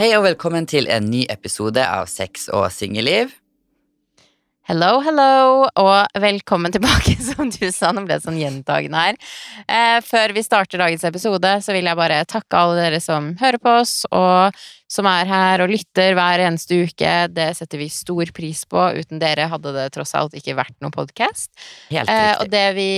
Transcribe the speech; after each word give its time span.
Hei 0.00 0.14
og 0.16 0.22
velkommen 0.24 0.64
til 0.64 0.86
en 0.88 1.10
ny 1.12 1.26
episode 1.28 1.82
av 1.84 2.06
Sex 2.08 2.46
og 2.56 2.70
singelliv. 2.72 3.34
Hello, 4.64 4.94
hello, 5.04 5.66
og 5.76 6.22
velkommen 6.22 6.72
tilbake, 6.72 7.18
som 7.28 7.50
du 7.52 7.66
sa. 7.68 7.90
Nå 7.92 8.06
ble 8.06 8.16
det 8.16 8.24
sånn 8.24 8.38
gjentagende 8.40 9.02
her. 9.02 9.18
Eh, 9.68 9.98
før 10.00 10.32
vi 10.32 10.46
starter 10.46 10.80
dagens 10.80 11.04
episode, 11.04 11.52
så 11.60 11.76
vil 11.76 11.90
jeg 11.90 12.00
bare 12.00 12.22
takke 12.24 12.62
alle 12.62 12.78
dere 12.78 13.02
som 13.04 13.34
hører 13.42 13.60
på 13.60 13.76
oss, 13.82 13.92
og 14.08 14.56
som 14.88 15.10
er 15.10 15.28
her 15.28 15.66
og 15.66 15.74
lytter 15.74 16.16
hver 16.16 16.46
eneste 16.46 16.80
uke. 16.80 17.12
Det 17.36 17.50
setter 17.60 17.84
vi 17.84 17.92
stor 17.92 18.32
pris 18.32 18.64
på. 18.72 18.86
Uten 18.96 19.20
dere 19.20 19.50
hadde 19.52 19.76
det 19.76 19.90
tross 19.98 20.16
alt 20.16 20.40
ikke 20.40 20.56
vært 20.62 20.78
noen 20.80 20.96
podkast. 20.96 21.52
Helt 21.92 22.08
Eh, 22.08 22.38
og 22.40 22.48
det 22.48 22.66
vi 22.80 22.90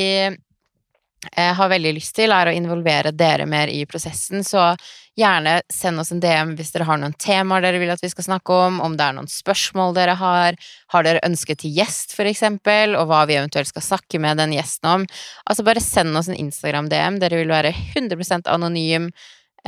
har 1.31 1.71
veldig 1.71 1.93
lyst 1.95 2.17
til, 2.17 2.33
er 2.35 2.51
å 2.51 2.55
involvere 2.55 3.13
dere 3.15 3.47
mer 3.47 3.71
i 3.71 3.85
prosessen, 3.87 4.43
så 4.45 4.73
gjerne 5.19 5.59
send 5.73 6.01
oss 6.01 6.13
en 6.13 6.21
DM 6.23 6.55
hvis 6.57 6.73
dere 6.73 6.87
har 6.89 7.01
noen 7.01 7.15
temaer 7.21 7.65
dere 7.65 7.81
vil 7.83 7.93
at 7.93 8.01
vi 8.03 8.11
skal 8.13 8.27
snakke 8.31 8.57
om, 8.69 8.81
om 8.85 8.95
det 8.97 9.05
er 9.05 9.17
noen 9.17 9.29
spørsmål 9.29 9.95
dere 9.97 10.15
har, 10.19 10.57
har 10.95 11.07
dere 11.07 11.23
ønske 11.27 11.57
til 11.61 11.75
gjest, 11.77 12.17
for 12.17 12.29
eksempel, 12.29 12.97
og 12.99 13.11
hva 13.11 13.25
vi 13.29 13.37
eventuelt 13.37 13.69
skal 13.69 13.85
snakke 13.85 14.21
med 14.23 14.41
den 14.41 14.55
gjesten 14.57 14.91
om. 14.95 15.07
Altså, 15.45 15.67
bare 15.67 15.85
send 15.85 16.17
oss 16.19 16.31
en 16.33 16.39
Instagram-DM. 16.41 17.21
Dere 17.23 17.43
vil 17.43 17.53
være 17.53 17.75
100% 17.95 18.49
anonym. 18.53 19.11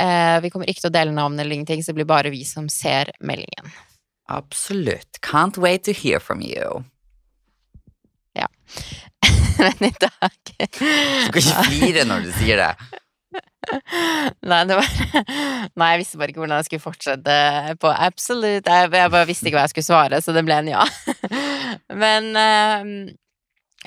Eh, 0.01 0.37
vi 0.43 0.51
kommer 0.51 0.69
ikke 0.69 0.87
til 0.87 0.91
å 0.91 0.97
dele 0.97 1.15
navn 1.15 1.37
eller 1.39 1.55
ingenting, 1.55 1.83
så 1.83 1.93
det 1.93 2.01
blir 2.01 2.09
bare 2.09 2.33
vi 2.33 2.41
som 2.47 2.67
ser 2.71 3.13
meldingen. 3.21 3.69
Absolutt. 4.33 5.21
Can't 5.21 5.61
wait 5.61 5.85
to 5.85 5.93
hear 5.93 6.19
from 6.19 6.41
you. 6.41 6.83
Men 9.59 9.89
i 9.89 9.93
dag 10.01 10.37
Du 10.51 10.61
skal 10.75 11.41
ikke 11.41 11.65
flire 11.69 12.05
når 12.09 12.25
du 12.27 12.31
sier 12.39 12.61
det. 12.61 12.69
Nei, 14.45 14.59
det 14.69 14.75
var 14.77 14.87
Nei, 15.75 15.87
jeg 15.95 16.01
visste 16.03 16.19
bare 16.21 16.31
ikke 16.31 16.43
hvordan 16.43 16.59
jeg 16.61 16.67
skulle 16.69 16.83
fortsette 16.85 17.37
på 17.81 17.91
absolutt. 17.91 18.69
Jeg, 18.69 18.91
bare 18.93 19.25
visste 19.27 19.49
ikke 19.49 19.57
hva 19.59 19.65
jeg 19.65 19.73
skulle 19.73 19.89
svare, 19.89 20.21
så 20.23 20.35
det 20.35 20.43
ble 20.47 20.59
en 20.61 20.69
ja. 20.71 20.83
Men 22.03 22.29
eh, 22.39 22.91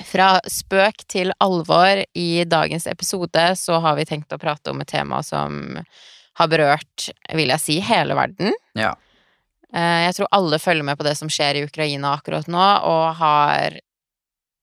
fra 0.09 0.29
spøk 0.47 1.05
til 1.11 1.31
alvor 1.43 2.03
i 2.15 2.27
dagens 2.47 2.85
episode 2.91 3.45
så 3.59 3.79
har 3.83 3.97
vi 3.99 4.07
tenkt 4.09 4.35
å 4.35 4.39
prate 4.41 4.71
om 4.73 4.83
et 4.83 4.91
tema 4.91 5.23
som 5.25 5.79
har 6.39 6.47
berørt, 6.51 7.09
vil 7.35 7.51
jeg 7.51 7.63
si, 7.63 7.79
hele 7.83 8.15
verden. 8.15 8.53
Ja. 8.79 8.93
Eh, 9.73 10.05
Jeg 10.07 10.15
tror 10.19 10.29
alle 10.35 10.59
følger 10.61 10.85
med 10.87 10.99
på 10.99 11.07
det 11.07 11.15
som 11.19 11.31
skjer 11.31 11.59
i 11.59 11.65
Ukraina 11.67 12.13
akkurat 12.19 12.47
nå, 12.51 12.67
og 12.87 13.15
har 13.19 13.79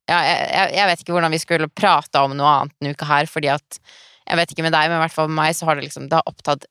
Ja, 0.09 0.21
jeg, 0.23 0.75
jeg- 0.77 0.87
vet 0.93 1.01
ikke 1.03 1.13
hvordan 1.17 1.35
vi 1.35 1.39
skulle 1.43 1.69
prate 1.69 2.21
om 2.23 2.37
noe 2.39 2.47
annet 2.61 2.75
denne 2.81 2.95
uka 2.95 3.09
her, 3.11 3.27
fordi 3.27 3.49
at 3.55 3.81
Jeg 4.27 4.37
vet 4.41 4.51
ikke 4.51 4.63
med 4.67 4.73
deg, 4.75 4.89
men 4.91 4.99
i 4.99 5.03
hvert 5.05 5.15
fall 5.15 5.29
med 5.29 5.37
meg 5.39 5.55
så 5.55 5.67
har 5.69 5.77
det 5.79 5.85
liksom 5.87 6.09
Det 6.11 6.17
har 6.19 6.27
opptatt 6.27 6.65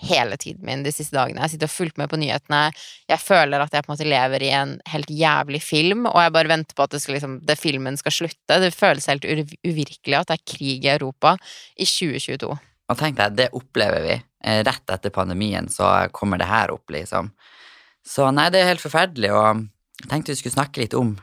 hele 0.00 0.36
tiden 0.40 0.64
min 0.66 0.82
de 0.82 0.90
siste 0.90 1.14
dagene. 1.14 1.38
Jeg 1.44 1.50
sitter 1.52 1.68
og 1.68 1.70
fulgt 1.70 1.98
med 2.00 2.08
på 2.10 2.16
nyhetene. 2.18 2.72
Jeg 3.08 3.20
føler 3.22 3.60
at 3.62 3.70
jeg 3.76 3.84
på 3.84 3.92
en 3.92 3.94
måte 3.94 4.08
lever 4.08 4.42
i 4.42 4.48
en 4.50 4.72
helt 4.90 5.06
jævlig 5.12 5.60
film, 5.62 6.06
og 6.10 6.16
jeg 6.18 6.32
bare 6.34 6.48
venter 6.50 6.74
på 6.74 6.82
at 6.82 6.90
det, 6.90 7.00
skal, 7.00 7.14
liksom, 7.14 7.36
det 7.46 7.54
filmen 7.60 7.96
skal 8.00 8.10
slutte. 8.16 8.58
Det 8.58 8.72
føles 8.74 9.06
helt 9.06 9.22
uvirkelig 9.62 10.16
at 10.18 10.32
det 10.32 10.38
er 10.40 10.56
krig 10.56 10.84
i 10.88 10.90
Europa 10.96 11.36
i 11.78 11.86
2022. 11.86 12.50
Og 12.90 12.98
tenk 12.98 13.16
deg, 13.20 13.36
det 13.38 13.46
opplever 13.54 14.02
vi. 14.02 14.16
Eh, 14.44 14.64
Rett 14.66 14.96
etter 14.96 15.14
pandemien 15.14 15.68
så 15.70 15.92
kommer 16.12 16.42
det 16.42 16.50
her 16.50 16.74
opp, 16.74 16.90
liksom. 16.90 17.30
Så 18.04 18.26
nei, 18.34 18.48
det 18.50 18.64
er 18.64 18.72
helt 18.72 18.82
forferdelig, 18.82 19.30
og 19.30 19.62
jeg 20.02 20.10
tenkte 20.10 20.34
vi 20.34 20.40
skulle 20.42 20.56
snakke 20.58 20.82
litt 20.82 20.98
om 20.98 21.14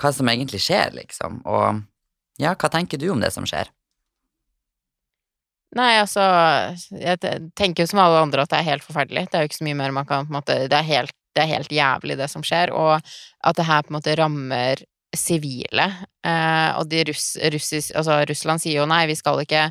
hva 0.00 0.12
som 0.12 0.28
egentlig 0.28 0.60
skjer, 0.64 0.92
liksom. 0.96 1.40
Og 1.48 1.82
ja, 2.42 2.52
hva 2.52 2.70
tenker 2.72 3.00
du 3.00 3.08
om 3.12 3.22
det 3.22 3.32
som 3.34 3.46
skjer? 3.48 3.70
Nei, 5.76 5.96
altså 5.98 6.22
Jeg 6.94 7.18
tenker 7.58 7.82
jo 7.82 7.90
som 7.90 8.00
alle 8.00 8.22
andre 8.22 8.44
at 8.44 8.52
det 8.52 8.60
er 8.60 8.70
helt 8.70 8.86
forferdelig. 8.86 9.26
Det 9.28 9.38
er 9.38 9.44
jo 9.44 9.50
ikke 9.50 9.60
så 9.60 9.66
mye 9.66 9.78
mer 9.78 9.94
man 9.96 10.08
kan 10.08 10.28
på 10.28 10.32
en 10.32 10.38
måte 10.38 10.58
Det 10.70 10.78
er 10.78 10.86
helt, 10.88 11.14
det 11.36 11.42
er 11.42 11.52
helt 11.52 11.72
jævlig, 11.72 12.18
det 12.20 12.28
som 12.32 12.44
skjer, 12.46 12.72
og 12.72 12.96
at 12.96 13.58
det 13.58 13.66
her 13.68 13.84
på 13.84 13.92
en 13.92 13.98
måte 13.98 14.16
rammer 14.16 14.84
sivile. 15.16 15.86
Eh, 16.26 16.70
og 16.76 16.88
de 16.90 17.04
russ, 17.10 17.28
russis, 17.52 17.90
altså 17.96 18.20
Russland 18.28 18.62
sier 18.62 18.80
jo 18.80 18.88
nei, 18.88 19.04
vi 19.10 19.16
skal 19.18 19.40
ikke 19.42 19.68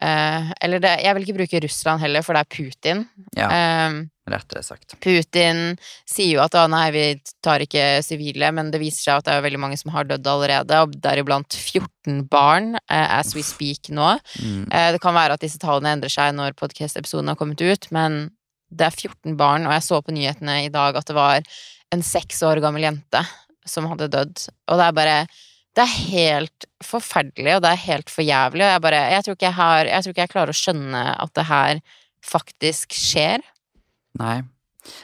eh, 0.00 0.50
Eller 0.64 0.82
det, 0.82 0.96
jeg 1.04 1.14
vil 1.14 1.26
ikke 1.26 1.38
bruke 1.38 1.62
Russland 1.64 2.02
heller, 2.02 2.24
for 2.26 2.36
det 2.36 2.44
er 2.44 2.52
Putin. 2.56 3.06
Ja, 3.36 3.48
Eh, 3.54 4.02
rettere 4.30 4.62
sagt. 4.64 4.94
Putin 5.04 5.76
sier 6.08 6.38
jo 6.38 6.42
at 6.44 6.54
å 6.56 6.64
nei, 6.70 6.86
vi 6.94 7.04
tar 7.44 7.60
ikke 7.60 8.00
sivile, 8.04 8.48
men 8.56 8.70
det 8.72 8.80
viser 8.80 9.02
seg 9.02 9.18
at 9.18 9.26
det 9.28 9.34
er 9.34 9.44
veldig 9.44 9.60
mange 9.60 9.76
som 9.76 9.92
har 9.92 10.06
dødd 10.08 10.30
allerede, 10.32 10.78
og 10.80 10.94
deriblant 11.04 11.52
14 11.52 12.22
barn, 12.32 12.74
uh, 12.88 13.18
as 13.18 13.34
we 13.36 13.44
speak 13.44 13.90
nå. 13.92 14.14
Mm. 14.40 14.64
Uh, 14.72 14.88
Det 14.96 15.02
kan 15.04 15.16
være 15.16 15.36
at 15.36 15.44
disse 15.44 15.60
tallene 15.60 15.92
endrer 15.92 16.12
seg 16.12 16.32
når 16.38 16.56
podkast-episoden 16.56 17.28
har 17.28 17.36
kommet 17.36 17.60
ut, 17.60 17.90
men 17.92 18.30
det 18.72 18.88
er 18.88 18.96
14 18.96 19.36
barn, 19.36 19.68
og 19.68 19.76
jeg 19.76 19.86
så 19.86 20.00
på 20.00 20.14
nyhetene 20.16 20.62
i 20.64 20.72
dag 20.72 20.96
at 20.96 21.06
det 21.06 21.16
var 21.16 21.44
en 21.92 22.02
seks 22.02 22.40
år 22.48 22.64
gammel 22.64 22.88
jente 22.88 23.20
som 23.68 23.86
hadde 23.90 24.08
dødd. 24.12 24.48
Og 24.72 24.80
det 24.80 24.86
er 24.88 24.96
bare 24.96 25.18
Det 25.74 25.82
er 25.82 25.94
helt 26.14 26.66
forferdelig, 26.86 27.56
og 27.56 27.62
det 27.64 27.72
er 27.72 27.84
helt 27.88 28.10
for 28.12 28.22
jævlig, 28.22 28.62
og 28.62 28.72
jeg 28.72 28.82
bare 28.84 29.02
Jeg 29.10 29.24
tror 29.26 29.36
ikke 29.36 29.48
jeg 29.48 29.58
har 29.58 29.90
Jeg 29.90 30.02
tror 30.04 30.14
ikke 30.14 30.24
jeg 30.24 30.34
klarer 30.34 30.54
å 30.54 30.58
skjønne 30.62 31.04
at 31.24 31.34
det 31.34 31.46
her 31.50 31.80
faktisk 32.24 32.94
skjer. 32.96 33.42
Nei. 34.20 34.38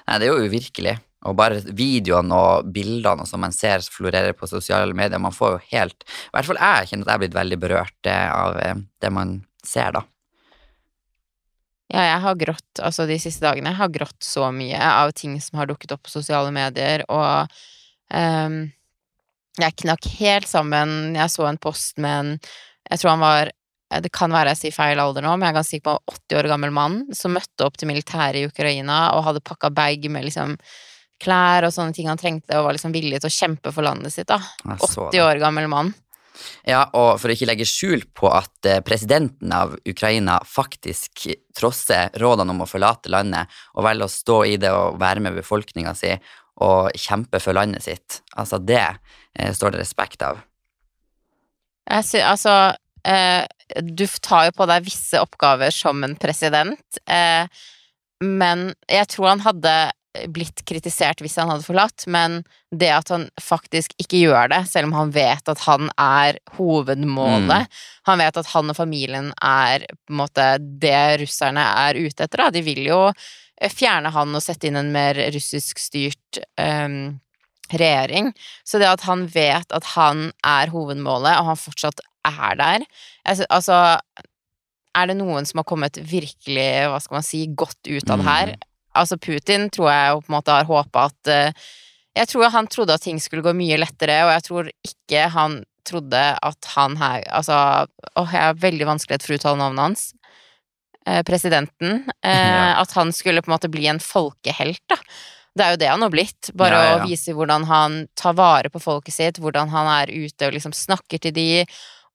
Nei, 0.06 0.18
det 0.20 0.28
er 0.28 0.30
jo 0.30 0.46
uvirkelig. 0.48 0.94
Og 1.28 1.34
bare 1.36 1.58
videoene 1.76 2.36
og 2.36 2.70
bildene 2.72 3.26
som 3.28 3.42
man 3.44 3.52
ser 3.52 3.84
florerer 3.92 4.32
på 4.36 4.48
sosiale 4.48 4.94
medier, 4.96 5.20
man 5.20 5.34
får 5.36 5.56
jo 5.56 5.60
helt 5.74 6.06
I 6.06 6.32
hvert 6.32 6.48
fall 6.48 6.62
jeg 6.62 6.88
kjenner 6.88 7.04
at 7.04 7.10
jeg 7.10 7.18
er 7.18 7.24
blitt 7.26 7.36
veldig 7.36 7.58
berørt 7.60 8.10
av 8.14 8.56
eh, 8.62 8.80
det 9.02 9.12
man 9.12 9.34
ser, 9.66 9.92
da. 9.98 10.06
Ja, 11.90 12.04
jeg 12.06 12.20
har 12.22 12.38
grått, 12.38 12.80
altså 12.86 13.04
de 13.10 13.18
siste 13.20 13.42
dagene, 13.44 13.72
jeg 13.72 13.80
har 13.82 13.92
grått 13.92 14.22
så 14.22 14.46
mye 14.54 14.78
av 14.78 15.10
ting 15.18 15.34
som 15.42 15.58
har 15.58 15.68
dukket 15.68 15.96
opp 15.96 16.04
på 16.06 16.12
sosiale 16.12 16.52
medier, 16.54 17.02
og 17.10 17.50
ehm, 18.14 18.70
jeg 19.58 19.78
knakk 19.82 20.06
helt 20.20 20.48
sammen. 20.48 21.16
Jeg 21.18 21.32
så 21.32 21.48
en 21.48 21.58
post 21.60 21.98
med 22.02 22.18
en, 22.18 22.52
jeg 22.90 23.02
tror 23.02 23.14
han 23.14 23.24
var, 23.24 23.50
det 24.04 24.12
kan 24.14 24.30
være 24.30 24.54
jeg 24.54 24.60
sier 24.60 24.76
feil 24.76 25.02
alder 25.02 25.26
nå, 25.26 25.32
men 25.34 25.48
jeg 25.48 25.54
er 25.54 25.58
ganske 25.58 25.76
sikker 25.76 25.88
på 25.88 25.96
en 25.96 26.20
80 26.30 26.38
år 26.42 26.50
gammel 26.52 26.74
mann 26.74 27.00
som 27.16 27.34
møtte 27.34 27.66
opp 27.66 27.80
til 27.80 27.90
militæret 27.90 28.38
i 28.38 28.46
Ukraina 28.46 29.08
og 29.16 29.24
hadde 29.26 29.42
pakka 29.42 29.72
bag 29.74 30.06
med 30.12 30.28
liksom 30.28 30.54
klær 31.20 31.66
og 31.66 31.74
sånne 31.74 31.92
ting 31.96 32.08
han 32.08 32.20
trengte, 32.20 32.56
og 32.56 32.68
var 32.68 32.76
liksom 32.76 32.94
villig 32.94 33.20
til 33.20 33.28
å 33.28 33.34
kjempe 33.34 33.74
for 33.74 33.84
landet 33.84 34.14
sitt, 34.14 34.30
da. 34.30 34.38
80 34.64 35.10
det. 35.12 35.24
år 35.24 35.42
gammel 35.42 35.68
mann. 35.68 35.92
Ja, 36.64 36.86
og 36.96 37.18
for 37.20 37.28
å 37.28 37.34
ikke 37.34 37.48
legge 37.50 37.66
skjul 37.68 38.06
på 38.16 38.30
at 38.32 38.68
eh, 38.68 38.80
presidenten 38.84 39.52
av 39.52 39.74
Ukraina 39.88 40.38
faktisk 40.46 41.26
trosser 41.56 42.14
rådene 42.20 42.54
om 42.54 42.62
å 42.64 42.68
forlate 42.70 43.12
landet, 43.12 43.50
og 43.76 43.84
velger 43.84 44.08
å 44.08 44.14
stå 44.14 44.38
i 44.48 44.54
det 44.60 44.72
og 44.72 45.00
være 45.00 45.24
med 45.24 45.36
befolkninga 45.36 45.92
si 45.98 46.14
og 46.60 46.90
kjempe 46.98 47.40
for 47.42 47.56
landet 47.56 47.86
sitt. 47.86 48.20
Altså, 48.36 48.58
det 48.58 48.82
eh, 48.82 49.52
står 49.54 49.74
det 49.74 49.84
respekt 49.84 50.24
av. 50.26 50.42
Jeg 51.90 52.06
sy 52.06 52.20
altså 52.22 52.54
eh, 53.08 53.46
Du 53.82 54.04
tar 54.22 54.50
jo 54.50 54.56
på 54.58 54.66
deg 54.70 54.84
visse 54.86 55.20
oppgaver 55.22 55.72
som 55.74 56.04
en 56.06 56.16
president, 56.20 57.00
eh, 57.10 57.48
men 58.20 58.70
jeg 58.90 59.08
tror 59.14 59.32
han 59.32 59.46
hadde 59.46 59.74
blitt 60.34 60.64
kritisert 60.66 61.20
hvis 61.22 61.36
han 61.38 61.50
hadde 61.52 61.64
forlatt, 61.64 62.04
men 62.10 62.40
det 62.74 62.90
at 62.92 63.12
han 63.12 63.28
faktisk 63.40 63.94
ikke 64.02 64.24
gjør 64.24 64.50
det, 64.50 64.64
selv 64.70 64.90
om 64.90 64.96
han 64.96 65.12
vet 65.14 65.50
at 65.50 65.62
han 65.68 65.90
er 65.94 66.40
hovedmålet 66.56 67.70
Han 68.08 68.18
vet 68.18 68.40
at 68.40 68.50
han 68.50 68.72
og 68.72 68.78
familien 68.78 69.30
er 69.36 69.86
på 69.86 70.14
en 70.14 70.20
måte 70.22 70.46
det 70.58 71.20
russerne 71.22 71.62
er 71.84 72.00
ute 72.00 72.26
etter, 72.26 72.42
da. 72.42 72.50
De 72.50 72.62
vil 72.66 72.82
jo 72.88 73.00
fjerne 73.68 74.12
han 74.14 74.32
og 74.36 74.42
sette 74.44 74.70
inn 74.70 74.78
en 74.80 74.92
mer 74.94 75.18
russiskstyrt 75.34 76.40
um, 76.56 77.20
regjering. 77.70 78.32
Så 78.64 78.80
det 78.80 78.88
at 78.88 79.04
han 79.06 79.26
vet 79.30 79.72
at 79.76 79.92
han 79.94 80.30
er 80.46 80.72
hovedmålet, 80.72 81.36
og 81.38 81.52
han 81.52 81.60
fortsatt 81.60 82.00
er 82.26 82.56
der 82.60 82.84
Altså, 83.24 83.76
er 84.96 85.06
det 85.08 85.16
noen 85.16 85.46
som 85.48 85.62
har 85.62 85.68
kommet 85.68 85.96
virkelig, 85.96 86.70
hva 86.90 86.98
skal 87.00 87.20
man 87.20 87.26
si, 87.26 87.46
godt 87.48 87.80
ut 87.88 88.10
av 88.10 88.20
det 88.20 88.26
her? 88.26 88.52
Altså, 88.98 89.16
Putin 89.16 89.68
tror 89.70 89.90
jeg 89.92 90.10
jo 90.10 90.20
på 90.24 90.32
en 90.32 90.36
måte 90.36 90.54
har 90.54 90.68
håpa 90.68 91.06
at 91.10 91.30
uh, 91.30 91.66
Jeg 92.18 92.28
tror 92.32 92.50
han 92.50 92.66
trodde 92.66 92.94
at 92.96 93.04
ting 93.06 93.20
skulle 93.22 93.44
gå 93.46 93.54
mye 93.54 93.78
lettere, 93.78 94.24
og 94.26 94.32
jeg 94.34 94.46
tror 94.48 94.70
ikke 94.84 95.28
han 95.30 95.60
trodde 95.86 96.22
at 96.34 96.70
han 96.74 96.96
her 97.00 97.22
Altså, 97.30 97.86
åh, 98.16 98.32
jeg 98.34 98.48
har 98.48 98.58
veldig 98.58 98.88
vanskelighet 98.88 99.24
for 99.24 99.34
å 99.34 99.40
uttale 99.40 99.62
navnet 99.62 99.84
hans. 99.84 100.08
Eh, 101.06 101.22
presidenten. 101.24 102.04
Eh, 102.22 102.30
Ja. 102.50 102.80
At 102.82 102.92
han 102.92 103.12
skulle 103.12 103.42
på 103.42 103.48
en 103.50 103.54
måte 103.56 103.70
bli 103.72 103.86
en 103.88 103.98
folkehelt, 103.98 104.82
da. 104.88 104.96
Det 105.56 105.64
er 105.64 105.70
jo 105.72 105.76
det 105.80 105.88
han 105.88 106.02
har 106.02 106.10
blitt. 106.12 106.50
Bare 106.54 106.76
Ja, 106.76 106.82
ja, 106.84 106.98
å 107.04 107.08
vise 107.08 107.32
hvordan 107.34 107.64
han 107.66 108.06
tar 108.14 108.34
vare 108.34 108.68
på 108.70 108.78
folket 108.80 109.14
sitt, 109.14 109.38
hvordan 109.42 109.68
han 109.72 109.86
er 109.88 110.12
ute 110.12 110.46
og 110.46 110.52
liksom 110.54 110.72
snakker 110.76 111.18
til 111.20 111.32
de. 111.32 111.64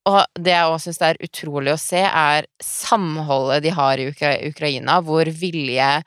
Og 0.06 0.22
det 0.38 0.54
jeg 0.54 0.70
også 0.70 0.94
syns 0.94 1.02
er 1.02 1.18
utrolig 1.26 1.74
å 1.74 1.80
se, 1.82 1.98
er 2.06 2.46
samholdet 2.62 3.64
de 3.66 3.74
har 3.76 3.98
i 3.98 4.06
Ukra 4.12 4.36
Ukraina, 4.48 5.02
hvor 5.02 5.26
villige 5.26 6.04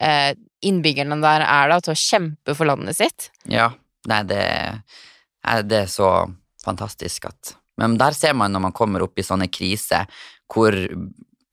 eh, 0.00 0.34
innbyggerne 0.66 1.16
der 1.22 1.40
er 1.46 1.68
da 1.72 1.78
til 1.80 1.94
å 1.94 2.00
kjempe 2.02 2.54
for 2.58 2.66
landet 2.68 2.96
sitt. 2.98 3.30
Ja, 3.48 3.70
nei, 4.10 4.22
det, 4.28 4.42
er- 5.46 5.62
det 5.62 5.84
er 5.84 5.90
så 5.90 6.10
fantastisk 6.64 7.24
at 7.30 7.54
Men 7.80 7.96
der 7.96 8.12
ser 8.12 8.34
man 8.36 8.52
når 8.52 8.60
man 8.60 8.72
kommer 8.76 9.00
opp 9.06 9.16
i 9.18 9.22
sånne 9.24 9.48
kriser, 9.48 10.04
hvor 10.52 10.74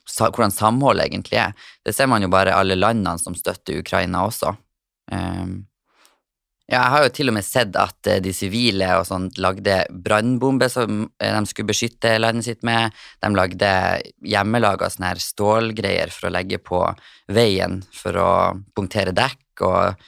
hvordan 0.07 0.53
samholdet 0.53 1.07
egentlig 1.07 1.39
er. 1.41 1.55
Det 1.85 1.95
ser 1.95 2.09
man 2.11 2.23
jo 2.23 2.31
bare 2.31 2.55
alle 2.55 2.77
landene 2.79 3.17
som 3.21 3.35
støtter 3.37 3.81
Ukraina 3.81 4.25
også. 4.27 4.53
Um, 5.11 5.65
ja, 6.67 6.81
jeg 6.81 6.91
har 6.91 7.03
jo 7.05 7.11
til 7.15 7.31
og 7.31 7.37
med 7.37 7.45
sett 7.47 7.77
at 7.79 8.09
uh, 8.09 8.17
de 8.23 8.33
sivile 8.35 8.89
og 8.99 9.05
sånt 9.07 9.39
lagde 9.39 9.79
brannbomber 9.91 10.71
som 10.71 11.05
uh, 11.07 11.29
de 11.37 11.43
skulle 11.47 11.71
beskytte 11.71 12.17
landet 12.19 12.47
sitt 12.49 12.65
med. 12.67 12.95
De 13.23 13.31
lagde 13.35 13.71
hjemmelaga 14.25 14.89
stålgreier 14.91 16.11
for 16.11 16.27
å 16.27 16.35
legge 16.35 16.59
på 16.59 16.83
veien 17.31 17.81
for 17.95 18.19
å 18.19 18.31
punktere 18.75 19.15
dekk 19.15 19.67
og 19.67 20.07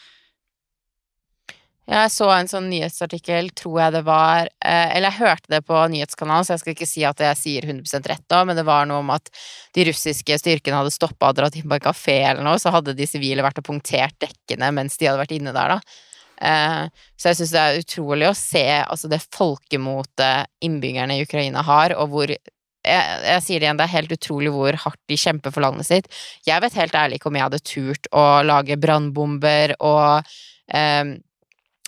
Jeg 1.89 2.11
så 2.13 2.27
en 2.29 2.49
sånn 2.49 2.67
nyhetsartikkel, 2.69 3.47
tror 3.57 3.79
jeg 3.81 3.93
det 3.95 4.01
var 4.05 4.43
eh, 4.45 4.91
Eller 4.93 5.09
jeg 5.09 5.23
hørte 5.23 5.49
det 5.49 5.63
på 5.65 5.79
nyhetskanalen, 5.89 6.45
så 6.45 6.53
jeg 6.53 6.61
skal 6.61 6.75
ikke 6.75 6.87
si 6.89 7.05
at 7.07 7.23
jeg 7.23 7.39
sier 7.39 7.65
100 7.65 8.03
rett 8.11 8.25
da, 8.29 8.43
men 8.45 8.59
det 8.59 8.65
var 8.67 8.85
noe 8.85 9.01
om 9.01 9.09
at 9.15 9.31
de 9.73 9.87
russiske 9.87 10.37
styrkene 10.37 10.77
hadde 10.77 10.93
stoppa 10.93 11.31
og 11.31 11.39
dratt 11.39 11.57
inn 11.57 11.65
på 11.65 11.79
en 11.79 11.87
kafé 11.87 12.19
eller 12.27 12.45
noe, 12.45 12.59
så 12.61 12.69
hadde 12.75 12.93
de 12.97 13.07
sivile 13.09 13.45
vært 13.45 13.63
og 13.63 13.65
punktert 13.71 14.13
dekkene 14.21 14.69
mens 14.75 14.99
de 14.99 15.09
hadde 15.09 15.21
vært 15.23 15.33
inne 15.39 15.53
der, 15.55 15.73
da. 15.73 16.05
Eh, 16.39 17.07
så 17.17 17.31
jeg 17.31 17.39
syns 17.39 17.55
det 17.55 17.63
er 17.63 17.81
utrolig 17.81 18.27
å 18.29 18.37
se 18.37 18.65
altså 18.79 19.09
det 19.11 19.19
folkemotet 19.25 20.51
innbyggerne 20.63 21.17
i 21.17 21.25
Ukraina 21.25 21.63
har, 21.65 21.95
og 21.97 22.13
hvor 22.13 22.29
jeg, 22.29 22.43
jeg, 22.85 23.41
sier 23.43 23.59
det 23.59 23.65
igjen, 23.65 23.79
det 23.81 23.87
er 23.87 23.95
helt 23.95 24.13
utrolig 24.13 24.53
hvor 24.53 24.77
hardt 24.85 25.01
de 25.09 25.17
kjemper 25.19 25.51
for 25.51 25.65
landet 25.65 25.89
sitt. 25.89 26.13
Jeg 26.47 26.61
vet 26.63 26.77
helt 26.77 26.95
ærlig 26.95 27.17
ikke 27.17 27.33
om 27.33 27.39
jeg 27.39 27.47
hadde 27.47 27.63
turt 27.65 28.11
å 28.15 28.27
lage 28.45 28.77
brannbomber 28.79 29.73
og 29.81 30.29
eh, 30.69 31.17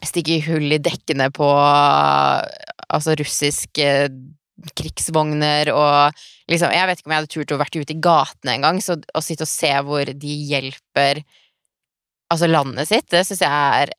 stikke 0.06 0.40
hull 0.48 0.74
i 0.74 0.82
dekkene 0.82 1.30
på 1.34 1.48
altså 2.92 3.16
russiske 3.20 3.88
krigsvogner 4.78 5.72
og 5.74 6.22
liksom 6.52 6.74
Jeg 6.76 6.88
vet 6.88 7.00
ikke 7.00 7.10
om 7.10 7.14
jeg 7.16 7.22
hadde 7.22 7.34
turt 7.34 7.54
å 7.56 7.62
vært 7.62 7.78
ute 7.80 7.96
i 7.96 8.02
gatene 8.04 8.58
engang, 8.58 8.82
så 8.84 8.98
å 9.00 9.24
sitte 9.24 9.48
og 9.48 9.50
se 9.50 9.72
hvor 9.88 10.06
de 10.06 10.36
hjelper 10.52 11.24
altså 12.32 12.48
landet 12.50 12.90
sitt, 12.90 13.08
det 13.12 13.24
syns 13.28 13.44
jeg 13.44 13.52
er 13.52 13.94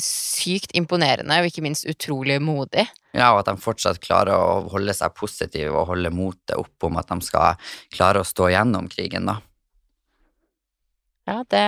sykt 0.00 0.72
imponerende, 0.78 1.36
og 1.40 1.48
ikke 1.50 1.64
minst 1.64 1.84
utrolig 1.88 2.38
modig. 2.40 2.86
Ja, 3.12 3.32
og 3.34 3.42
at 3.42 3.50
de 3.50 3.60
fortsatt 3.60 4.00
klarer 4.00 4.32
å 4.32 4.68
holde 4.72 4.94
seg 4.96 5.12
positive 5.16 5.74
og 5.76 5.90
holde 5.90 6.12
motet 6.14 6.56
opp 6.56 6.86
om 6.88 6.96
at 7.00 7.10
de 7.12 7.18
skal 7.26 7.58
klare 7.92 8.22
å 8.22 8.28
stå 8.28 8.48
gjennom 8.54 8.88
krigen, 8.92 9.28
da. 9.28 9.40
Ja, 11.28 11.42
det 11.46 11.66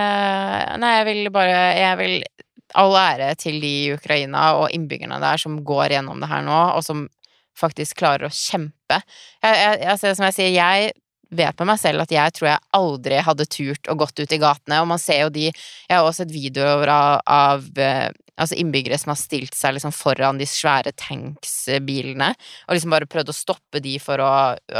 Nei, 0.81 0.89
jeg 0.97 1.05
vil 1.07 1.29
bare 1.31 1.59
Jeg 1.79 1.95
vil 2.01 2.15
all 2.73 2.95
ære 2.97 3.33
til 3.39 3.59
de 3.61 3.71
i 3.85 3.93
Ukraina 3.93 4.47
og 4.59 4.73
innbyggerne 4.73 5.19
der 5.21 5.41
som 5.41 5.59
går 5.63 5.95
gjennom 5.95 6.21
det 6.23 6.31
her 6.31 6.43
nå, 6.45 6.59
og 6.75 6.83
som 6.85 7.05
faktisk 7.55 8.01
klarer 8.01 8.27
å 8.27 8.33
kjempe. 8.35 8.99
Jeg, 9.43 9.55
jeg, 9.55 9.81
altså, 9.93 10.13
som 10.17 10.27
jeg 10.27 10.37
sier, 10.37 10.55
jeg 10.57 10.93
vet 11.35 11.57
med 11.59 11.71
meg 11.71 11.79
selv 11.81 12.03
at 12.03 12.13
jeg 12.13 12.33
tror 12.35 12.49
jeg 12.49 12.63
aldri 12.77 13.21
hadde 13.25 13.47
turt 13.51 13.89
å 13.89 13.95
gått 13.97 14.19
ut 14.19 14.35
i 14.35 14.41
gatene, 14.41 14.81
og 14.81 14.89
man 14.91 15.01
ser 15.01 15.25
jo 15.25 15.31
de 15.33 15.47
Jeg 15.49 15.91
har 15.91 16.03
også 16.03 16.23
sett 16.23 16.33
videoer 16.33 16.91
av, 16.91 17.21
av 17.25 17.65
eh, 17.81 18.09
altså 18.35 18.57
innbyggere 18.59 18.99
som 18.99 19.13
har 19.13 19.19
stilt 19.19 19.55
seg 19.57 19.75
liksom 19.75 19.93
foran 19.95 20.39
de 20.39 20.47
svære 20.49 20.93
tanksbilene, 20.99 22.31
og 22.67 22.77
liksom 22.77 22.93
bare 22.93 23.09
prøvd 23.09 23.31
å 23.31 23.37
stoppe 23.37 23.81
de 23.83 23.97
for 24.03 24.21
å 24.23 24.31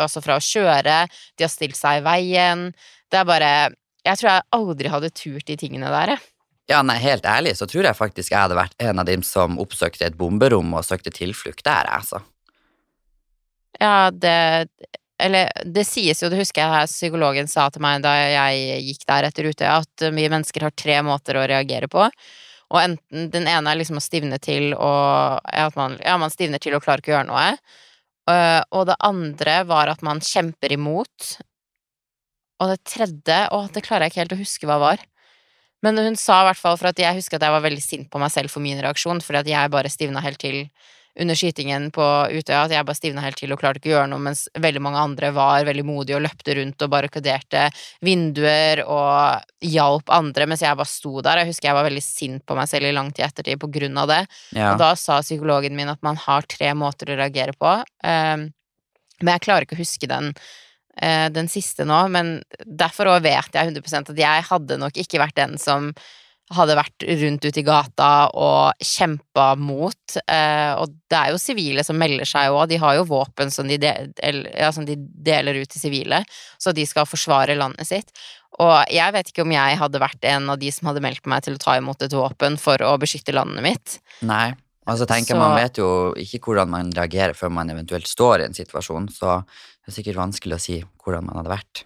Altså 0.06 0.22
fra 0.24 0.38
å 0.38 0.44
kjøre, 0.44 1.06
de 1.38 1.46
har 1.48 1.52
stilt 1.52 1.78
seg 1.80 2.02
i 2.02 2.06
veien. 2.06 2.70
Det 3.12 3.22
er 3.22 3.28
bare 3.30 3.52
Jeg 4.06 4.20
tror 4.20 4.32
jeg 4.32 4.50
aldri 4.60 4.92
hadde 4.94 5.14
turt 5.18 5.48
de 5.50 5.58
tingene 5.58 5.90
der, 5.90 6.16
jeg. 6.16 6.35
Ja, 6.70 6.82
nei, 6.82 6.98
helt 6.98 7.26
ærlig 7.30 7.54
så 7.60 7.68
tror 7.70 7.86
jeg 7.86 7.98
faktisk 7.98 8.32
jeg 8.34 8.42
hadde 8.42 8.58
vært 8.58 8.74
en 8.82 9.02
av 9.02 9.06
dem 9.06 9.22
som 9.26 9.60
oppsøkte 9.62 10.08
et 10.08 10.18
bomberom 10.18 10.74
og 10.74 10.86
søkte 10.86 11.14
tilflukt 11.14 11.66
der, 11.68 11.90
altså. 11.94 12.24
Ja, 13.80 14.10
det 14.12 14.70
Eller 15.20 15.52
det 15.64 15.86
sies 15.88 16.20
jo, 16.24 16.30
det 16.32 16.40
husker 16.42 16.64
jeg 16.64 16.74
her 16.74 16.88
psykologen 16.90 17.48
sa 17.48 17.70
til 17.72 17.84
meg 17.86 18.02
da 18.04 18.12
jeg 18.18 18.82
gikk 18.84 19.06
der 19.08 19.28
etter 19.30 19.48
Utøya, 19.48 19.78
at 19.84 20.08
vi 20.12 20.26
mennesker 20.28 20.66
har 20.66 20.76
tre 20.76 20.98
måter 21.08 21.38
å 21.40 21.46
reagere 21.48 21.88
på. 21.88 22.10
Og 22.74 22.80
enten 22.82 23.30
Den 23.32 23.48
ene 23.48 23.72
er 23.72 23.80
liksom 23.80 24.02
å 24.02 24.04
stivne 24.04 24.40
til 24.42 24.74
og 24.74 25.40
at 25.46 25.76
man, 25.78 26.00
Ja, 26.04 26.18
man 26.18 26.34
stivner 26.34 26.60
til 26.60 26.76
og 26.76 26.84
klarer 26.84 27.04
ikke 27.04 27.14
å 27.14 27.18
gjøre 27.20 27.30
noe. 27.30 27.48
Øh, 28.26 28.62
og 28.74 28.88
det 28.90 28.98
andre 29.06 29.60
var 29.70 29.92
at 29.92 30.02
man 30.04 30.20
kjemper 30.20 30.74
imot. 30.74 31.36
Og 32.60 32.72
det 32.74 32.80
tredje 32.90 33.40
Å, 33.54 33.66
det 33.72 33.84
klarer 33.86 34.08
jeg 34.08 34.16
ikke 34.16 34.24
helt 34.24 34.36
å 34.36 34.42
huske 34.42 34.70
hva 34.70 34.80
var. 34.82 35.06
Men 35.86 36.02
hun 36.02 36.18
sa 36.18 36.42
i 36.42 36.50
hvert 36.50 36.62
fall, 36.62 36.78
for 36.82 36.90
at 36.90 37.00
jeg 37.00 37.20
husker 37.20 37.38
at 37.38 37.46
jeg 37.46 37.54
var 37.54 37.64
veldig 37.66 37.84
sint 37.84 38.10
på 38.12 38.22
meg 38.22 38.34
selv 38.34 38.50
for 38.54 38.64
min 38.64 38.82
reaksjon, 38.82 39.22
fordi 39.22 39.44
at 39.44 39.52
jeg 39.52 39.74
bare 39.76 39.92
stivna 39.94 40.24
helt 40.26 40.42
til 40.42 40.66
under 41.16 41.38
skytingen 41.38 41.88
på 41.96 42.06
Utøya, 42.34 42.66
at 42.66 42.74
jeg 42.74 42.86
bare 42.88 42.98
stivna 42.98 43.22
helt 43.24 43.38
til 43.40 43.54
og 43.56 43.60
klarte 43.62 43.80
ikke 43.80 43.92
å 43.92 43.94
gjøre 43.94 44.10
noe, 44.12 44.24
mens 44.26 44.46
veldig 44.60 44.82
mange 44.84 45.00
andre 45.00 45.30
var 45.36 45.68
veldig 45.68 45.86
modige 45.88 46.18
og 46.18 46.26
løpte 46.26 46.58
rundt 46.58 46.84
og 46.84 46.92
barrikaderte 46.92 47.62
vinduer 48.04 48.82
og 48.84 49.46
hjalp 49.64 50.12
andre, 50.12 50.50
mens 50.52 50.66
jeg 50.66 50.76
bare 50.76 50.92
sto 50.92 51.24
der. 51.24 51.40
Jeg 51.44 51.54
husker 51.54 51.70
jeg 51.70 51.78
var 51.80 51.88
veldig 51.88 52.04
sint 52.04 52.44
på 52.44 52.58
meg 52.60 52.68
selv 52.72 52.90
i 52.90 52.96
lang 52.98 53.14
tid 53.16 53.30
ettertid 53.30 53.62
på 53.62 53.72
grunn 53.78 54.02
av 54.02 54.12
det. 54.12 54.20
Ja. 54.58 54.74
Og 54.74 54.84
da 54.84 54.92
sa 55.00 55.22
psykologen 55.24 55.78
min 55.80 55.94
at 55.94 56.04
man 56.06 56.20
har 56.20 56.50
tre 56.52 56.74
måter 56.76 57.14
å 57.14 57.20
reagere 57.22 57.56
på, 57.56 57.78
um, 57.80 58.50
men 59.24 59.32
jeg 59.38 59.46
klarer 59.46 59.64
ikke 59.64 59.78
å 59.78 59.84
huske 59.86 60.12
den 60.12 60.34
den 60.96 61.50
siste 61.52 61.84
nå, 61.84 61.98
men 62.08 62.38
derfor 62.64 63.10
òg 63.12 63.26
vet 63.26 63.52
jeg 63.52 63.74
100% 63.74 64.14
at 64.14 64.20
jeg 64.22 64.46
hadde 64.48 64.78
nok 64.80 64.96
ikke 65.02 65.20
vært 65.20 65.36
den 65.36 65.58
som 65.60 65.90
hadde 66.54 66.76
vært 66.78 67.06
rundt 67.22 67.46
ute 67.48 67.62
i 67.62 67.66
gata 67.66 68.10
og 68.38 68.86
kjempa 68.86 69.48
mot. 69.58 70.18
Eh, 70.22 70.74
og 70.78 70.94
det 71.10 71.18
er 71.18 71.34
jo 71.34 71.42
sivile 71.42 71.86
som 71.86 71.98
melder 71.98 72.28
seg 72.30 72.54
òg, 72.54 72.68
de 72.70 72.80
har 72.82 73.00
jo 73.00 73.08
våpen 73.10 73.54
som 73.54 73.70
de, 73.70 73.80
del, 73.82 74.44
ja, 74.52 74.70
som 74.76 74.86
de, 74.86 74.98
deler 74.98 75.58
ut 75.64 75.72
til 75.72 75.82
sivile, 75.88 76.22
så 76.62 76.74
de 76.76 76.86
skal 76.86 77.10
forsvare 77.10 77.58
landet 77.58 77.90
sitt. 77.90 78.14
Og 78.62 78.78
jeg 78.94 79.16
vet 79.16 79.32
ikke 79.32 79.44
om 79.44 79.56
jeg 79.56 79.80
hadde 79.82 80.04
vært 80.04 80.30
en 80.30 80.54
av 80.54 80.60
de 80.62 80.70
som 80.72 80.92
hadde 80.92 81.04
meldt 81.04 81.26
meg 81.28 81.48
til 81.48 81.58
å 81.58 81.64
ta 81.66 81.80
imot 81.80 82.06
et 82.06 82.14
våpen 82.16 82.60
for 82.62 82.80
å 82.86 82.94
beskytte 83.02 83.36
landet 83.36 83.66
mitt. 83.66 83.98
Nei, 84.24 84.54
og 84.86 85.00
så 85.02 85.10
tenker 85.10 85.34
så... 85.34 85.42
Man 85.42 85.58
vet 85.58 85.82
jo 85.82 85.90
ikke 86.22 86.44
hvordan 86.46 86.70
man 86.72 86.94
reagerer 86.94 87.34
før 87.36 87.52
man 87.58 87.74
eventuelt 87.74 88.08
står 88.08 88.44
i 88.44 88.48
en 88.52 88.56
situasjon, 88.58 89.10
så 89.12 89.42
det 89.86 89.92
er 89.92 89.98
sikkert 90.00 90.18
vanskelig 90.18 90.58
å 90.58 90.64
si 90.64 90.80
hvordan 91.04 91.28
man 91.28 91.38
hadde 91.40 91.54
vært. 91.54 91.84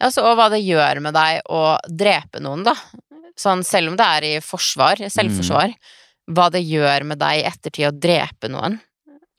Ja, 0.00 0.08
så, 0.08 0.24
og 0.24 0.38
hva 0.38 0.48
det 0.52 0.62
gjør 0.64 1.02
med 1.04 1.16
deg 1.16 1.42
å 1.52 1.76
drepe 1.88 2.40
noen, 2.40 2.64
da. 2.64 2.72
Sånn, 3.36 3.64
selv 3.68 3.92
om 3.92 3.98
det 4.00 4.06
er 4.16 4.26
i 4.30 4.34
forsvar, 4.40 5.02
selvforsvar, 5.12 5.74
mm. 5.74 6.32
hva 6.36 6.46
det 6.52 6.64
gjør 6.64 7.04
med 7.12 7.20
deg 7.20 7.42
i 7.42 7.44
ettertid 7.50 7.90
å 7.90 7.92
drepe 7.92 8.48
noen. 8.52 8.78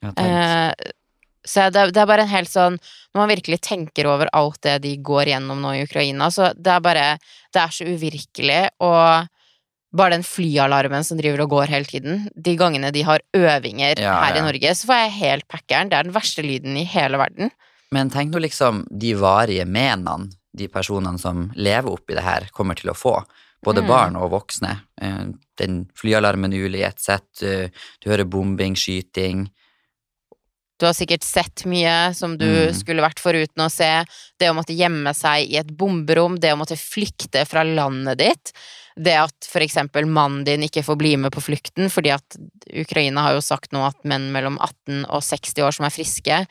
Ja, 0.06 0.12
eh, 0.22 0.92
så 1.48 1.66
det, 1.72 1.88
det, 1.96 2.02
er 2.02 2.06
bare 2.06 2.22
en 2.22 2.30
helt 2.30 2.50
sånn 2.52 2.76
Når 2.76 3.18
man 3.18 3.30
virkelig 3.32 3.56
tenker 3.66 4.06
over 4.06 4.28
alt 4.36 4.60
det 4.62 4.76
de 4.84 4.92
går 5.02 5.32
gjennom 5.32 5.58
nå 5.62 5.72
i 5.74 5.80
Ukraina, 5.86 6.28
så 6.30 6.52
det 6.54 6.70
er 6.70 6.84
bare 6.84 7.06
Det 7.50 7.62
er 7.62 7.74
så 7.74 7.86
uvirkelig, 7.88 8.60
og 8.84 9.26
bare 9.96 10.16
den 10.16 10.24
flyalarmen 10.26 11.04
som 11.06 11.18
driver 11.20 11.44
og 11.44 11.54
går 11.54 11.72
hele 11.72 11.88
tiden. 11.88 12.26
De 12.36 12.56
gangene 12.60 12.90
de 12.94 13.04
har 13.06 13.24
øvinger 13.36 14.00
ja, 14.02 14.18
her 14.24 14.36
ja. 14.36 14.40
i 14.40 14.44
Norge, 14.44 14.74
så 14.76 14.90
får 14.90 15.02
jeg 15.02 15.16
helt 15.18 15.48
packeren. 15.48 15.90
Det 15.90 15.98
er 15.98 16.08
den 16.08 16.16
verste 16.16 16.44
lyden 16.44 16.76
i 16.76 16.84
hele 16.88 17.20
verden. 17.20 17.52
Men 17.94 18.12
tenk 18.12 18.34
nå 18.34 18.42
liksom 18.44 18.84
de 18.90 19.14
varige 19.16 19.64
menene 19.64 20.28
de 20.58 20.68
personene 20.72 21.20
som 21.20 21.46
lever 21.56 21.92
oppi 21.92 22.16
det 22.16 22.24
her, 22.26 22.48
kommer 22.52 22.78
til 22.78 22.90
å 22.92 22.96
få. 22.96 23.14
Både 23.64 23.82
mm. 23.82 23.88
barn 23.88 24.16
og 24.18 24.32
voksne. 24.32 24.74
Eh, 25.00 25.30
den 25.60 25.80
flyalarmen 25.98 26.54
ulig 26.54 26.82
i 26.82 26.86
ett 26.88 27.00
sett, 27.02 27.42
eh, 27.42 27.70
du 28.02 28.10
hører 28.10 28.28
bombing, 28.28 28.76
skyting. 28.78 29.46
Du 30.78 30.86
har 30.86 30.94
sikkert 30.94 31.26
sett 31.26 31.64
mye 31.66 32.14
som 32.14 32.36
du 32.38 32.46
mm. 32.46 32.74
skulle 32.78 33.02
vært 33.02 33.20
foruten 33.22 33.64
å 33.64 33.70
se. 33.72 33.90
Det 34.38 34.50
å 34.50 34.54
måtte 34.54 34.76
gjemme 34.78 35.10
seg 35.16 35.50
i 35.50 35.58
et 35.58 35.70
bomberom, 35.74 36.38
det 36.38 36.54
å 36.54 36.60
måtte 36.60 36.78
flykte 36.78 37.42
fra 37.50 37.64
landet 37.66 38.20
ditt. 38.22 38.52
Det 38.98 39.16
at 39.18 39.50
for 39.50 39.62
eksempel 39.62 40.06
mannen 40.06 40.44
din 40.46 40.66
ikke 40.66 40.86
får 40.86 40.98
bli 40.98 41.16
med 41.18 41.34
på 41.34 41.42
flukten, 41.42 41.90
fordi 41.90 42.14
at 42.14 42.38
Ukraina 42.70 43.26
har 43.26 43.38
jo 43.38 43.44
sagt 43.44 43.74
nå 43.74 43.82
at 43.86 43.98
menn 44.06 44.30
mellom 44.34 44.58
18 44.62 45.04
og 45.06 45.22
60 45.22 45.66
år 45.66 45.74
som 45.74 45.86
er 45.86 45.94
friske, 45.94 46.42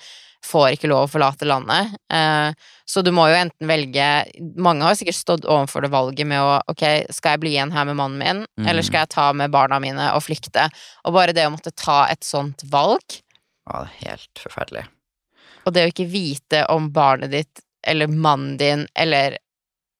får 0.47 0.75
ikke 0.75 0.89
lov 0.91 1.07
å 1.07 1.11
forlate 1.11 1.47
landet. 1.47 1.95
Eh, 2.13 2.51
så 2.87 3.03
du 3.03 3.09
må 3.15 3.25
jo 3.27 3.35
enten 3.35 3.67
velge 3.67 4.05
Mange 4.55 4.85
har 4.85 4.95
sikkert 4.95 5.17
stått 5.17 5.47
overfor 5.49 5.83
det 5.83 5.91
valget 5.91 6.29
med 6.29 6.39
å 6.39 6.59
ok, 6.71 6.83
skal 7.11 7.35
jeg 7.35 7.43
bli 7.43 7.55
igjen 7.55 7.73
her 7.75 7.87
med 7.89 7.97
mannen 7.99 8.21
min, 8.21 8.43
mm. 8.59 8.67
eller 8.69 8.85
skal 8.85 9.03
jeg 9.03 9.15
ta 9.15 9.29
med 9.35 9.51
barna 9.53 9.81
mine 9.83 10.11
og 10.15 10.23
flykte? 10.27 10.67
Og 11.07 11.15
bare 11.17 11.35
det 11.35 11.47
å 11.47 11.53
måtte 11.55 11.75
ta 11.75 12.05
et 12.11 12.23
sånt 12.27 12.63
valg 12.71 13.19
Ja, 13.67 13.83
det 13.83 13.89
er 13.89 14.11
helt 14.13 14.41
forferdelig. 14.41 14.85
Og 15.67 15.75
det 15.75 15.83
å 15.83 15.91
ikke 15.91 16.07
vite 16.09 16.63
om 16.71 16.89
barnet 16.95 17.33
ditt 17.33 17.63
eller 17.87 18.11
mannen 18.11 18.55
din 18.59 18.85
eller 18.95 19.37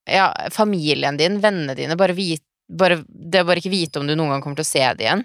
ja, 0.07 0.31
familien 0.51 1.19
din, 1.19 1.41
vennene 1.43 1.75
dine, 1.75 1.97
bare, 1.99 2.15
vit, 2.15 2.43
bare 2.71 3.01
Det 3.07 3.43
å 3.43 3.47
bare 3.47 3.59
ikke 3.59 3.73
vite 3.73 3.99
om 3.99 4.07
du 4.07 4.15
noen 4.15 4.35
gang 4.35 4.43
kommer 4.43 4.59
til 4.59 4.67
å 4.67 4.69
se 4.69 4.83
det 4.95 5.03
igjen. 5.07 5.23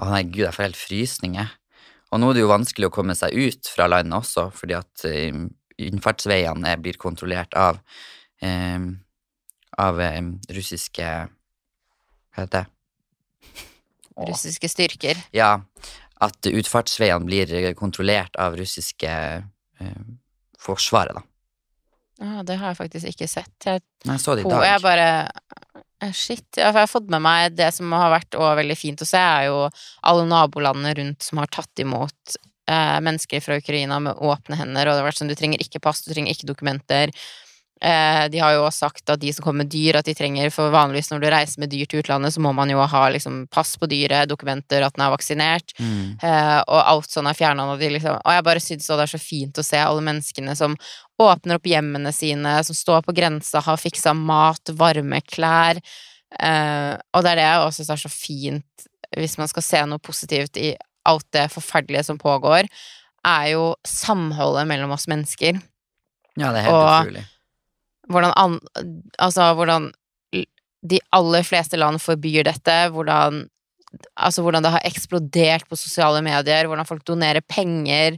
Å 0.00 0.08
nei, 0.10 0.24
gud, 0.28 0.44
jeg 0.44 0.56
får 0.56 0.66
helt 0.68 0.80
frysninger. 0.80 1.52
Og 2.12 2.20
nå 2.20 2.30
er 2.30 2.36
det 2.36 2.44
jo 2.44 2.50
vanskelig 2.52 2.90
å 2.90 2.94
komme 2.94 3.16
seg 3.18 3.32
ut 3.32 3.70
fra 3.72 3.88
landet 3.90 4.18
også, 4.20 4.50
fordi 4.54 4.76
at 4.76 5.06
uh, 5.08 5.40
innfartsveiene 5.82 6.76
blir 6.82 7.00
kontrollert 7.00 7.56
av 7.58 7.80
eh, 8.44 8.84
av 9.80 9.98
um, 9.98 10.28
russiske 10.54 11.02
Hva 11.04 12.44
heter 12.44 12.64
det? 12.64 12.66
Russiske 14.14 14.70
styrker? 14.70 15.18
Ja. 15.34 15.64
At 16.24 16.48
utfartsveiene 16.50 17.28
blir 17.28 17.74
kontrollert 17.78 18.36
av 18.40 18.56
russiske 18.58 19.10
eh, 19.10 20.04
forsvaret, 20.60 21.16
da. 21.18 21.24
Ja, 22.22 22.42
det 22.46 22.56
har 22.60 22.72
jeg 22.72 22.78
faktisk 22.78 23.10
ikke 23.10 23.28
sett. 23.28 23.54
Jeg, 23.66 23.82
Jeg 24.06 24.22
så 24.22 24.36
det 24.38 24.44
i 24.44 24.50
dag. 24.50 24.64
jeg 24.68 24.82
bare 24.84 25.08
eh, 26.04 26.12
Shit. 26.14 26.46
Ja, 26.56 26.68
for 26.70 26.78
jeg 26.78 26.86
har 26.86 26.90
fått 26.92 27.10
med 27.10 27.22
meg 27.24 27.54
det 27.58 27.70
som 27.74 27.92
har 27.96 28.12
vært 28.12 28.36
også 28.36 28.58
veldig 28.60 28.76
fint 28.78 29.02
å 29.02 29.08
se, 29.08 29.20
er 29.20 29.48
jo 29.48 29.62
alle 30.04 30.26
nabolandene 30.28 30.92
rundt 30.98 31.24
som 31.24 31.40
har 31.40 31.50
tatt 31.52 31.80
imot 31.82 32.36
eh, 32.70 32.98
mennesker 33.04 33.40
fra 33.44 33.58
Ukraina 33.60 33.98
med 34.04 34.20
åpne 34.20 34.58
hender, 34.60 34.86
og 34.86 34.94
det 34.94 35.02
har 35.02 35.08
vært 35.08 35.22
sånn 35.22 35.32
du 35.32 35.36
trenger 35.38 35.64
ikke 35.64 35.82
pass, 35.84 36.04
du 36.04 36.12
trenger 36.12 36.34
ikke 36.36 36.50
dokumenter. 36.52 37.14
Eh, 37.84 38.28
de 38.32 38.38
har 38.40 38.54
jo 38.54 38.62
også 38.64 38.86
sagt 38.86 39.10
at 39.12 39.20
de 39.20 39.28
som 39.34 39.44
kommer 39.44 39.64
med 39.64 39.72
dyr, 39.74 39.98
at 39.98 40.06
de 40.08 40.14
trenger 40.16 40.48
For 40.54 40.72
vanligvis 40.72 41.10
når 41.10 41.20
du 41.20 41.26
reiser 41.34 41.60
med 41.60 41.68
dyr 41.68 41.88
til 41.90 42.00
utlandet, 42.00 42.32
så 42.32 42.40
må 42.40 42.54
man 42.56 42.70
jo 42.72 42.80
ha 42.80 43.02
liksom 43.12 43.42
pass 43.52 43.74
på 43.80 43.88
dyret, 43.90 44.30
dokumenter, 44.30 44.86
at 44.86 44.94
den 44.96 45.04
er 45.04 45.12
vaksinert. 45.12 45.74
Mm. 45.76 46.14
Eh, 46.16 46.60
og 46.62 46.78
alt 46.80 47.12
sånn 47.12 47.28
er 47.28 47.36
fjerna. 47.36 47.66
Og, 47.74 47.82
liksom, 47.82 48.16
og 48.16 48.36
jeg 48.36 48.46
bare 48.46 48.62
syns 48.64 48.88
det 48.88 49.04
er 49.04 49.12
så 49.12 49.20
fint 49.20 49.60
å 49.60 49.66
se 49.66 49.82
alle 49.82 50.06
menneskene 50.06 50.56
som 50.56 50.78
åpner 51.20 51.58
opp 51.60 51.68
hjemmene 51.68 52.14
sine, 52.14 52.56
som 52.64 52.78
står 52.78 53.04
på 53.04 53.14
grensa, 53.16 53.60
har 53.66 53.80
fiksa 53.80 54.16
mat, 54.16 54.72
varme 54.80 55.20
klær. 55.28 55.82
Eh, 56.40 56.94
og 57.12 57.26
det 57.26 57.34
er 57.34 57.42
det 57.42 57.46
jeg 57.50 57.66
også 57.66 57.82
syns 57.82 57.92
er 57.92 58.02
så 58.06 58.12
fint, 58.14 58.88
hvis 59.14 59.36
man 59.38 59.52
skal 59.52 59.68
se 59.68 59.84
noe 59.90 60.02
positivt 60.02 60.56
i 60.56 60.72
alt 61.04 61.28
det 61.36 61.50
forferdelige 61.52 62.06
som 62.08 62.16
pågår, 62.18 62.64
er 63.28 63.46
jo 63.52 63.74
samholdet 63.84 64.64
mellom 64.72 64.96
oss 64.96 65.04
mennesker. 65.10 65.60
Ja, 66.40 66.48
det 66.48 66.64
er 66.64 66.68
helt 66.70 66.80
utrolig. 66.80 67.28
Hvordan 68.10 68.34
an, 68.36 68.58
Altså, 69.18 69.52
hvordan 69.56 69.92
de 70.84 71.00
aller 71.16 71.44
fleste 71.46 71.78
land 71.80 72.02
forbyr 72.02 72.44
dette, 72.50 72.78
hvordan 72.92 73.44
Altså 74.18 74.42
hvordan 74.42 74.64
det 74.64 74.72
har 74.74 74.82
eksplodert 74.88 75.68
på 75.70 75.76
sosiale 75.78 76.18
medier, 76.26 76.66
hvordan 76.66 76.88
folk 76.88 77.04
donerer 77.06 77.44
penger, 77.46 78.16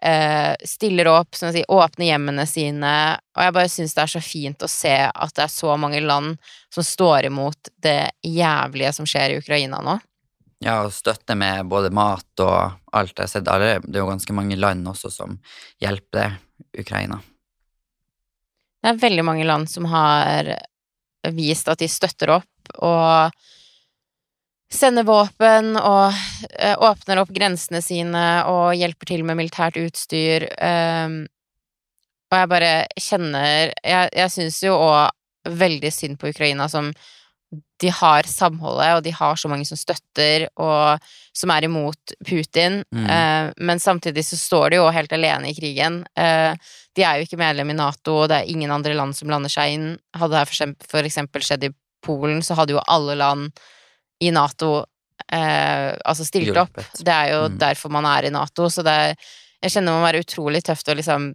eh, 0.00 0.54
stiller 0.64 1.10
opp, 1.12 1.36
sånn 1.36 1.52
sier, 1.52 1.68
åpner 1.68 2.08
hjemmene 2.08 2.46
sine. 2.48 2.92
Og 3.36 3.42
jeg 3.44 3.56
bare 3.58 3.68
syns 3.68 3.92
det 3.92 4.06
er 4.06 4.12
så 4.14 4.22
fint 4.24 4.64
å 4.64 4.70
se 4.72 4.94
at 5.04 5.34
det 5.36 5.44
er 5.44 5.52
så 5.52 5.76
mange 5.76 6.00
land 6.00 6.38
som 6.72 6.86
står 6.86 7.28
imot 7.28 7.72
det 7.84 8.10
jævlige 8.24 8.94
som 8.96 9.08
skjer 9.08 9.34
i 9.34 9.40
Ukraina 9.42 9.82
nå. 9.84 9.98
Ja, 10.64 10.80
og 10.86 10.96
støtte 10.96 11.36
med 11.38 11.68
både 11.70 11.92
mat 11.94 12.42
og 12.42 12.78
alt. 12.96 13.14
Jeg 13.14 13.26
har 13.26 13.30
sett 13.30 13.50
alle, 13.52 13.78
det 13.84 13.98
er 13.98 14.02
jo 14.02 14.10
ganske 14.10 14.34
mange 14.34 14.56
land 14.58 14.88
også 14.90 15.12
som 15.12 15.36
hjelper 15.82 16.40
Ukraina. 16.72 17.20
Det 18.78 18.92
er 18.92 19.00
veldig 19.02 19.24
mange 19.26 19.46
land 19.48 19.70
som 19.70 19.88
har 19.90 20.52
vist 21.34 21.68
at 21.68 21.80
de 21.82 21.88
støtter 21.90 22.30
opp 22.38 22.78
og 22.78 23.34
sender 24.72 25.06
våpen 25.08 25.76
og 25.80 26.12
eh, 26.60 26.76
åpner 26.76 27.22
opp 27.22 27.30
grensene 27.32 27.80
sine 27.82 28.24
og 28.50 28.76
hjelper 28.76 29.08
til 29.08 29.24
med 29.24 29.38
militært 29.40 29.78
utstyr. 29.80 30.44
ehm, 30.60 31.22
og 32.28 32.36
jeg 32.36 32.48
bare 32.52 32.72
kjenner 33.00 33.72
Jeg, 33.72 34.10
jeg 34.12 34.30
syns 34.34 34.60
jo 34.62 34.74
òg 34.76 35.08
veldig 35.48 35.92
synd 35.92 36.18
på 36.20 36.28
Ukraina 36.28 36.66
som 36.68 36.90
de 37.80 37.88
har 37.94 38.26
samholdet, 38.28 38.90
og 38.98 39.02
de 39.06 39.12
har 39.14 39.36
så 39.38 39.48
mange 39.48 39.64
som 39.68 39.78
støtter, 39.78 40.48
og 40.60 40.98
som 41.36 41.52
er 41.54 41.64
imot 41.68 42.12
Putin. 42.26 42.82
Mm. 42.92 43.06
Eh, 43.08 43.52
men 43.64 43.80
samtidig 43.80 44.24
så 44.26 44.36
står 44.36 44.70
de 44.74 44.80
jo 44.80 44.88
helt 44.92 45.12
alene 45.14 45.48
i 45.52 45.54
krigen. 45.56 46.00
Eh, 46.18 46.52
de 46.98 47.04
er 47.06 47.18
jo 47.20 47.28
ikke 47.28 47.38
medlem 47.40 47.70
i 47.72 47.78
Nato, 47.78 48.18
og 48.24 48.28
det 48.32 48.40
er 48.42 48.50
ingen 48.52 48.72
andre 48.74 48.92
land 48.98 49.16
som 49.16 49.30
blander 49.30 49.52
seg 49.52 49.76
inn. 49.76 49.88
Hadde 50.18 50.34
det 50.34 50.42
her 50.42 50.50
for 50.50 50.56
eksempel, 50.58 50.90
for 50.90 51.08
eksempel 51.08 51.46
skjedd 51.46 51.68
i 51.70 51.74
Polen, 52.04 52.42
så 52.44 52.54
hadde 52.58 52.76
jo 52.76 52.84
alle 52.90 53.16
land 53.18 53.50
i 54.20 54.30
Nato 54.34 54.84
eh, 55.32 55.94
altså 56.04 56.24
stilt 56.26 56.56
opp. 56.58 56.78
Det 56.98 57.14
er 57.14 57.32
jo 57.34 57.40
Mm. 57.48 57.58
derfor 57.58 57.90
man 57.90 58.06
er 58.06 58.26
i 58.26 58.30
Nato, 58.34 58.68
så 58.68 58.82
det 58.84 58.92
er 58.92 59.14
Jeg 59.62 59.72
kjenner 59.72 59.90
det 59.90 59.98
må 59.98 60.06
være 60.06 60.22
utrolig 60.22 60.60
tøft 60.62 60.86
å 60.88 60.94
liksom 60.94 61.34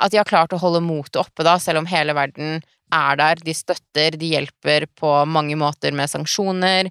At 0.00 0.10
de 0.10 0.16
har 0.18 0.24
klart 0.24 0.50
å 0.52 0.58
holde 0.58 0.80
motet 0.80 1.16
oppe, 1.20 1.44
da, 1.44 1.58
selv 1.58 1.78
om 1.78 1.86
hele 1.86 2.14
verden 2.14 2.62
er 2.92 3.20
der. 3.20 3.42
De 3.44 3.54
støtter, 3.56 4.18
de 4.18 4.32
hjelper 4.34 4.86
på 4.98 5.12
mange 5.30 5.56
måter 5.58 5.94
med 5.96 6.10
sanksjoner 6.10 6.90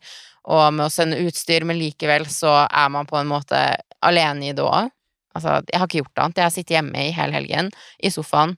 og 0.49 0.63
med 0.73 0.87
å 0.87 0.93
sende 0.93 1.19
utstyr, 1.21 1.65
men 1.67 1.77
likevel 1.77 2.25
så 2.31 2.63
er 2.65 2.89
man 2.93 3.07
på 3.09 3.19
en 3.19 3.29
måte 3.29 3.59
alene 4.05 4.49
i 4.49 4.55
det 4.55 4.65
òg. 4.65 4.89
Altså, 5.37 5.59
jeg 5.69 5.77
har 5.77 5.87
ikke 5.87 6.01
gjort 6.01 6.21
annet. 6.23 6.39
Jeg 6.39 6.47
har 6.47 6.55
sittet 6.55 6.75
hjemme 6.77 7.03
i 7.05 7.13
hele 7.15 7.37
helgen, 7.37 7.69
i 8.01 8.11
sofaen, 8.13 8.55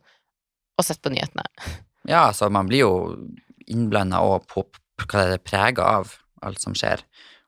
og 0.78 0.88
sett 0.88 1.02
på 1.04 1.14
nyhetene. 1.14 1.48
Ja, 2.10 2.24
altså 2.32 2.48
man 2.50 2.66
blir 2.66 2.80
jo 2.82 2.94
innblanda 3.70 4.24
og 4.26 4.48
på 4.50 4.64
hva 5.04 5.26
det 5.30 5.36
er 5.36 5.44
prega 5.46 5.86
av 6.00 6.16
alt 6.42 6.58
som 6.64 6.74
skjer. 6.74 7.04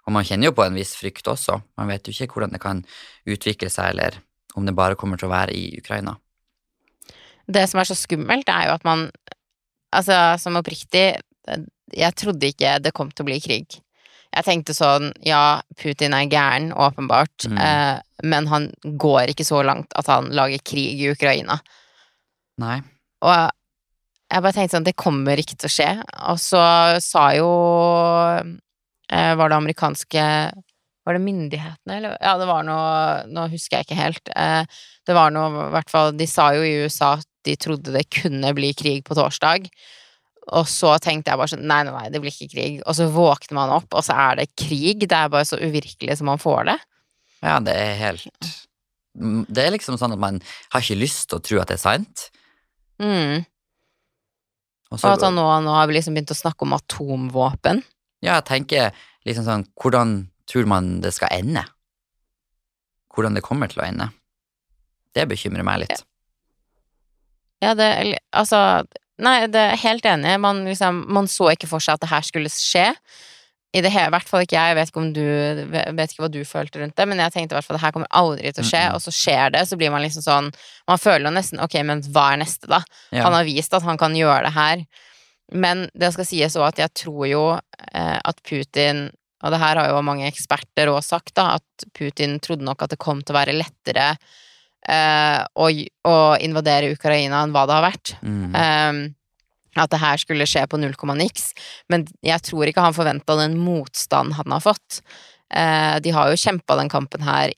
Og 0.06 0.14
man 0.14 0.28
kjenner 0.28 0.52
jo 0.52 0.54
på 0.54 0.62
en 0.62 0.78
viss 0.78 0.92
frykt 1.00 1.26
også. 1.32 1.56
Man 1.80 1.90
vet 1.90 2.06
jo 2.06 2.14
ikke 2.14 2.36
hvordan 2.36 2.54
det 2.54 2.62
kan 2.62 2.84
utvikle 3.26 3.72
seg, 3.74 3.96
eller 3.96 4.20
om 4.54 4.68
det 4.68 4.76
bare 4.78 4.98
kommer 5.00 5.18
til 5.18 5.32
å 5.32 5.34
være 5.34 5.56
i 5.58 5.80
Ukraina. 5.80 6.14
Det 7.50 7.66
som 7.68 7.82
er 7.82 7.90
så 7.90 7.98
skummelt, 7.98 8.48
er 8.48 8.70
jo 8.70 8.76
at 8.78 8.86
man 8.88 9.08
Altså, 9.94 10.18
som 10.42 10.56
oppriktig 10.60 11.06
Jeg 11.94 12.16
trodde 12.18 12.48
ikke 12.50 12.78
det 12.82 12.94
kom 12.98 13.12
til 13.12 13.24
å 13.26 13.30
bli 13.30 13.40
krig. 13.44 13.80
Jeg 14.34 14.46
tenkte 14.48 14.74
sånn 14.74 15.12
Ja, 15.26 15.62
Putin 15.78 16.14
er 16.18 16.26
gæren, 16.32 16.72
åpenbart, 16.74 17.46
Mm. 17.50 17.58
eh, 17.60 18.02
men 18.24 18.48
han 18.48 18.72
går 18.84 19.30
ikke 19.34 19.46
så 19.46 19.64
langt 19.66 19.92
at 20.00 20.08
han 20.08 20.32
lager 20.32 20.58
krig 20.66 21.02
i 21.02 21.12
Ukraina. 21.12 21.60
Nei. 22.58 22.80
Og 23.22 23.52
jeg 24.32 24.42
bare 24.42 24.54
tenkte 24.54 24.78
sånn 24.78 24.86
Det 24.88 24.96
kommer 24.96 25.38
ikke 25.38 25.58
til 25.58 25.70
å 25.70 25.74
skje. 25.76 25.90
Og 26.32 26.38
så 26.42 26.64
sa 27.04 27.32
jo 27.38 27.50
eh, 29.12 29.34
Var 29.36 29.50
det 29.50 29.58
amerikanske 29.58 30.24
Var 31.06 31.18
det 31.18 31.22
myndighetene, 31.22 31.98
eller? 31.98 32.18
Ja, 32.22 32.38
det 32.40 32.48
var 32.50 32.64
noe 32.64 33.26
Nå 33.28 33.48
husker 33.52 33.78
jeg 33.82 33.88
ikke 33.90 34.00
helt. 34.02 34.30
Eh, 34.36 34.64
det 35.06 35.16
var 35.18 35.32
noe 35.36 35.68
I 35.68 35.72
hvert 35.76 35.90
fall 35.94 36.14
De 36.18 36.28
sa 36.30 36.52
jo 36.56 36.64
i 36.66 36.76
USA 36.86 37.14
at 37.20 37.28
de 37.46 37.56
trodde 37.60 37.94
det 37.96 38.08
kunne 38.14 38.54
bli 38.56 38.72
krig 38.78 39.04
på 39.08 39.18
torsdag. 39.18 39.70
Og 40.54 40.68
så 40.68 40.98
tenkte 41.00 41.32
jeg 41.32 41.40
bare 41.40 41.52
sånn 41.54 41.64
Nei, 41.70 41.82
nei, 41.88 41.94
nei, 41.96 42.10
det 42.12 42.20
blir 42.24 42.34
ikke 42.34 42.52
krig. 42.52 42.82
Og 42.84 42.98
så 42.98 43.08
våkner 43.12 43.56
man 43.56 43.72
opp, 43.78 43.88
og 43.96 44.04
så 44.04 44.16
er 44.30 44.42
det 44.42 44.50
krig. 44.60 45.06
Det 45.08 45.16
er 45.16 45.32
bare 45.32 45.48
så 45.48 45.60
uvirkelig 45.62 46.18
som 46.20 46.28
man 46.32 46.42
får 46.42 46.68
det. 46.72 46.78
Ja, 47.44 47.58
det 47.64 47.76
er 47.76 47.96
helt 48.00 48.28
Det 49.14 49.64
er 49.64 49.74
liksom 49.76 49.98
sånn 50.00 50.16
at 50.16 50.22
man 50.22 50.40
har 50.74 50.84
ikke 50.84 51.00
lyst 51.00 51.30
til 51.30 51.40
å 51.40 51.44
tro 51.44 51.60
at 51.62 51.72
det 51.72 51.78
er 51.78 51.84
sant. 51.84 52.28
Mm. 53.04 53.44
Og 54.94 55.00
Og 55.00 55.10
at 55.10 55.24
han 55.26 55.36
nå, 55.36 55.46
nå 55.66 55.74
har 55.74 55.88
vi 55.90 55.96
liksom 55.98 56.14
begynt 56.16 56.32
å 56.36 56.38
snakke 56.38 56.68
om 56.68 56.76
atomvåpen. 56.78 57.82
ja, 58.24 58.36
jeg 58.38 58.46
tenker 58.46 58.92
liksom 59.26 59.46
sånn 59.48 59.66
Hvordan 59.80 60.28
tror 60.50 60.68
man 60.70 61.00
det 61.02 61.14
skal 61.16 61.32
ende? 61.32 61.64
Hvordan 63.14 63.36
det 63.38 63.44
kommer 63.46 63.70
til 63.72 63.82
å 63.82 63.88
ende? 63.88 64.10
Det 65.14 65.28
bekymrer 65.30 65.66
meg 65.66 65.84
litt. 65.84 66.04
Ja, 67.64 67.74
det 67.78 68.18
Altså, 68.36 68.60
nei, 69.24 69.38
det 69.52 69.62
er 69.62 69.84
helt 69.86 70.08
enig. 70.10 70.40
Man 70.44 70.66
liksom 70.68 71.06
Man 71.14 71.30
så 71.32 71.54
ikke 71.54 71.70
for 71.72 71.84
seg 71.84 71.98
at 71.98 72.06
det 72.06 72.12
her 72.12 72.26
skulle 72.28 72.52
skje. 72.52 72.90
I 73.74 73.82
det 73.82 73.90
hele, 73.90 74.12
hvert 74.14 74.30
fall 74.30 74.44
ikke 74.46 74.58
jeg. 74.58 74.70
Jeg 74.70 74.78
vet 74.78 74.92
ikke 74.92 75.02
om 75.02 75.14
du 75.16 75.24
Vet 75.98 76.12
ikke 76.12 76.26
hva 76.26 76.30
du 76.34 76.42
følte 76.46 76.82
rundt 76.82 76.98
det, 77.00 77.08
men 77.10 77.22
jeg 77.24 77.34
tenkte 77.34 77.56
i 77.56 77.58
hvert 77.58 77.66
fall 77.66 77.80
det 77.80 77.86
her 77.86 77.96
kommer 77.96 78.12
aldri 78.14 78.52
til 78.54 78.62
å 78.62 78.68
skje, 78.68 78.84
mm 78.84 78.90
-hmm. 78.90 78.96
og 78.96 79.02
så 79.02 79.12
skjer 79.12 79.56
det, 79.56 79.64
så 79.68 79.78
blir 79.78 79.92
man 79.92 80.04
liksom 80.04 80.22
sånn 80.22 80.52
Man 80.88 81.02
føler 81.02 81.26
jo 81.26 81.34
nesten 81.34 81.60
Ok, 81.60 81.74
men 81.84 82.02
hva 82.02 82.34
er 82.34 82.38
neste, 82.38 82.68
da? 82.68 82.84
Ja. 83.12 83.24
Han 83.24 83.34
har 83.34 83.44
vist 83.44 83.74
at 83.74 83.84
han 83.84 83.98
kan 83.98 84.16
gjøre 84.16 84.44
det 84.44 84.54
her. 84.54 84.86
Men 85.52 85.90
det 85.94 86.14
skal 86.14 86.26
sies 86.26 86.56
òg 86.56 86.68
at 86.68 86.80
jeg 86.80 86.94
tror 86.94 87.28
jo 87.28 87.60
eh, 87.94 88.20
at 88.24 88.44
Putin 88.44 89.12
Og 89.44 89.52
det 89.52 89.60
her 89.60 89.76
har 89.76 89.90
jo 89.90 90.02
mange 90.02 90.28
eksperter 90.28 90.88
òg 90.88 91.04
sagt, 91.04 91.36
da, 91.36 91.56
at 91.56 91.86
Putin 91.94 92.40
trodde 92.40 92.64
nok 92.64 92.82
at 92.82 92.90
det 92.90 93.00
kom 93.00 93.22
til 93.22 93.36
å 93.36 93.40
være 93.40 93.58
lettere 93.58 94.18
å, 94.90 95.68
å 96.10 96.16
invadere 96.44 96.92
Ukraina 96.96 97.44
enn 97.46 97.54
hva 97.56 97.64
det 97.70 97.76
har 97.78 97.86
vært. 97.86 98.16
Mm. 98.22 98.56
Um, 98.56 99.04
at 99.80 99.90
det 99.90 100.02
her 100.04 100.20
skulle 100.22 100.46
skje 100.46 100.68
på 100.70 100.78
null 100.78 100.94
komma 101.00 101.16
niks. 101.18 101.54
Men 101.90 102.04
jeg 102.22 102.44
tror 102.46 102.68
ikke 102.70 102.84
han 102.86 102.94
forventa 102.94 103.38
den 103.40 103.56
motstand 103.58 104.36
han 104.38 104.54
har 104.54 104.62
fått. 104.62 105.00
Uh, 105.54 105.98
de 106.04 106.12
har 106.14 106.30
jo 106.30 106.38
kjempa 106.38 106.76
den 106.78 106.92
kampen 106.94 107.24
her 107.26 107.54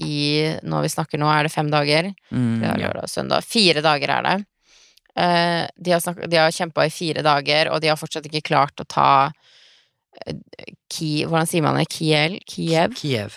i 0.00 0.56
Når 0.64 0.86
vi 0.86 0.88
snakker 0.94 1.20
nå, 1.20 1.26
er 1.28 1.44
det 1.44 1.52
fem 1.52 1.68
dager? 1.68 2.06
Mm, 2.32 2.54
Det 2.62 2.68
er 2.70 2.78
ja. 2.78 2.86
lørdag 2.86 3.04
og 3.04 3.10
søndag. 3.12 3.44
Fire 3.44 3.82
dager 3.84 4.14
er 4.16 4.22
det. 4.24 4.36
Uh, 5.12 5.66
de 5.76 5.92
har, 5.92 6.00
snak- 6.00 6.22
de 6.30 6.38
har 6.40 6.54
kjempa 6.56 6.86
i 6.88 6.92
fire 6.94 7.20
dager, 7.26 7.68
og 7.74 7.82
de 7.84 7.90
har 7.92 7.98
fortsatt 8.00 8.24
ikke 8.30 8.40
klart 8.48 8.80
å 8.80 8.86
ta 8.88 9.10
uh, 9.28 10.32
Ki, 10.90 11.26
Hvordan 11.28 11.46
sier 11.50 11.62
man 11.62 11.76
det? 11.76 11.84
Kiel? 11.92 12.38
Kiev? 12.48 12.96
Kiev. 12.96 13.36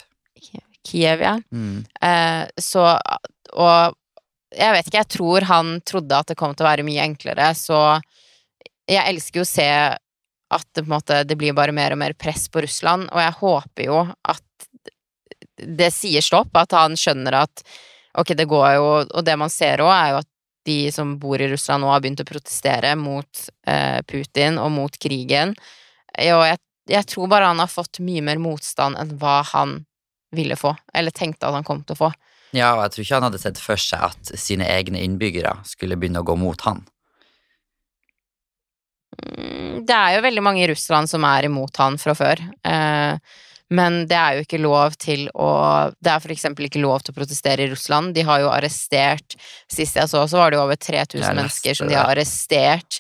Kiev, 0.84 1.24
ja. 1.24 1.38
Mm. 1.52 1.84
Eh, 2.02 2.44
så 2.58 2.88
Og 3.54 3.96
jeg 4.54 4.74
vet 4.76 4.88
ikke, 4.88 5.02
jeg 5.02 5.14
tror 5.16 5.46
han 5.50 5.76
trodde 5.86 6.18
at 6.18 6.30
det 6.30 6.38
kom 6.38 6.54
til 6.54 6.66
å 6.66 6.70
være 6.70 6.86
mye 6.86 7.06
enklere, 7.08 7.48
så 7.58 8.00
jeg 8.90 9.02
elsker 9.02 9.42
jo 9.42 9.46
å 9.46 9.50
se 9.50 9.70
at 10.54 10.68
det 10.76 10.84
på 10.84 10.90
en 10.90 10.94
måte 10.94 11.22
det 11.26 11.38
blir 11.40 11.56
bare 11.58 11.74
mer 11.74 11.96
og 11.96 12.02
mer 12.04 12.14
press 12.14 12.46
på 12.52 12.62
Russland, 12.62 13.08
og 13.10 13.22
jeg 13.22 13.38
håper 13.40 13.88
jo 13.88 14.04
at 14.30 14.78
det 15.58 15.90
sier 15.94 16.22
stopp, 16.22 16.54
at 16.58 16.76
han 16.76 16.98
skjønner 17.00 17.40
at 17.44 17.64
ok, 18.18 18.34
det 18.38 18.46
går 18.50 18.68
jo 18.76 18.88
Og 19.02 19.22
det 19.26 19.36
man 19.40 19.52
ser 19.54 19.82
òg, 19.82 19.92
er 19.94 20.10
jo 20.14 20.20
at 20.22 20.30
de 20.66 20.92
som 20.96 21.16
bor 21.20 21.42
i 21.42 21.48
Russland 21.52 21.84
nå, 21.84 21.90
har 21.92 22.04
begynt 22.04 22.22
å 22.24 22.28
protestere 22.28 22.94
mot 22.96 23.48
eh, 23.68 24.00
Putin 24.08 24.60
og 24.62 24.72
mot 24.72 24.96
krigen. 24.96 25.52
Og 26.14 26.44
jeg, 26.48 26.60
jeg 26.90 27.08
tror 27.12 27.28
bare 27.32 27.50
han 27.52 27.60
har 27.60 27.72
fått 27.72 28.00
mye 28.00 28.24
mer 28.24 28.40
motstand 28.40 28.96
enn 29.00 29.12
hva 29.20 29.42
han 29.52 29.82
ville 30.34 30.58
få, 30.60 30.74
eller 30.94 31.16
tenkte 31.16 31.48
at 31.48 31.58
han 31.58 31.68
kom 31.68 31.84
til 31.84 31.98
å 31.98 32.02
få. 32.06 32.12
Ja, 32.54 32.76
og 32.76 32.84
jeg 32.84 32.94
tror 32.94 33.04
ikke 33.04 33.18
han 33.18 33.28
hadde 33.30 33.42
sett 33.42 33.62
for 33.62 33.82
seg 33.82 34.10
at 34.12 34.34
sine 34.38 34.68
egne 34.70 35.02
innbyggere 35.02 35.56
skulle 35.66 35.98
begynne 35.98 36.22
å 36.22 36.28
gå 36.28 36.36
mot 36.38 36.68
han. 36.68 36.84
det 39.88 39.96
er 39.96 40.16
jo 40.16 40.26
veldig 40.26 40.44
mange 40.44 40.64
i 40.64 40.68
Russland 40.70 41.10
som 41.10 41.26
er 41.28 41.48
imot 41.48 41.78
han 41.82 41.98
fra 42.02 42.16
før. 42.18 42.40
Eh, 42.66 43.18
men 43.74 44.00
det 44.10 44.18
er 44.18 44.38
jo 44.38 44.46
ikke 44.46 44.62
lov 44.62 44.96
til 45.02 45.26
å 45.34 45.50
Det 45.98 46.12
er 46.12 46.34
eksempel 46.36 46.68
ikke 46.68 46.82
lov 46.84 47.02
til 47.02 47.14
å 47.14 47.18
protestere 47.18 47.66
i 47.66 47.72
Russland. 47.72 48.14
De 48.14 48.26
har 48.28 48.44
jo 48.44 48.52
arrestert 48.54 49.38
Sist 49.72 49.98
jeg 49.98 50.10
så, 50.12 50.26
så 50.30 50.38
var 50.38 50.52
det 50.52 50.60
jo 50.60 50.66
over 50.66 50.78
3000 50.78 51.22
leste 51.22 51.38
mennesker 51.40 51.80
som 51.80 51.90
de 51.90 51.98
har 51.98 52.12
arrestert. 52.12 53.00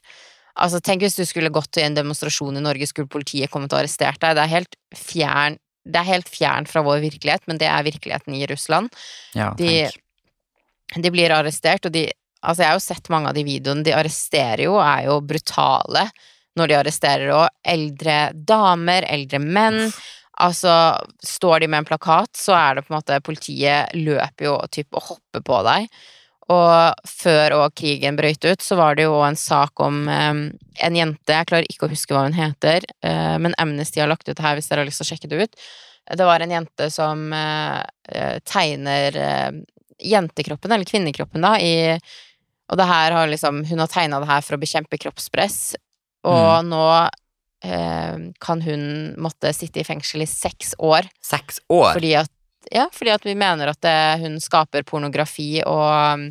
Altså, 0.54 0.80
tenk 0.86 1.02
hvis 1.02 1.18
du 1.18 1.26
skulle 1.26 1.54
gått 1.54 1.72
til 1.74 1.88
en 1.88 1.98
demonstrasjon 1.98 2.58
i 2.58 2.64
Norge, 2.64 2.88
skulle 2.90 3.10
politiet 3.10 3.52
kommet 3.54 3.74
og 3.74 3.82
arrestert 3.82 4.22
deg. 4.22 4.36
Det 4.38 4.44
er 4.44 4.54
helt 4.54 4.78
fjern 4.98 5.58
det 5.86 6.00
er 6.00 6.08
helt 6.14 6.30
fjernt 6.32 6.70
fra 6.72 6.82
vår 6.86 7.02
virkelighet, 7.04 7.44
men 7.48 7.58
det 7.60 7.68
er 7.68 7.84
virkeligheten 7.84 8.36
i 8.38 8.46
Russland. 8.48 8.90
Ja, 9.36 9.54
De- 9.58 9.90
De 11.02 11.10
blir 11.12 11.32
arrestert, 11.32 11.86
og 11.86 11.92
de 11.92 12.10
Altså, 12.44 12.60
jeg 12.60 12.68
har 12.68 12.76
jo 12.76 12.80
sett 12.84 13.10
mange 13.10 13.30
av 13.30 13.36
de 13.36 13.44
videoene. 13.48 13.84
De 13.86 13.94
arresterer 13.96 14.66
jo, 14.66 14.74
er 14.84 15.06
jo 15.06 15.22
brutale 15.24 16.10
når 16.60 16.68
de 16.68 16.76
arresterer 16.76 17.30
òg. 17.32 17.48
Eldre 17.64 18.34
damer, 18.36 19.06
eldre 19.08 19.40
menn. 19.40 19.94
Altså, 20.44 20.74
står 21.24 21.62
de 21.64 21.68
med 21.72 21.78
en 21.80 21.86
plakat, 21.86 22.34
så 22.36 22.52
er 22.58 22.76
det 22.76 22.84
på 22.86 22.92
en 22.94 22.98
måte 23.00 23.22
Politiet 23.24 23.94
løper 23.96 24.44
jo 24.50 24.58
typ 24.76 24.88
og 24.92 25.04
hopper 25.08 25.40
på 25.42 25.62
deg. 25.70 25.88
Og 26.54 27.10
før 27.10 27.56
og 27.58 27.76
krigen 27.80 28.18
brøt 28.20 28.46
ut, 28.46 28.62
så 28.62 28.78
var 28.80 28.98
det 29.00 29.08
jo 29.08 29.16
en 29.26 29.38
sak 29.40 29.80
om 29.82 30.04
um, 30.06 30.44
en 30.86 30.98
jente, 30.98 31.34
jeg 31.34 31.50
klarer 31.50 31.70
ikke 31.72 31.88
å 31.88 31.94
huske 31.94 32.16
hva 32.16 32.26
hun 32.28 32.38
heter, 32.38 32.86
uh, 33.06 33.40
men 33.42 33.56
Amnesty 33.62 34.04
har 34.04 34.12
lagt 34.12 34.28
ut 34.28 34.36
det 34.36 34.44
her 34.44 34.60
hvis 34.60 34.70
dere 34.70 34.84
har 34.84 34.90
lyst 34.90 35.02
til 35.02 35.08
å 35.08 35.12
sjekke 35.14 35.32
det 35.32 35.48
ut. 35.48 35.66
Det 36.04 36.26
var 36.28 36.44
en 36.44 36.52
jente 36.52 36.90
som 36.92 37.30
eh, 37.32 38.40
tegner 38.44 39.16
uh, 39.16 39.62
jentekroppen, 40.04 40.72
eller 40.72 40.86
kvinnekroppen, 40.86 41.46
da, 41.46 41.56
i 41.60 41.96
Og 42.68 42.78
det 42.80 42.88
her 42.90 43.12
har 43.12 43.28
liksom 43.28 43.64
Hun 43.70 43.80
har 43.80 43.88
tegna 43.88 44.20
det 44.20 44.28
her 44.28 44.42
for 44.44 44.58
å 44.58 44.60
bekjempe 44.60 45.00
kroppspress, 45.00 45.76
og 46.28 46.66
nå 46.68 46.86
eh, 47.64 48.20
kan 48.40 48.62
hun 48.62 48.86
måtte 49.22 49.54
sitte 49.56 49.82
i 49.82 49.88
fengsel 49.88 50.24
i 50.24 50.30
seks 50.30 50.76
år 50.80 51.10
Seks 51.24 51.60
år? 51.70 51.94
fordi 51.94 52.14
at, 52.20 52.32
ja, 52.72 52.88
fordi 52.94 53.12
at 53.12 53.26
vi 53.28 53.36
mener 53.36 53.74
at 53.74 53.82
det, 53.84 53.98
hun 54.24 54.40
skaper 54.44 54.86
pornografi 54.88 55.62
og 55.68 56.30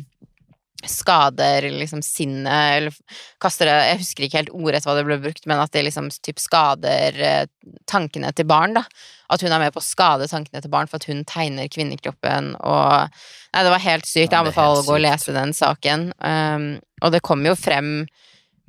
skader 0.89 1.67
liksom 1.71 2.01
sinnet, 2.05 2.77
eller 2.77 3.19
kaster 3.41 3.69
det 3.69 3.75
Jeg 3.89 3.99
husker 4.01 4.25
ikke 4.25 4.39
helt 4.41 4.53
ordrett 4.55 4.87
hva 4.87 4.95
det 4.97 5.05
ble 5.07 5.19
brukt, 5.23 5.45
men 5.49 5.61
at 5.61 5.73
det 5.75 5.85
liksom 5.87 6.09
typ 6.25 6.41
skader 6.41 7.19
eh, 7.19 7.45
tankene 7.89 8.33
til 8.35 8.47
barn, 8.49 8.75
da. 8.77 8.85
At 9.33 9.43
hun 9.43 9.53
er 9.53 9.63
med 9.63 9.73
på 9.73 9.81
å 9.81 9.85
skade 9.85 10.27
tankene 10.29 10.61
til 10.61 10.73
barn 10.73 10.89
for 10.91 11.01
at 11.01 11.07
hun 11.09 11.23
tegner 11.29 11.71
kvinnekroppen 11.71 12.53
og 12.59 13.09
Nei, 13.53 13.61
det 13.61 13.69
var 13.69 13.83
helt 13.83 14.07
sykt. 14.09 14.31
Jeg 14.31 14.31
er 14.31 14.39
anbefaler 14.39 14.79
å 14.81 14.85
gå 14.87 14.95
og 14.95 15.03
lese 15.03 15.33
den 15.35 15.51
saken. 15.53 16.07
Um, 16.17 16.63
og 17.05 17.11
det 17.13 17.19
kommer 17.21 17.51
jo 17.51 17.59
frem 17.59 17.91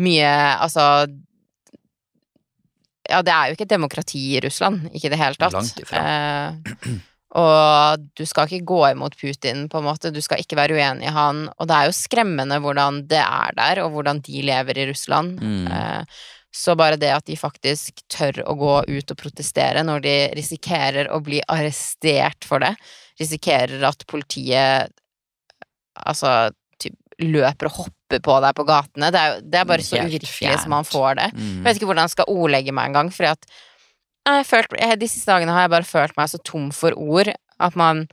mye 0.05 0.29
Altså 0.61 1.07
ja, 3.09 3.21
det 3.25 3.33
er 3.33 3.49
jo 3.49 3.57
ikke 3.57 3.67
et 3.67 3.75
demokrati 3.75 4.21
i 4.35 4.41
Russland, 4.45 4.89
ikke 4.93 5.11
i 5.11 5.13
det 5.13 5.21
hele 5.21 5.37
tatt. 5.37 5.53
Langt 5.57 5.81
ifra. 5.81 6.05
Eh, 6.05 6.95
og 7.35 8.05
du 8.15 8.23
skal 8.29 8.47
ikke 8.47 8.69
gå 8.69 8.81
imot 8.93 9.17
Putin, 9.19 9.67
på 9.71 9.81
en 9.81 9.89
måte. 9.89 10.13
Du 10.15 10.21
skal 10.23 10.43
ikke 10.43 10.59
være 10.59 10.77
uenig 10.79 11.09
i 11.09 11.15
han. 11.15 11.49
Og 11.59 11.67
det 11.67 11.77
er 11.77 11.89
jo 11.89 11.97
skremmende 11.99 12.61
hvordan 12.63 13.03
det 13.11 13.19
er 13.25 13.57
der, 13.59 13.83
og 13.83 13.97
hvordan 13.97 14.23
de 14.23 14.45
lever 14.47 14.79
i 14.79 14.87
Russland. 14.93 15.41
Mm. 15.43 15.67
Eh, 15.67 16.21
så 16.55 16.77
bare 16.79 16.99
det 17.01 17.11
at 17.11 17.27
de 17.27 17.35
faktisk 17.35 18.05
tør 18.13 18.45
å 18.47 18.55
gå 18.59 18.75
ut 18.87 19.11
og 19.11 19.19
protestere 19.19 19.83
når 19.83 20.05
de 20.05 20.15
risikerer 20.39 21.11
å 21.11 21.19
bli 21.27 21.41
arrestert 21.51 22.47
for 22.47 22.63
det, 22.63 22.71
risikerer 23.19 23.83
at 23.89 24.07
politiet 24.07 24.95
altså 25.99 26.53
typ, 26.79 26.95
løper 27.19 27.73
og 27.73 27.81
hopper 27.81 28.23
på 28.23 28.39
deg 28.47 28.55
på 28.55 28.67
gatene, 28.69 29.11
det 29.11 29.25
er, 29.27 29.43
det 29.43 29.59
er 29.59 29.67
bare 29.67 29.83
så 29.83 29.99
Helt 29.99 30.15
uvirkelig 30.15 30.61
som 30.63 30.77
man 30.77 30.87
får 30.87 31.19
det. 31.19 31.29
Mm. 31.35 31.51
Jeg 31.51 31.67
vet 31.67 31.81
ikke 31.81 31.91
hvordan 31.91 32.07
jeg 32.07 32.15
skal 32.15 32.31
ordlegge 32.31 32.77
meg 32.79 32.93
engang, 32.93 33.11
for 33.15 33.33
at 33.35 33.51
følt, 34.25 34.73
de 35.01 35.09
siste 35.11 35.31
dagene 35.31 35.53
har 35.53 35.67
jeg 35.67 35.75
bare 35.75 35.89
følt 35.89 36.17
meg 36.17 36.31
så 36.33 36.41
tom 36.47 36.71
for 36.73 36.97
ord 36.97 37.29
at 37.33 37.77
man, 37.77 38.07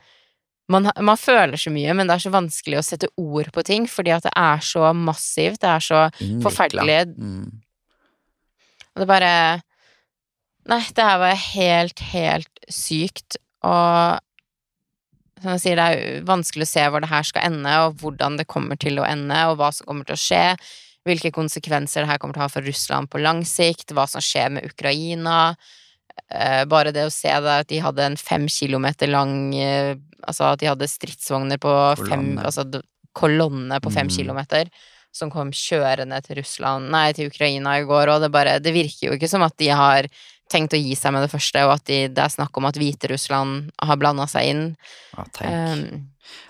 man 0.71 0.89
man 0.99 1.19
føler 1.19 1.59
så 1.59 1.71
mye, 1.73 1.93
men 1.97 2.09
det 2.09 2.17
er 2.17 2.25
så 2.25 2.33
vanskelig 2.33 2.79
å 2.79 2.85
sette 2.85 3.11
ord 3.19 3.51
på 3.55 3.63
ting, 3.67 3.87
fordi 3.89 4.13
at 4.15 4.27
det 4.27 4.33
er 4.37 4.63
så 4.65 4.91
massivt, 4.93 5.61
det 5.63 5.69
er 5.71 5.85
så 5.85 6.01
Innvikla. 6.19 6.43
forferdelig. 6.47 6.99
Mm. 7.17 7.61
Og 8.91 9.03
det 9.03 9.11
bare 9.11 9.35
Nei, 10.69 10.83
det 10.93 11.01
her 11.01 11.17
var 11.17 11.39
helt, 11.41 12.01
helt 12.11 12.59
sykt, 12.69 13.39
og 13.65 14.19
som 15.41 15.55
jeg 15.55 15.61
sier, 15.63 15.79
det 15.79 15.85
er 15.89 16.25
vanskelig 16.27 16.67
å 16.67 16.69
se 16.69 16.83
hvor 16.85 17.01
det 17.01 17.09
her 17.09 17.25
skal 17.25 17.47
ende, 17.49 17.73
og 17.81 17.97
hvordan 18.01 18.37
det 18.37 18.45
kommer 18.49 18.77
til 18.77 19.01
å 19.01 19.07
ende, 19.07 19.39
og 19.49 19.57
hva 19.57 19.71
som 19.73 19.89
kommer 19.89 20.05
til 20.05 20.13
å 20.13 20.21
skje. 20.21 20.43
Hvilke 21.07 21.31
konsekvenser 21.33 22.03
det 22.03 22.11
her 22.11 22.19
kommer 22.21 22.37
til 22.37 22.43
å 22.43 22.45
ha 22.45 22.53
for 22.53 22.67
Russland 22.67 23.09
på 23.09 23.21
lang 23.23 23.41
sikt, 23.47 23.89
hva 23.97 24.05
som 24.09 24.21
skjer 24.21 24.53
med 24.53 24.67
Ukraina. 24.69 25.55
Eh, 26.29 26.63
bare 26.65 26.91
det 26.95 27.05
å 27.07 27.11
se 27.11 27.27
det 27.43 27.55
at 27.63 27.67
de 27.67 27.79
hadde 27.83 27.99
en 28.05 28.15
fem 28.17 28.47
kilometer 28.47 29.07
lang 29.11 29.53
eh, 29.55 29.95
Altså 30.27 30.51
at 30.53 30.59
de 30.61 30.67
hadde 30.69 30.87
stridsvogner 30.87 31.57
på 31.57 31.71
fem 32.07 32.37
Altså 32.39 32.63
kolonne 33.13 33.79
på 33.81 33.91
fem 33.91 34.07
Mm. 34.07 34.15
kilometer 34.15 34.69
som 35.11 35.29
kom 35.29 35.49
kjørende 35.51 36.21
til 36.23 36.37
Russland 36.39 36.89
Nei, 36.89 37.11
til 37.11 37.27
Ukraina 37.27 37.73
i 37.81 37.83
går, 37.83 38.07
og 38.13 38.21
det 38.21 38.31
bare 38.31 38.59
Det 38.63 38.71
virker 38.73 39.09
jo 39.09 39.17
ikke 39.17 39.27
som 39.27 39.41
at 39.43 39.57
de 39.57 39.67
har 39.67 40.07
tenkt 40.51 40.73
å 40.73 40.79
gi 40.79 40.95
seg 40.95 41.11
med 41.13 41.23
det 41.23 41.31
første, 41.31 41.65
og 41.65 41.73
at 41.73 41.85
de, 41.87 42.07
det 42.11 42.19
er 42.23 42.27
snakk 42.31 42.57
om 42.59 42.65
at 42.67 42.75
Hviterussland 42.75 43.69
har 43.81 43.95
blanda 43.99 44.25
seg 44.27 44.49
inn. 44.51 44.63
Ja, 45.17 45.23
tenk. 45.31 45.51
Um, 45.51 46.07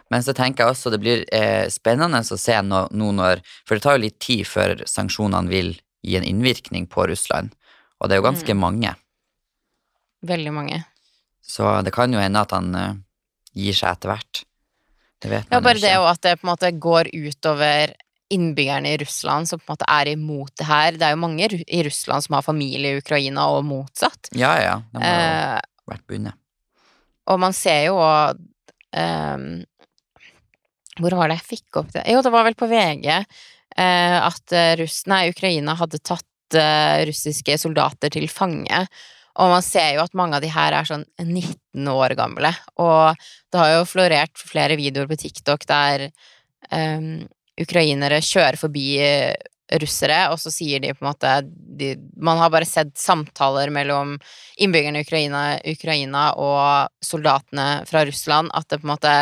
Men 0.09 0.21
så 0.25 0.33
tenker 0.33 0.65
jeg 0.65 0.73
også 0.75 0.91
det 0.91 0.99
blir 1.01 1.21
eh, 1.31 1.67
spennende 1.69 2.17
å 2.21 2.37
se 2.37 2.55
nå, 2.61 2.87
nå 2.91 3.11
når 3.13 3.41
For 3.65 3.75
det 3.77 3.83
tar 3.83 3.97
jo 3.97 4.03
litt 4.05 4.19
tid 4.19 4.45
før 4.49 4.81
sanksjonene 4.89 5.47
vil 5.49 5.75
gi 6.03 6.17
en 6.17 6.25
innvirkning 6.25 6.87
på 6.89 7.05
Russland. 7.07 7.53
Og 8.01 8.09
det 8.09 8.17
er 8.17 8.21
jo 8.21 8.29
ganske 8.29 8.53
Mm. 8.53 8.59
mange. 8.59 8.95
Veldig 10.27 10.53
mange. 10.53 10.83
Så 11.41 11.81
det 11.83 11.91
kan 11.95 12.13
jo 12.13 12.19
hende 12.21 12.41
at 12.45 12.51
han 12.55 12.69
eh, 12.75 12.93
gir 13.57 13.73
seg 13.77 13.95
etter 13.97 14.11
hvert. 14.13 14.43
Det 15.21 15.29
vet 15.29 15.49
Ja, 15.51 15.57
man 15.59 15.63
bare 15.65 15.77
ikke. 15.77 15.87
det 15.87 15.97
og 16.01 16.07
at 16.11 16.21
det 16.25 16.35
på 16.39 16.47
en 16.47 16.51
måte 16.53 16.71
går 16.81 17.09
utover 17.13 17.93
innbyggerne 18.31 18.93
i 18.93 18.97
Russland 19.01 19.49
som 19.49 19.59
på 19.59 19.67
en 19.67 19.73
måte 19.75 19.89
er 19.91 20.07
imot 20.13 20.53
det 20.57 20.65
her. 20.69 20.91
Det 20.95 21.03
er 21.03 21.11
jo 21.17 21.19
mange 21.25 21.49
i 21.67 21.81
Russland 21.83 22.23
som 22.23 22.37
har 22.37 22.45
familie 22.45 22.93
i 22.95 23.01
Ukraina, 23.01 23.49
og 23.51 23.65
motsatt. 23.67 24.29
Ja, 24.33 24.53
ja. 24.61 24.77
De 24.93 25.01
har 25.03 25.11
jo 25.11 25.57
Eh, 25.57 25.59
vært 25.91 26.05
bundet. 26.07 26.33
og 27.27 27.39
man 27.39 27.53
ser 27.53 27.85
jo 27.89 27.97
òg 27.99 28.39
Hvor 30.99 31.15
var 31.17 31.31
det 31.31 31.37
jeg 31.39 31.47
fikk 31.57 31.79
opp 31.81 31.91
det? 31.95 32.03
Jo, 32.11 32.21
det 32.21 32.31
var 32.33 32.43
vel 32.47 32.55
på 32.59 32.67
VG 32.69 33.07
eh, 33.11 34.17
at 34.21 34.51
eh, 34.55 34.73
Russ, 34.81 35.05
nei, 35.07 35.29
Ukraina 35.31 35.75
hadde 35.79 35.99
tatt 36.03 36.57
eh, 36.59 37.05
russiske 37.07 37.55
soldater 37.61 38.11
til 38.11 38.27
fange. 38.31 38.83
Og 39.39 39.53
man 39.53 39.63
ser 39.63 39.93
jo 39.95 40.03
at 40.03 40.15
mange 40.17 40.37
av 40.37 40.43
de 40.43 40.49
her 40.51 40.75
er 40.75 40.87
sånn 40.87 41.05
19 41.21 41.87
år 41.91 42.15
gamle. 42.19 42.51
Og 42.83 43.21
det 43.51 43.61
har 43.61 43.75
jo 43.77 43.87
florert 43.87 44.43
flere 44.43 44.75
videoer 44.79 45.07
på 45.11 45.19
TikTok 45.21 45.63
der 45.69 46.09
um, 46.71 47.23
ukrainere 47.61 48.19
kjører 48.25 48.59
forbi 48.59 48.85
eh, 49.03 49.33
russere, 49.79 50.25
og 50.31 50.39
så 50.41 50.51
sier 50.51 50.81
de 50.83 50.91
på 50.95 51.05
en 51.05 51.11
måte 51.11 51.31
de, 51.47 51.93
Man 52.19 52.39
har 52.41 52.51
bare 52.51 52.67
sett 52.67 52.91
samtaler 52.99 53.71
mellom 53.71 54.17
innbyggerne 54.59 54.99
i 54.99 55.07
Ukraina, 55.07 55.43
Ukraina 55.71 56.25
og 56.35 57.05
soldatene 57.05 57.85
fra 57.87 58.03
Russland, 58.07 58.51
at 58.53 58.67
det 58.67 58.81
på 58.81 58.87
en 58.87 58.93
måte 58.95 59.15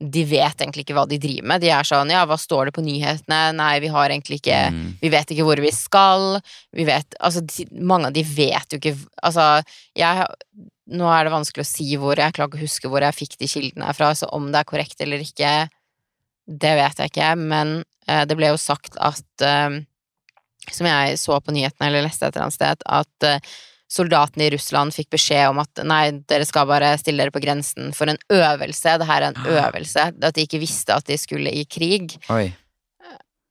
de 0.00 0.22
vet 0.24 0.62
egentlig 0.62 0.86
ikke 0.86 0.96
hva 0.96 1.04
de 1.08 1.18
driver 1.20 1.48
med. 1.50 1.60
De 1.60 1.68
er 1.74 1.84
sånn 1.84 2.10
ja, 2.12 2.22
hva 2.28 2.38
står 2.40 2.70
det 2.70 2.74
på 2.76 2.84
nyhetene? 2.84 3.40
Nei, 3.56 3.74
vi 3.84 3.90
har 3.92 4.08
egentlig 4.08 4.40
ikke 4.40 4.60
Mm. 4.70 4.94
Vi 5.00 5.08
vet 5.12 5.30
ikke 5.32 5.44
hvor 5.46 5.60
vi 5.62 5.70
skal. 5.72 6.40
Vi 6.76 6.84
vet 6.84 7.14
Altså, 7.20 7.40
de, 7.40 7.64
mange 7.72 8.08
av 8.08 8.14
de 8.14 8.22
vet 8.22 8.72
jo 8.72 8.78
ikke 8.78 8.92
Altså, 9.22 9.62
jeg 9.96 10.26
Nå 10.90 11.06
er 11.10 11.24
det 11.24 11.32
vanskelig 11.32 11.64
å 11.64 11.68
si 11.68 11.86
hvor, 11.96 12.18
jeg 12.18 12.34
klarer 12.34 12.50
ikke 12.50 12.60
å 12.60 12.64
huske 12.64 12.90
hvor 12.90 13.04
jeg 13.04 13.16
fikk 13.16 13.36
de 13.38 13.48
kildene 13.50 13.92
fra, 13.94 14.10
så 14.14 14.26
om 14.34 14.48
det 14.50 14.58
er 14.58 14.66
korrekt 14.66 15.00
eller 15.04 15.22
ikke, 15.22 15.68
det 16.50 16.72
vet 16.80 16.98
jeg 16.98 17.12
ikke, 17.12 17.28
men 17.38 17.84
eh, 18.08 18.24
det 18.26 18.34
ble 18.34 18.50
jo 18.50 18.58
sagt 18.58 18.98
at 18.98 19.44
eh, 19.46 19.78
Som 20.74 20.88
jeg 20.90 21.18
så 21.22 21.38
på 21.38 21.54
nyhetene 21.54 21.88
eller 21.88 22.08
leste 22.08 22.26
et 22.26 22.34
eller 22.34 22.48
annet 22.48 22.58
sted, 22.58 22.82
at 22.86 23.28
eh, 23.28 23.54
soldatene 23.90 24.46
i 24.46 24.50
Russland 24.54 24.94
fikk 24.94 25.08
beskjed 25.16 25.48
om 25.50 25.58
at 25.64 25.80
nei, 25.84 26.12
dere 26.30 26.46
skal 26.46 26.68
bare 26.70 26.92
stille 27.00 27.24
dere 27.24 27.34
på 27.34 27.42
grensen 27.42 27.90
for 27.96 28.06
en 28.12 28.20
øvelse, 28.30 28.92
det 29.02 29.08
her 29.08 29.22
er 29.24 29.32
en 29.32 29.40
Ah. 29.42 29.48
øvelse. 29.66 30.04
At 30.22 30.34
de 30.36 30.44
ikke 30.46 30.60
visste 30.62 30.94
at 30.94 31.04
de 31.10 31.16
skulle 31.18 31.50
i 31.50 31.64
krig. 31.66 32.14
Oi. 32.30 32.52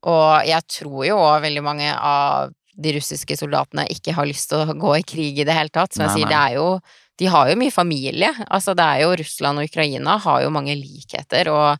Og 0.08 0.46
jeg 0.48 0.64
tror 0.72 1.04
jo 1.10 1.18
òg 1.20 1.42
veldig 1.44 1.64
mange 1.66 1.90
av 1.92 2.54
de 2.80 2.94
russiske 2.96 3.36
soldatene 3.36 3.84
ikke 3.92 4.14
har 4.16 4.26
lyst 4.30 4.48
til 4.54 4.64
å 4.64 4.78
gå 4.80 4.94
i 5.00 5.04
krig 5.04 5.40
i 5.40 5.44
det 5.44 5.52
hele 5.58 5.70
tatt. 5.76 5.92
Som 5.94 6.06
jeg 6.06 6.14
Nei, 6.14 6.20
sier, 6.22 6.30
det 6.32 6.40
er 6.40 6.56
jo 6.56 6.80
De 7.20 7.26
har 7.28 7.50
jo 7.50 7.56
mye 7.60 7.72
familie. 7.76 8.30
Altså, 8.50 8.72
det 8.74 8.86
er 8.88 9.02
jo 9.04 9.10
Russland 9.20 9.60
og 9.60 9.66
Ukraina 9.68 10.18
har 10.24 10.42
jo 10.46 10.50
mange 10.56 10.72
likheter 10.80 11.50
og 11.52 11.78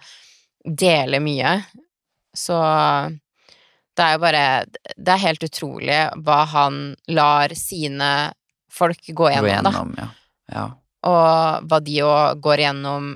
deler 0.68 1.22
mye. 1.24 1.54
Så 2.36 2.58
det 3.96 4.04
er 4.04 4.12
jo 4.18 4.20
bare 4.20 4.66
Det 4.98 5.14
er 5.14 5.24
helt 5.24 5.44
utrolig 5.48 6.02
hva 6.26 6.42
han 6.52 6.96
lar 7.08 7.56
sine 7.56 8.34
folk 8.72 9.10
går 9.10 9.34
Gå 9.40 9.48
gjennom, 9.48 9.94
da 9.96 10.04
ja. 10.04 10.10
ja. 10.54 10.68
og 11.10 11.66
hva 11.70 11.80
de 11.84 11.98
òg 12.06 12.42
går 12.44 12.64
igjennom. 12.64 13.12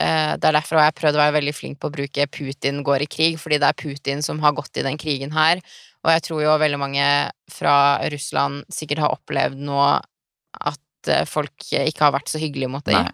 Eh, 0.00 0.32
Det 0.36 0.48
er 0.48 0.56
derfor 0.58 0.80
jeg 0.80 0.90
har 0.90 0.98
prøvd 1.00 1.18
å 1.18 1.22
være 1.24 1.36
veldig 1.38 1.54
flink 1.56 1.80
på 1.80 1.88
å 1.88 1.94
bruke 1.94 2.26
'Putin 2.26 2.82
går 2.84 3.06
i 3.06 3.10
krig', 3.10 3.38
fordi 3.40 3.58
det 3.62 3.68
er 3.68 3.80
Putin 3.82 4.22
som 4.22 4.40
har 4.44 4.52
gått 4.52 4.76
i 4.76 4.84
den 4.86 4.98
krigen 4.98 5.32
her. 5.32 5.62
Og 6.04 6.12
jeg 6.12 6.22
tror 6.22 6.42
jo 6.42 6.58
veldig 6.58 6.78
mange 6.78 7.06
fra 7.50 7.98
Russland 8.12 8.64
sikkert 8.70 9.02
har 9.02 9.16
opplevd 9.16 9.58
nå 9.58 9.80
at 9.82 11.08
eh, 11.08 11.24
folk 11.24 11.52
ikke 11.72 12.04
har 12.04 12.14
vært 12.14 12.30
så 12.30 12.38
hyggelige 12.38 12.70
mot 12.70 12.84
dem. 12.84 13.02
Nei. 13.02 13.10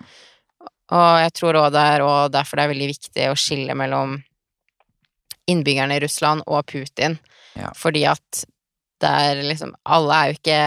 Og 0.92 1.22
jeg 1.22 1.32
tror 1.38 1.56
òg 1.56 1.72
det 1.72 1.82
er 1.94 2.02
og 2.04 2.32
derfor 2.34 2.58
det 2.58 2.64
er 2.64 2.72
veldig 2.74 2.90
viktig 2.90 3.28
å 3.30 3.38
skille 3.38 3.74
mellom 3.78 4.18
innbyggerne 5.48 5.96
i 5.96 6.02
Russland 6.04 6.44
og 6.46 6.66
Putin. 6.68 7.16
Ja. 7.56 7.70
Fordi 7.76 8.04
at 8.08 8.44
det 9.02 9.10
er 9.10 9.40
liksom 9.42 9.74
Alle 9.84 10.14
er 10.14 10.30
jo 10.30 10.38
ikke 10.38 10.60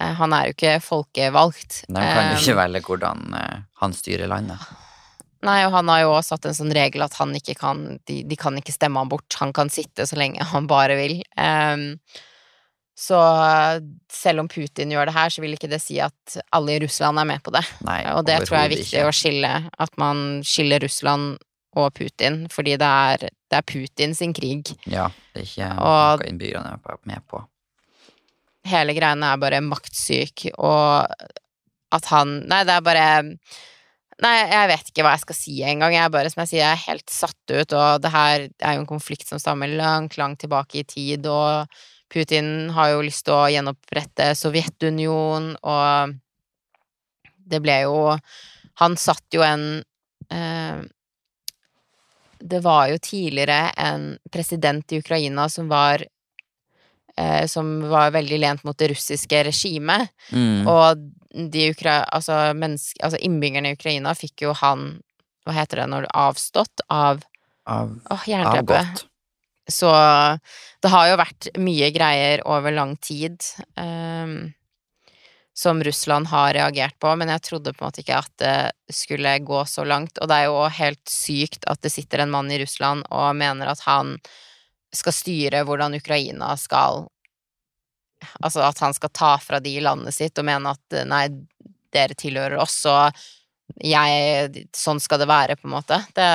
Han 0.00 0.32
er 0.34 0.48
jo 0.48 0.54
ikke 0.56 0.80
folkevalgt. 0.82 1.84
Han 1.88 1.94
kan 2.02 2.30
jo 2.32 2.36
Eh, 2.36 2.40
ikke 2.42 2.56
velge 2.58 2.80
hvordan 2.88 3.34
eh, 3.38 3.60
han 3.80 3.92
styrer 3.94 4.26
landet. 4.28 4.58
Nei, 5.44 5.58
og 5.66 5.72
han 5.76 5.88
har 5.92 6.00
jo 6.00 6.12
også 6.16 6.34
satt 6.34 6.46
en 6.48 6.54
sånn 6.56 6.72
regel 6.74 7.02
at 7.04 7.14
han 7.20 7.34
ikke 7.36 7.54
kan 7.60 7.98
de, 8.08 8.22
de 8.24 8.36
kan 8.40 8.56
ikke 8.56 8.72
stemme 8.72 8.98
han 8.98 9.10
bort. 9.12 9.28
Han 9.42 9.52
kan 9.52 9.68
sitte 9.70 10.06
så 10.08 10.16
lenge 10.16 10.42
han 10.54 10.66
bare 10.66 10.96
vil. 10.96 11.18
Ehm, 11.36 11.98
så 12.96 13.18
selv 14.12 14.40
om 14.44 14.48
Putin 14.48 14.90
gjør 14.94 15.06
det 15.10 15.14
her, 15.16 15.30
så 15.34 15.42
vil 15.42 15.54
ikke 15.56 15.68
det 15.70 15.80
si 15.82 15.98
at 16.02 16.36
alle 16.54 16.76
i 16.76 16.82
Russland 16.84 17.18
er 17.20 17.26
med 17.28 17.42
på 17.44 17.52
det. 17.54 17.64
Nei, 17.86 18.00
Og 18.14 18.24
det 18.26 18.40
tror 18.46 18.58
jeg 18.60 18.64
er 18.70 18.74
viktig 18.76 18.98
ikke. 18.98 19.08
å 19.10 19.14
skille. 19.14 19.52
At 19.82 19.94
man 20.00 20.42
skiller 20.46 20.82
Russland 20.86 21.38
og 21.76 21.88
Putin, 21.98 22.44
fordi 22.54 22.76
det 22.78 22.86
er, 22.86 23.24
det 23.50 23.58
er 23.58 23.66
Putin 23.66 24.14
sin 24.14 24.32
krig. 24.36 24.70
Ja, 24.86 25.08
det 25.34 25.42
er 25.42 25.48
ikke 25.48 25.70
Og- 25.82 26.22
noe 26.22 26.28
innbyggerne 26.30 26.76
er 26.78 26.98
med 27.10 27.22
på. 27.28 27.42
Hele 28.64 28.96
greiene 28.96 29.30
er 29.30 29.40
bare 29.42 29.60
maktsyk, 29.64 30.48
og 30.56 31.10
at 31.94 32.10
han 32.10 32.40
Nei, 32.50 32.64
det 32.66 32.74
er 32.78 32.84
bare 32.84 33.06
Nei, 34.22 34.34
jeg 34.46 34.68
vet 34.70 34.90
ikke 34.90 35.02
hva 35.02 35.16
jeg 35.16 35.24
skal 35.24 35.36
si 35.36 35.54
engang. 35.66 35.92
Jeg 35.96 36.06
er 36.06 36.12
bare, 36.14 36.30
som 36.30 36.44
jeg 36.44 36.52
sier, 36.52 36.60
jeg 36.62 36.76
er 36.76 36.84
helt 36.84 37.10
satt 37.10 37.50
ut, 37.50 37.72
og 37.74 38.04
det 38.04 38.12
her 38.14 38.44
er 38.46 38.76
jo 38.76 38.84
en 38.84 38.86
konflikt 38.86 39.26
som 39.26 39.40
stammer 39.42 39.72
langt, 39.74 40.14
langt 40.20 40.38
tilbake 40.44 40.84
i 40.84 40.86
tid, 40.86 41.26
og 41.26 41.66
Putin 42.14 42.70
har 42.76 42.92
jo 42.92 43.02
lyst 43.02 43.24
til 43.26 43.34
å 43.34 43.48
gjenopprette 43.50 44.30
Sovjetunionen, 44.38 45.56
og 45.66 46.14
det 47.44 47.60
ble 47.64 47.80
jo 47.84 47.96
Han 48.80 48.96
satt 48.96 49.34
jo 49.36 49.42
en 49.44 49.82
eh, 50.32 50.78
Det 52.40 52.60
var 52.64 52.88
jo 52.88 53.02
tidligere 53.02 53.74
en 53.76 54.06
president 54.32 54.92
i 54.92 55.02
Ukraina 55.02 55.48
som 55.52 55.68
var 55.68 56.06
eh, 57.20 57.46
som 57.50 57.76
var 57.90 58.14
veldig 58.14 58.38
lent 58.42 58.64
mot 58.64 58.78
det 58.78 58.90
russiske 58.94 59.44
regimet. 59.48 60.10
Mm. 60.30 60.66
Og 60.70 61.04
de 61.50 61.68
ukra 61.72 62.02
altså, 62.14 62.54
altså 62.54 63.18
innbyggerne 63.18 63.72
i 63.72 63.78
Ukraina 63.78 64.14
fikk 64.14 64.46
jo 64.46 64.52
han 64.60 65.00
Hva 65.44 65.52
heter 65.56 65.82
det 65.82 65.88
når 65.90 66.06
du 66.06 66.12
avstått 66.14 66.84
av 66.88 67.24
Av, 67.66 67.90
Åh, 68.12 68.28
avgått. 68.44 69.06
Så 69.72 69.88
det 70.84 70.90
har 70.92 71.08
jo 71.08 71.16
vært 71.16 71.48
mye 71.56 71.88
greier 71.94 72.42
over 72.44 72.74
lang 72.76 72.92
tid 73.00 73.40
Um, 73.80 74.52
som 75.54 75.78
Russland 75.84 76.26
har 76.26 76.52
reagert 76.54 76.96
på, 76.98 77.12
men 77.16 77.30
jeg 77.30 77.44
trodde 77.46 77.72
på 77.72 77.84
en 77.84 77.88
måte 77.88 78.02
ikke 78.02 78.18
at 78.18 78.32
det 78.42 78.94
skulle 78.94 79.36
gå 79.46 79.60
så 79.70 79.84
langt. 79.86 80.18
Og 80.18 80.28
det 80.28 80.40
er 80.40 80.48
jo 80.50 80.64
helt 80.80 81.02
sykt 81.10 81.68
at 81.70 81.78
det 81.84 81.92
sitter 81.94 82.24
en 82.24 82.32
mann 82.34 82.50
i 82.50 82.58
Russland 82.58 83.06
og 83.14 83.36
mener 83.38 83.70
at 83.70 83.84
han 83.86 84.16
skal 84.96 85.16
styre 85.16 85.64
hvordan 85.66 85.96
Ukraina 85.98 86.54
skal 86.60 87.06
Altså 88.40 88.62
at 88.64 88.78
han 88.80 88.94
skal 88.96 89.10
ta 89.12 89.34
fra 89.42 89.58
de 89.60 89.74
landet 89.84 90.14
sitt 90.16 90.38
og 90.40 90.46
mene 90.48 90.70
at 90.72 90.94
nei, 91.04 91.26
dere 91.92 92.16
tilhører 92.16 92.56
oss, 92.62 92.78
og 92.88 93.12
jeg 93.84 94.64
Sånn 94.76 95.00
skal 95.02 95.20
det 95.20 95.28
være, 95.28 95.58
på 95.58 95.68
en 95.68 95.74
måte. 95.74 95.98
Det, 96.16 96.26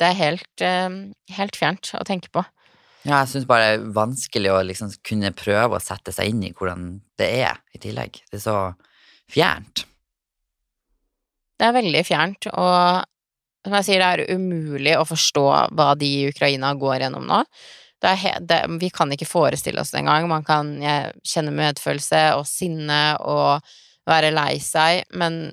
det 0.00 0.10
er 0.10 0.18
helt, 0.18 0.64
eh, 0.64 0.98
helt 1.38 1.56
fjernt 1.56 1.92
å 1.96 2.04
tenke 2.04 2.28
på. 2.34 2.42
Ja, 3.06 3.22
jeg 3.22 3.30
syns 3.32 3.48
bare 3.48 3.64
det 3.64 3.74
er 3.78 3.90
vanskelig 3.96 4.52
å 4.52 4.62
liksom 4.66 4.92
kunne 5.06 5.32
prøve 5.36 5.78
å 5.78 5.82
sette 5.82 6.12
seg 6.12 6.32
inn 6.32 6.42
i 6.48 6.52
hvordan 6.52 6.98
det 7.20 7.28
er, 7.46 7.60
i 7.72 7.80
tillegg. 7.80 8.18
Det 8.28 8.40
er 8.40 8.44
så 8.44 8.58
fjernt. 9.30 9.84
Det 11.58 11.68
er 11.68 11.76
veldig 11.76 12.02
fjernt, 12.06 12.48
og 12.52 13.04
som 13.66 13.74
jeg 13.78 13.86
sier, 13.88 14.02
det 14.02 14.08
er 14.08 14.36
umulig 14.38 14.94
å 14.96 15.06
forstå 15.08 15.44
hva 15.76 15.92
de 15.98 16.08
i 16.08 16.28
Ukraina 16.30 16.72
går 16.78 17.04
gjennom 17.04 17.26
nå. 17.28 17.42
Det 18.02 18.14
er 18.54 18.78
vi 18.78 18.90
kan 18.94 19.10
ikke 19.12 19.26
forestille 19.28 19.82
oss 19.82 19.90
det 19.94 20.02
engang. 20.02 20.28
Man 20.30 20.46
kan 20.46 20.76
jeg, 20.82 21.12
kjenne 21.26 21.54
medfølelse 21.54 22.22
og 22.38 22.46
sinne 22.46 23.02
og 23.26 23.64
være 24.08 24.32
lei 24.32 24.56
seg, 24.62 25.02
men 25.18 25.48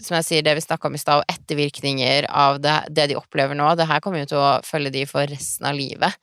som 0.00 0.16
jeg 0.16 0.26
sier, 0.26 0.44
det 0.46 0.54
vi 0.56 0.62
snakka 0.64 0.88
om 0.88 0.94
i 0.96 1.00
stad, 1.00 1.20
og 1.20 1.32
ettervirkninger 1.32 2.28
av 2.30 2.60
det, 2.62 2.76
det 2.94 3.10
de 3.10 3.18
opplever 3.18 3.58
nå, 3.58 3.66
det 3.76 3.88
her 3.90 4.00
kommer 4.00 4.22
jo 4.22 4.30
til 4.30 4.40
å 4.40 4.52
følge 4.64 4.92
de 4.94 5.02
for 5.08 5.28
resten 5.28 5.68
av 5.68 5.76
livet. 5.76 6.14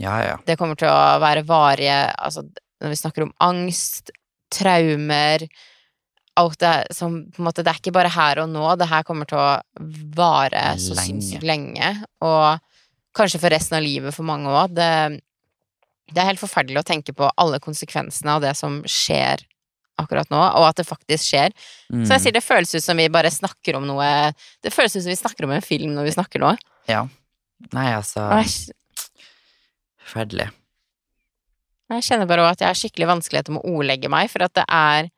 Ja, 0.00 0.16
ja. 0.24 0.38
Det 0.46 0.56
kommer 0.58 0.78
til 0.80 0.88
å 0.88 1.18
være 1.20 1.42
varige 1.44 1.96
Altså, 2.16 2.46
når 2.80 2.94
vi 2.94 2.96
snakker 2.96 3.26
om 3.26 3.34
angst, 3.44 4.08
traumer 4.52 5.44
Alt 6.40 6.62
det 6.62 6.94
som 6.96 7.18
på 7.28 7.42
en 7.42 7.44
måte 7.44 7.60
Det 7.60 7.74
er 7.74 7.80
ikke 7.82 7.92
bare 7.92 8.12
her 8.14 8.40
og 8.40 8.48
nå, 8.48 8.64
det 8.80 8.88
her 8.88 9.04
kommer 9.04 9.28
til 9.28 9.36
å 9.36 9.50
vare 10.16 10.62
så 10.80 10.96
Lenge. 10.96 11.04
sinnssykt 11.04 11.44
lenge. 11.44 11.90
Og 12.24 12.71
kanskje 13.16 13.40
for 13.42 13.52
resten 13.52 13.78
av 13.78 13.84
livet 13.84 14.14
for 14.16 14.26
mange 14.26 14.50
òg. 14.50 14.74
Det, 14.76 14.90
det 16.12 16.22
er 16.22 16.30
helt 16.32 16.42
forferdelig 16.42 16.82
å 16.82 16.88
tenke 16.88 17.14
på 17.16 17.30
alle 17.36 17.60
konsekvensene 17.62 18.36
av 18.36 18.44
det 18.44 18.54
som 18.58 18.80
skjer 18.88 19.44
akkurat 20.00 20.30
nå, 20.32 20.40
og 20.40 20.64
at 20.66 20.80
det 20.80 20.88
faktisk 20.88 21.28
skjer. 21.28 21.52
Mm. 21.92 22.04
Så 22.06 22.16
jeg 22.16 22.24
sier 22.24 22.34
det 22.34 22.44
føles 22.44 22.72
ut 22.74 22.84
som 22.84 22.98
vi 22.98 23.10
bare 23.12 23.30
snakker 23.30 23.76
om 23.78 23.84
noe 23.86 24.06
Det 24.64 24.72
føles 24.72 24.96
ut 24.96 25.04
som 25.04 25.12
vi 25.12 25.18
snakker 25.20 25.46
om 25.46 25.52
en 25.54 25.64
film 25.64 25.92
når 25.94 26.08
vi 26.08 26.16
snakker 26.16 26.42
nå. 26.42 26.54
ja. 26.90 27.06
Nei, 27.70 27.92
altså 27.94 28.24
Forferdelig. 30.02 30.48
Jeg 31.92 32.06
kjenner 32.08 32.26
bare 32.26 32.48
at 32.50 32.62
jeg 32.62 32.66
har 32.66 32.78
skikkelig 32.78 33.10
vanskeligheter 33.10 33.54
med 33.54 33.62
å 33.62 33.76
ordlegge 33.78 34.10
meg, 34.10 34.30
for 34.32 34.42
at 34.46 34.54
det 34.56 34.64
er 34.66 35.10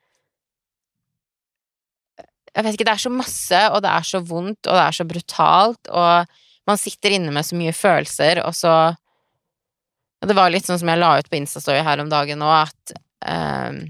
Jeg 2.55 2.63
vet 2.63 2.77
ikke, 2.77 2.87
det 2.87 2.93
er 2.93 3.03
så 3.03 3.11
masse, 3.11 3.61
og 3.73 3.81
det 3.83 3.91
er 3.91 4.05
så 4.07 4.21
vondt, 4.23 4.61
og 4.69 4.77
det 4.77 4.83
er 4.85 4.95
så 4.95 5.05
brutalt, 5.09 5.89
og 5.91 6.37
man 6.67 6.77
sitter 6.81 7.13
inne 7.17 7.31
med 7.35 7.45
så 7.45 7.57
mye 7.59 7.73
følelser, 7.75 8.43
og 8.45 8.55
så 8.57 8.75
og 10.23 10.29
Det 10.31 10.35
var 10.37 10.49
litt 10.49 10.65
sånn 10.65 10.79
som 10.79 10.89
jeg 10.89 10.97
la 10.97 11.09
ut 11.19 11.27
på 11.29 11.37
Instastory 11.37 11.81
her 11.85 11.99
om 12.01 12.07
dagen 12.09 12.39
nå, 12.41 12.47
at 12.49 12.93
ehm, 13.29 13.81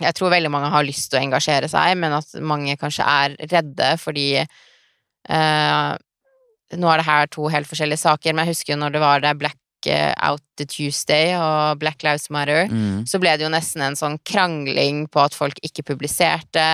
jeg 0.00 0.14
tror 0.16 0.30
veldig 0.32 0.48
mange 0.54 0.70
har 0.72 0.86
lyst 0.86 1.10
til 1.10 1.18
å 1.18 1.24
engasjere 1.26 1.68
seg, 1.68 1.98
men 2.00 2.14
at 2.16 2.30
mange 2.40 2.76
kanskje 2.80 3.04
er 3.04 3.34
redde 3.50 3.90
fordi 4.00 4.28
eh, 4.40 5.90
Nå 6.74 6.88
er 6.90 6.98
det 7.02 7.06
her 7.06 7.28
to 7.30 7.44
helt 7.52 7.68
forskjellige 7.68 8.00
saker, 8.02 8.32
men 8.32 8.46
jeg 8.46 8.54
husker 8.54 8.72
jo 8.72 8.78
når 8.80 8.94
det 8.96 9.02
var 9.02 9.20
det 9.22 9.34
Black 9.38 9.86
eh, 9.90 10.14
Out 10.26 10.42
the 10.58 10.64
Tuesday 10.66 11.34
og 11.36 11.78
Black 11.82 12.02
Lives 12.06 12.30
Matter, 12.32 12.64
Mm. 12.72 13.04
så 13.06 13.20
ble 13.20 13.36
det 13.36 13.44
jo 13.44 13.52
nesten 13.52 13.82
en 13.84 13.98
sånn 13.98 14.16
krangling 14.24 15.04
på 15.12 15.20
at 15.22 15.36
folk 15.36 15.60
ikke 15.62 15.84
publiserte, 15.92 16.64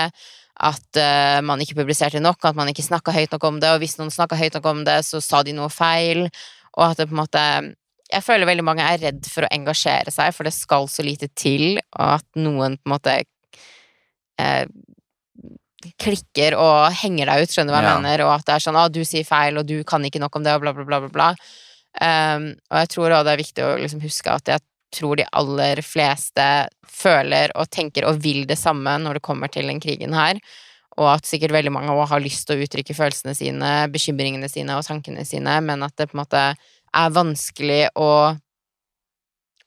at 0.60 0.98
uh, 1.00 1.40
man 1.46 1.60
ikke 1.64 1.78
publiserte 1.78 2.20
nok, 2.20 2.44
at 2.44 2.56
man 2.58 2.68
ikke 2.68 2.84
snakka 2.84 3.14
høyt 3.16 3.32
nok 3.32 3.44
om 3.48 3.60
det, 3.62 3.70
og 3.72 3.80
hvis 3.80 3.96
noen 4.00 4.12
snakka 4.12 4.36
høyt 4.36 4.58
nok 4.58 4.66
om 4.68 4.82
det, 4.84 4.98
så 5.08 5.20
sa 5.24 5.40
de 5.46 5.54
noe 5.56 5.70
feil, 5.72 6.26
og 6.76 6.84
at 6.90 7.00
det 7.00 7.08
på 7.10 7.16
en 7.16 7.22
måte 7.24 7.44
Jeg 8.10 8.24
føler 8.26 8.48
veldig 8.48 8.64
mange 8.66 8.82
er 8.82 8.98
redd 8.98 9.26
for 9.30 9.46
å 9.46 9.50
engasjere 9.54 10.10
seg, 10.10 10.32
for 10.34 10.42
det 10.42 10.50
skal 10.56 10.88
så 10.90 11.04
lite 11.06 11.28
til, 11.38 11.78
og 11.94 12.16
at 12.16 12.26
noen 12.42 12.74
på 12.80 12.88
en 12.88 12.94
måte 12.96 13.12
uh, 14.42 14.66
klikker 16.02 16.56
og 16.58 16.90
henger 17.00 17.30
deg 17.30 17.44
ut, 17.44 17.52
skjønner 17.54 17.70
du 17.70 17.76
hva 17.76 17.82
jeg 17.84 17.88
Ja. 17.92 18.00
mener, 18.00 18.24
og 18.26 18.32
at 18.34 18.44
det 18.46 18.54
er 18.56 18.64
sånn 18.66 18.76
'Å, 18.76 18.90
du 18.92 19.04
sier 19.04 19.24
feil, 19.24 19.58
og 19.58 19.66
du 19.66 19.84
kan 19.84 20.02
ikke 20.04 20.18
nok 20.20 20.36
om 20.36 20.42
det', 20.42 20.54
og 20.56 20.60
bla, 20.60 20.72
bla, 20.72 20.84
bla, 20.84 21.00
bla, 21.00 21.08
bla. 21.08 21.30
Um, 22.00 22.54
og 22.70 22.76
jeg 22.82 22.88
tror 22.88 23.10
også 23.10 23.24
det 23.24 23.32
er 23.32 23.44
viktig 23.44 23.62
å 23.64 23.78
liksom 23.78 24.00
huske 24.02 24.30
at 24.30 24.44
jeg 24.46 24.60
tror 24.94 25.20
de 25.20 25.28
aller 25.36 25.82
fleste 25.86 26.46
føler 26.90 27.54
og 27.58 27.70
tenker 27.72 28.06
og 28.08 28.20
vil 28.22 28.44
det 28.48 28.58
samme 28.58 28.96
når 29.02 29.18
det 29.18 29.24
kommer 29.26 29.52
til 29.52 29.70
den 29.70 29.80
krigen 29.82 30.16
her, 30.16 30.40
og 30.98 31.08
at 31.14 31.28
sikkert 31.28 31.54
veldig 31.54 31.72
mange 31.72 31.94
også 31.94 32.14
har 32.14 32.22
lyst 32.24 32.48
til 32.48 32.58
å 32.58 32.66
uttrykke 32.66 32.96
følelsene 32.96 33.34
sine, 33.38 33.72
bekymringene 33.94 34.50
sine 34.50 34.76
og 34.76 34.86
tankene 34.86 35.24
sine, 35.28 35.56
men 35.64 35.86
at 35.86 35.96
det 35.96 36.10
på 36.10 36.18
en 36.18 36.24
måte 36.24 36.44
er 36.50 37.12
vanskelig 37.14 37.84
å 37.98 38.12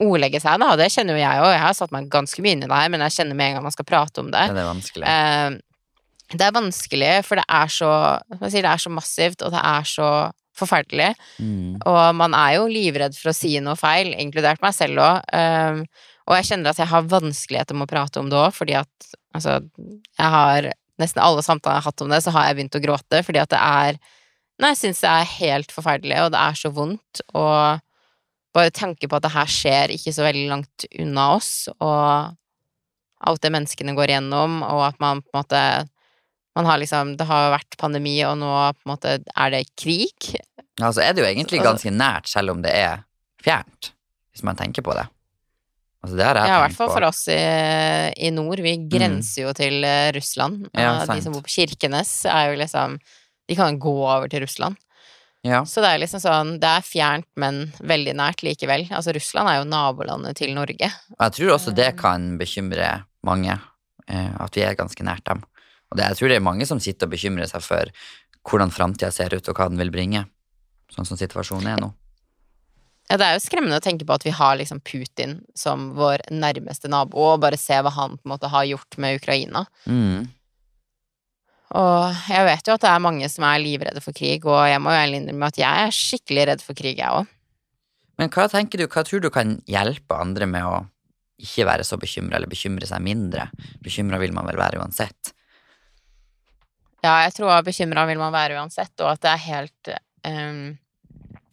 ordlegge 0.03 0.41
seg, 0.43 0.59
da. 0.59 0.73
Det 0.79 0.89
kjenner 0.91 1.15
jo 1.15 1.23
jeg 1.23 1.43
òg, 1.43 1.51
jeg 1.53 1.63
har 1.63 1.77
satt 1.77 1.93
meg 1.95 2.09
ganske 2.12 2.43
mye 2.43 2.57
inn 2.57 2.65
i 2.65 2.69
det 2.69 2.79
her, 2.81 2.91
men 2.91 3.05
jeg 3.05 3.15
kjenner 3.17 3.39
med 3.39 3.49
en 3.49 3.57
gang 3.57 3.67
man 3.67 3.75
skal 3.75 3.88
prate 3.88 4.23
om 4.23 4.31
det. 4.33 4.43
Ja, 4.49 4.55
det 4.57 4.63
er 4.63 4.69
vanskelig. 4.69 5.07
Eh, 5.13 6.33
det 6.33 6.45
er 6.47 6.55
vanskelig, 6.55 7.12
for 7.27 7.39
det 7.39 7.45
er 7.45 7.71
så 7.71 7.91
sier, 8.47 8.63
det 8.63 8.71
er 8.71 8.81
så 8.81 8.93
massivt, 8.93 9.45
og 9.45 9.53
det 9.53 9.62
er 9.62 9.88
så 9.88 10.09
forferdelig. 10.57 11.11
Mm. 11.41 11.81
Og 11.89 12.01
man 12.17 12.35
er 12.37 12.57
jo 12.57 12.69
livredd 12.69 13.17
for 13.17 13.31
å 13.31 13.37
si 13.37 13.55
noe 13.63 13.77
feil, 13.79 14.13
inkludert 14.19 14.63
meg 14.63 14.75
selv 14.77 15.01
òg. 15.03 15.33
og 16.27 16.37
jeg 16.37 16.49
kjenner 16.51 16.71
at 16.71 16.79
jeg 16.79 16.91
har 16.91 17.09
vanskeligheter 17.11 17.77
med 17.77 17.87
å 17.87 17.93
prate 17.93 18.21
om 18.21 18.29
det 18.31 18.39
òg, 18.39 18.53
fordi 18.55 18.77
at 18.79 19.13
altså 19.33 19.61
Jeg 20.19 20.29
har 20.29 20.67
nesten 21.01 21.23
alle 21.23 21.41
samtaler 21.41 21.79
jeg 21.79 21.81
har 21.81 21.89
hatt 21.89 22.03
om 22.05 22.11
det, 22.13 22.21
så 22.21 22.33
har 22.35 22.45
jeg 22.47 22.59
begynt 22.59 22.77
å 22.77 22.83
gråte, 22.83 23.23
fordi 23.25 23.41
at 23.41 23.49
det 23.53 23.61
er 23.61 23.97
Nei, 24.61 24.69
jeg 24.75 24.83
syns 24.83 24.99
det 25.01 25.09
er 25.09 25.31
helt 25.41 25.71
forferdelig, 25.73 26.19
og 26.21 26.31
det 26.35 26.39
er 26.39 26.57
så 26.59 26.69
vondt, 26.71 27.23
og 27.33 27.81
bare 28.53 28.69
tenke 28.69 29.09
på 29.09 29.17
at 29.17 29.25
det 29.25 29.31
her 29.33 29.49
skjer 29.49 29.93
ikke 29.95 30.13
så 30.13 30.27
veldig 30.27 30.43
langt 30.51 30.85
unna 31.01 31.23
oss, 31.33 31.49
og 31.81 32.35
alt 33.23 33.41
det 33.43 33.51
menneskene 33.55 33.95
går 33.97 34.13
igjennom, 34.13 34.61
og 34.67 34.83
at 34.91 35.01
man 35.01 35.23
på 35.23 35.33
en 35.33 35.39
måte 35.39 35.63
man 36.55 36.67
har 36.69 36.77
liksom, 36.77 37.15
Det 37.17 37.25
har 37.25 37.51
vært 37.55 37.77
pandemi, 37.81 38.17
og 38.27 38.37
nå 38.41 38.51
på 38.77 38.85
en 38.85 38.93
måte 38.93 39.17
er 39.19 39.53
det 39.53 39.63
krig. 39.79 40.35
Ja, 40.79 40.91
så 40.93 41.01
er 41.03 41.13
det 41.13 41.23
jo 41.23 41.29
egentlig 41.29 41.63
ganske 41.63 41.91
nært, 41.93 42.29
selv 42.29 42.53
om 42.55 42.61
det 42.65 42.73
er 42.73 43.03
fjernt. 43.43 43.91
hvis 44.33 44.43
man 44.43 44.57
tenker 44.57 44.81
på 44.81 44.93
det. 44.97 45.05
Altså, 46.03 46.17
det 46.17 46.25
har 46.25 46.35
jeg 46.35 46.49
Ja, 46.49 46.55
i 46.57 46.63
hvert 46.65 46.77
fall 46.77 46.89
for 46.91 47.05
oss 47.07 47.27
i, 47.31 47.39
i 48.27 48.31
nord. 48.33 48.59
Vi 48.59 48.73
grenser 48.91 49.45
jo 49.45 49.53
til 49.55 49.83
eh, 49.87 50.11
Russland. 50.15 50.65
Ja, 50.75 51.05
de 51.07 51.21
som 51.23 51.35
bor 51.35 51.45
på 51.45 51.53
Kirkenes, 51.53 52.25
er 52.27 52.51
jo 52.51 52.57
liksom 52.59 52.97
De 53.47 53.55
kan 53.55 53.77
gå 53.79 53.93
over 54.03 54.27
til 54.31 54.43
Russland. 54.43 54.75
Ja. 55.43 55.61
Så 55.67 55.83
det 55.83 55.91
er 55.91 55.99
liksom 55.99 56.21
sånn 56.23 56.53
Det 56.63 56.69
er 56.79 56.85
fjernt, 56.87 57.27
men 57.39 57.65
veldig 57.83 58.15
nært 58.19 58.43
likevel. 58.43 58.87
Altså, 58.91 59.15
Russland 59.15 59.51
er 59.51 59.61
jo 59.61 59.69
nabolandet 59.69 60.39
til 60.39 60.53
Norge. 60.55 60.91
Jeg 60.91 61.35
tror 61.37 61.55
også 61.55 61.75
det 61.75 61.93
kan 61.99 62.33
bekymre 62.39 63.03
mange, 63.23 63.55
eh, 64.09 64.31
at 64.43 64.59
vi 64.59 64.63
er 64.67 64.79
ganske 64.79 65.07
nært 65.07 65.23
dem. 65.29 65.43
Og 65.93 65.99
det, 65.99 66.10
jeg 66.10 66.19
tror 66.19 66.32
det 66.32 66.38
er 66.39 66.45
mange 66.49 66.65
som 66.65 66.79
sitter 66.82 67.06
og 67.06 67.13
bekymrer 67.13 67.49
seg 67.49 67.62
for 67.62 67.89
hvordan 68.49 68.73
framtida 68.73 69.12
ser 69.13 69.36
ut, 69.38 69.45
og 69.47 69.56
hva 69.56 69.69
den 69.69 69.77
vil 69.79 69.93
bringe, 69.93 70.25
sånn 70.91 71.06
som 71.08 71.19
situasjonen 71.19 71.69
er 71.69 71.84
nå. 71.84 71.93
Ja, 73.12 73.19
det 73.19 73.27
er 73.27 73.36
jo 73.36 73.43
skremmende 73.43 73.77
å 73.77 73.84
tenke 73.84 74.08
på 74.08 74.15
at 74.15 74.23
vi 74.25 74.34
har 74.34 74.56
liksom 74.58 74.79
Putin 74.82 75.41
som 75.60 75.91
vår 75.97 76.23
nærmeste 76.34 76.89
nabo, 76.89 77.21
og 77.34 77.43
bare 77.43 77.60
se 77.62 77.77
hva 77.77 77.91
han 77.93 78.17
på 78.17 78.25
en 78.25 78.34
måte 78.34 78.49
har 78.49 78.65
gjort 78.65 78.97
med 78.97 79.19
Ukraina. 79.19 79.65
Mm. 79.86 80.32
Og 81.77 82.25
jeg 82.29 82.47
vet 82.49 82.67
jo 82.67 82.75
at 82.75 82.84
det 82.86 82.89
er 82.89 83.06
mange 83.06 83.29
som 83.29 83.45
er 83.49 83.62
livredde 83.62 84.01
for 84.03 84.17
krig, 84.17 84.47
og 84.49 84.65
jeg 84.69 84.82
må 84.82 84.95
jo 84.95 85.19
innrømme 85.19 85.51
at 85.53 85.62
jeg 85.62 85.86
er 85.86 85.95
skikkelig 85.99 86.47
redd 86.49 86.65
for 86.65 86.79
krig, 86.79 86.97
jeg 87.01 87.21
òg. 87.21 87.29
Men 88.21 88.34
hva 88.34 88.47
tenker 88.49 88.82
du, 88.82 88.88
hva 88.89 89.06
tror 89.06 89.23
du 89.23 89.29
kan 89.34 89.56
hjelpe 89.69 90.17
andre 90.17 90.49
med 90.49 90.67
å 90.69 90.82
ikke 91.43 91.65
være 91.67 91.86
så 91.86 91.97
bekymra, 91.99 92.38
eller 92.38 92.51
bekymre 92.51 92.89
seg 92.89 93.01
mindre? 93.03 93.47
Bekymra 93.84 94.19
vil 94.21 94.36
man 94.36 94.49
vel 94.49 94.60
være 94.62 94.82
uansett. 94.82 95.34
Ja, 97.03 97.17
jeg 97.25 97.35
tror 97.35 97.65
bekymra 97.65 98.05
vil 98.07 98.21
man 98.21 98.33
være 98.35 98.57
uansett, 98.61 98.93
og 99.01 99.11
at 99.11 99.23
det 99.25 99.33
er 99.33 99.43
helt 99.49 99.91
um, 100.27 100.63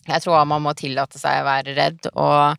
Jeg 0.06 0.22
tror 0.24 0.46
man 0.48 0.62
må 0.62 0.74
tillate 0.78 1.18
seg 1.18 1.42
å 1.42 1.48
være 1.48 1.74
redd, 1.78 2.10
og 2.14 2.56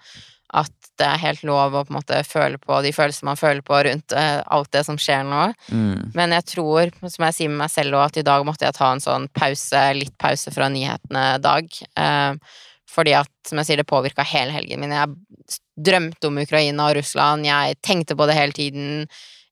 at 0.52 0.74
det 1.00 1.08
er 1.08 1.22
helt 1.22 1.46
lov 1.48 1.74
å 1.74 1.84
på 1.86 1.94
en 1.94 1.98
måte 1.98 2.18
føle 2.28 2.60
på 2.62 2.82
de 2.84 2.92
følelsene 2.94 3.30
man 3.30 3.40
føler 3.40 3.64
på 3.66 3.78
rundt 3.88 4.14
uh, 4.14 4.42
alt 4.52 4.72
det 4.76 4.84
som 4.86 5.00
skjer 5.00 5.24
nå. 5.28 5.46
Mm. 5.72 6.12
Men 6.18 6.36
jeg 6.36 6.48
tror, 6.52 6.92
som 7.06 7.26
jeg 7.30 7.38
sier 7.38 7.54
med 7.54 7.64
meg 7.64 7.72
selv 7.74 7.98
òg, 7.98 8.10
at 8.10 8.20
i 8.20 8.26
dag 8.28 8.44
måtte 8.48 8.68
jeg 8.68 8.78
ta 8.78 8.92
en 8.92 9.04
sånn 9.04 9.30
pause, 9.38 9.86
litt 9.98 10.14
pause 10.22 10.52
fra 10.54 10.68
nyhetene-dag. 10.74 11.72
Eh, 12.04 12.60
fordi 12.92 13.16
at, 13.16 13.32
som 13.48 13.62
jeg 13.62 13.70
sier, 13.70 13.82
det 13.82 13.88
påvirka 13.88 14.26
hele 14.28 14.54
helgen 14.54 14.84
min. 14.84 14.94
Jeg 14.96 15.58
drømte 15.80 16.28
om 16.28 16.42
Ukraina 16.44 16.90
og 16.90 16.98
Russland, 17.00 17.48
jeg 17.48 17.80
tenkte 17.86 18.18
på 18.20 18.28
det 18.28 18.36
hele 18.38 18.58
tiden. 18.58 19.06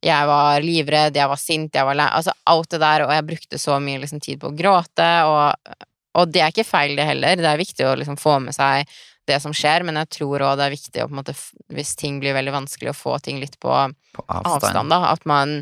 Jeg 0.05 0.27
var 0.29 0.63
livredd, 0.63 1.17
jeg 1.19 1.27
var 1.27 1.39
sint, 1.39 1.75
jeg 1.75 1.83
var 1.83 1.97
lei 1.99 2.07
Altså 2.15 2.31
alt 2.47 2.69
det 2.71 2.79
der, 2.79 3.03
og 3.03 3.11
jeg 3.11 3.27
brukte 3.27 3.59
så 3.59 3.79
mye 3.83 3.99
liksom, 3.99 4.21
tid 4.23 4.39
på 4.39 4.51
å 4.51 4.55
gråte, 4.55 5.07
og, 5.27 5.75
og 6.15 6.31
det 6.31 6.43
er 6.45 6.53
ikke 6.53 6.67
feil, 6.67 6.95
det 6.95 7.07
heller. 7.09 7.39
Det 7.39 7.49
er 7.49 7.59
viktig 7.59 7.87
å 7.87 7.95
liksom 7.99 8.19
få 8.19 8.37
med 8.45 8.55
seg 8.55 8.87
det 9.29 9.37
som 9.43 9.53
skjer, 9.53 9.83
men 9.85 9.99
jeg 10.01 10.09
tror 10.17 10.41
òg 10.47 10.57
det 10.57 10.65
er 10.65 10.73
viktig 10.73 11.03
å 11.03 11.07
på 11.09 11.13
en 11.13 11.19
måte, 11.19 11.35
hvis 11.75 11.93
ting 11.99 12.17
blir 12.21 12.33
veldig 12.37 12.55
vanskelig, 12.55 12.93
å 12.93 12.97
få 12.97 13.19
ting 13.23 13.37
litt 13.43 13.59
på 13.61 13.69
På 14.15 14.25
avstand. 14.25 14.55
avstand, 14.55 14.93
da. 14.95 14.99
At 15.11 15.27
man 15.29 15.59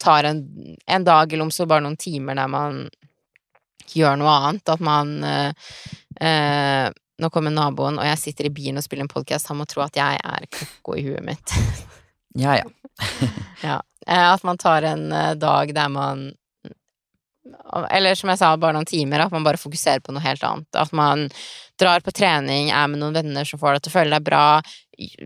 tar 0.00 0.24
en, 0.30 0.40
en 0.86 1.04
dag 1.04 1.32
eller 1.32 1.44
om 1.44 1.52
så 1.52 1.66
bare 1.68 1.84
noen 1.84 1.98
timer 2.00 2.38
der 2.40 2.48
man 2.48 2.86
gjør 3.92 4.16
noe 4.20 4.32
annet. 4.38 4.72
At 4.72 4.80
man 4.84 5.14
eh, 5.26 5.70
eh, 6.20 6.88
Nå 7.20 7.28
kommer 7.28 7.52
naboen, 7.52 7.98
og 8.00 8.06
jeg 8.08 8.16
sitter 8.16 8.46
i 8.48 8.54
bilen 8.56 8.80
og 8.80 8.84
spiller 8.86 9.04
en 9.04 9.12
podkast. 9.12 9.50
Han 9.52 9.58
må 9.60 9.66
tro 9.68 9.82
at 9.84 9.98
jeg 9.98 10.16
er 10.24 10.46
koko 10.56 10.94
i 10.96 11.02
huet 11.04 11.20
mitt. 11.20 11.52
Ja, 12.40 12.54
ja. 12.56 12.64
ja. 13.68 13.80
Eh, 14.06 14.26
At 14.32 14.44
man 14.46 14.58
tar 14.58 14.82
en 14.82 15.12
eh, 15.12 15.34
dag 15.38 15.74
der 15.74 15.88
man 15.92 16.30
Eller 17.90 18.14
som 18.14 18.30
jeg 18.30 18.38
sa, 18.40 18.52
bare 18.60 18.76
noen 18.76 18.88
timer. 18.88 19.24
At 19.24 19.32
man 19.32 19.44
bare 19.46 19.60
fokuserer 19.60 20.02
på 20.04 20.12
noe 20.12 20.22
helt 20.24 20.42
annet. 20.44 20.68
At 20.76 20.92
man 20.96 21.28
drar 21.80 22.02
på 22.04 22.12
trening, 22.12 22.68
er 22.70 22.88
med 22.92 23.00
noen 23.00 23.16
venner 23.16 23.46
som 23.48 23.60
får 23.60 23.76
deg 23.78 23.84
til 23.84 23.92
å 23.92 23.94
føle 23.94 24.18
deg 24.18 24.26
bra. 24.26 24.44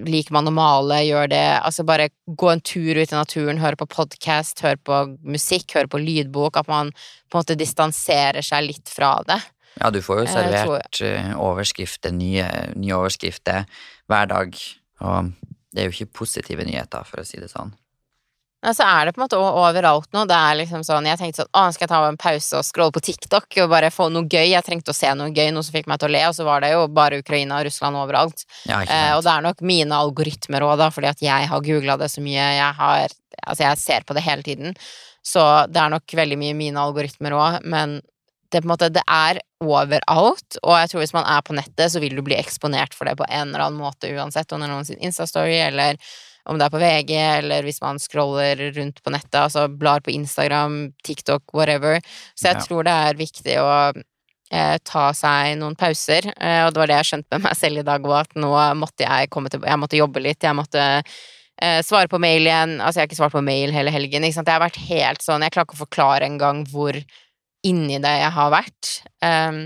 Liker 0.07 0.37
man 0.37 0.49
å 0.49 0.53
male, 0.55 1.01
gjør 1.03 1.33
det. 1.33 1.47
Altså 1.59 1.85
bare 1.89 2.11
gå 2.27 2.51
en 2.53 2.63
tur 2.63 3.01
ut 3.01 3.11
i 3.11 3.17
naturen, 3.17 3.59
høre 3.59 3.81
på 3.81 3.89
podkast, 3.91 4.63
høre 4.63 4.79
på 4.79 5.01
musikk, 5.27 5.75
høre 5.75 5.91
på 5.91 6.01
lydbok. 6.03 6.61
At 6.63 6.71
man 6.71 6.93
på 6.95 7.35
en 7.35 7.43
måte 7.43 7.59
distanserer 7.59 8.45
seg 8.47 8.69
litt 8.69 8.93
fra 8.93 9.17
det. 9.27 9.41
Ja, 9.81 9.91
du 9.91 9.99
får 10.05 10.23
jo 10.23 10.27
servert 10.31 11.01
eh, 11.03 11.33
overskrifter, 11.35 12.15
nye, 12.15 12.47
nye 12.79 12.95
overskrifter 12.95 13.65
hver 14.07 14.29
dag, 14.31 14.55
og 15.03 15.33
det 15.75 15.83
er 15.83 15.89
jo 15.91 15.97
ikke 15.97 16.21
positive 16.23 16.67
nyheter, 16.67 17.03
for 17.09 17.23
å 17.23 17.27
si 17.27 17.41
det 17.43 17.51
sånn. 17.51 17.75
Ja, 18.65 18.73
så 18.73 18.87
er 18.89 19.05
det 19.05 19.13
på 19.13 19.21
en 19.21 19.27
måte 19.27 19.37
overalt 19.37 20.09
nå. 20.17 20.23
Det 20.25 20.37
er 20.39 20.55
liksom 20.57 20.85
sånn, 20.87 21.05
Jeg 21.05 21.19
tenkte 21.21 21.43
sånn 21.43 21.51
Å, 21.53 21.67
skal 21.75 21.85
jeg 21.85 21.91
ta 21.91 21.99
en 22.09 22.17
pause 22.17 22.57
og 22.57 22.65
scrolle 22.65 22.95
på 22.97 23.03
TikTok 23.05 23.59
og 23.61 23.69
bare 23.69 23.91
få 23.93 24.07
noe 24.09 24.25
gøy? 24.25 24.55
Jeg 24.55 24.65
trengte 24.65 24.95
å 24.95 24.97
se 24.97 25.11
noe 25.13 25.35
gøy, 25.35 25.51
noe 25.53 25.67
som 25.67 25.75
fikk 25.77 25.91
meg 25.91 26.01
til 26.01 26.09
å 26.09 26.15
le, 26.15 26.23
og 26.31 26.37
så 26.39 26.47
var 26.49 26.65
det 26.65 26.71
jo 26.73 26.87
bare 26.89 27.19
Ukraina 27.21 27.59
og 27.59 27.67
Russland 27.69 28.01
overalt. 28.01 28.47
Ja, 28.65 28.81
Eh, 28.85 29.11
og 29.19 29.21
det 29.27 29.35
er 29.35 29.45
nok 29.45 29.61
mine 29.61 29.99
algoritmer 29.99 30.65
òg, 30.65 30.79
da, 30.81 30.89
fordi 30.95 31.11
at 31.11 31.21
jeg 31.21 31.51
har 31.51 31.67
googla 31.69 31.99
det 32.01 32.09
så 32.15 32.25
mye. 32.25 32.49
Jeg 32.61 32.73
har 32.81 33.21
Altså, 33.45 33.65
jeg 33.67 33.79
ser 33.83 34.05
på 34.07 34.15
det 34.15 34.23
hele 34.23 34.43
tiden. 34.47 34.77
Så 35.27 35.43
det 35.69 35.81
er 35.83 35.91
nok 35.91 36.07
veldig 36.07 36.37
mye 36.39 36.55
mine 36.55 36.81
algoritmer 36.81 37.35
òg, 37.35 37.65
men 37.67 37.99
det, 38.55 38.63
måte, 38.69 38.89
det 38.95 39.03
er 39.11 39.41
overalt, 39.65 40.59
og 40.63 40.77
jeg 40.79 40.91
tror 40.93 41.03
hvis 41.05 41.15
man 41.17 41.27
er 41.31 41.43
på 41.47 41.57
nettet, 41.57 41.91
så 41.93 42.01
vil 42.03 42.15
du 42.17 42.23
bli 42.27 42.37
eksponert 42.39 42.95
for 42.97 43.09
det 43.09 43.17
på 43.19 43.27
en 43.29 43.51
eller 43.51 43.67
annen 43.67 43.81
måte 43.83 44.11
uansett, 44.15 44.53
om 44.55 44.63
det 44.63 44.69
er 44.69 44.73
noen 44.75 44.87
sin 44.89 45.03
Insta-story, 45.05 45.57
eller 45.67 45.99
om 46.47 46.59
det 46.61 46.67
er 46.67 46.73
på 46.75 46.81
VG, 46.83 47.13
eller 47.41 47.65
hvis 47.65 47.81
man 47.81 47.99
scroller 48.03 48.61
rundt 48.77 48.99
på 49.03 49.13
nettet, 49.15 49.39
altså 49.41 49.67
blar 49.81 50.03
på 50.05 50.13
Instagram, 50.13 50.93
TikTok, 51.07 51.55
whatever. 51.57 52.01
Så 52.37 52.51
jeg 52.51 52.59
Ja. 52.59 52.65
tror 52.67 52.85
det 52.85 52.93
er 52.93 53.15
viktig 53.23 53.55
å 53.63 53.71
eh, 54.53 54.77
ta 54.85 55.07
seg 55.17 55.57
noen 55.59 55.75
pauser, 55.75 56.29
eh, 56.37 56.67
og 56.67 56.75
det 56.75 56.83
var 56.83 56.87
det 56.93 56.99
jeg 57.01 57.09
skjønte 57.11 57.33
med 57.39 57.47
meg 57.49 57.57
selv 57.57 57.81
i 57.81 57.87
dag 57.89 58.05
òg, 58.05 58.19
at 58.21 58.37
nå 58.37 58.51
måtte 58.77 59.07
jeg 59.09 59.31
komme 59.33 59.49
til 59.51 59.65
Jeg 59.65 59.81
måtte 59.81 59.97
jobbe 59.99 60.21
litt, 60.23 60.45
jeg 60.45 60.55
måtte 60.55 60.85
eh, 61.63 61.81
svare 61.83 62.11
på 62.13 62.21
mail 62.21 62.45
igjen. 62.45 62.77
Altså, 62.81 63.01
jeg 63.01 63.07
har 63.07 63.09
ikke 63.09 63.21
svart 63.23 63.33
på 63.35 63.43
mail 63.43 63.73
hele 63.73 63.91
helgen, 63.95 64.23
ikke 64.27 64.37
sant. 64.37 64.51
Jeg 64.53 64.59
har 64.61 64.67
vært 64.69 64.83
helt 64.89 65.25
sånn 65.25 65.43
Jeg 65.43 65.55
klarer 65.55 65.67
ikke 65.71 65.79
å 65.81 65.85
forklare 65.87 66.29
engang 66.29 66.65
hvor 66.71 66.99
inni 67.65 67.99
det 68.03 68.13
jeg 68.21 68.35
har 68.37 68.53
vært. 68.55 68.93
Um, 69.25 69.65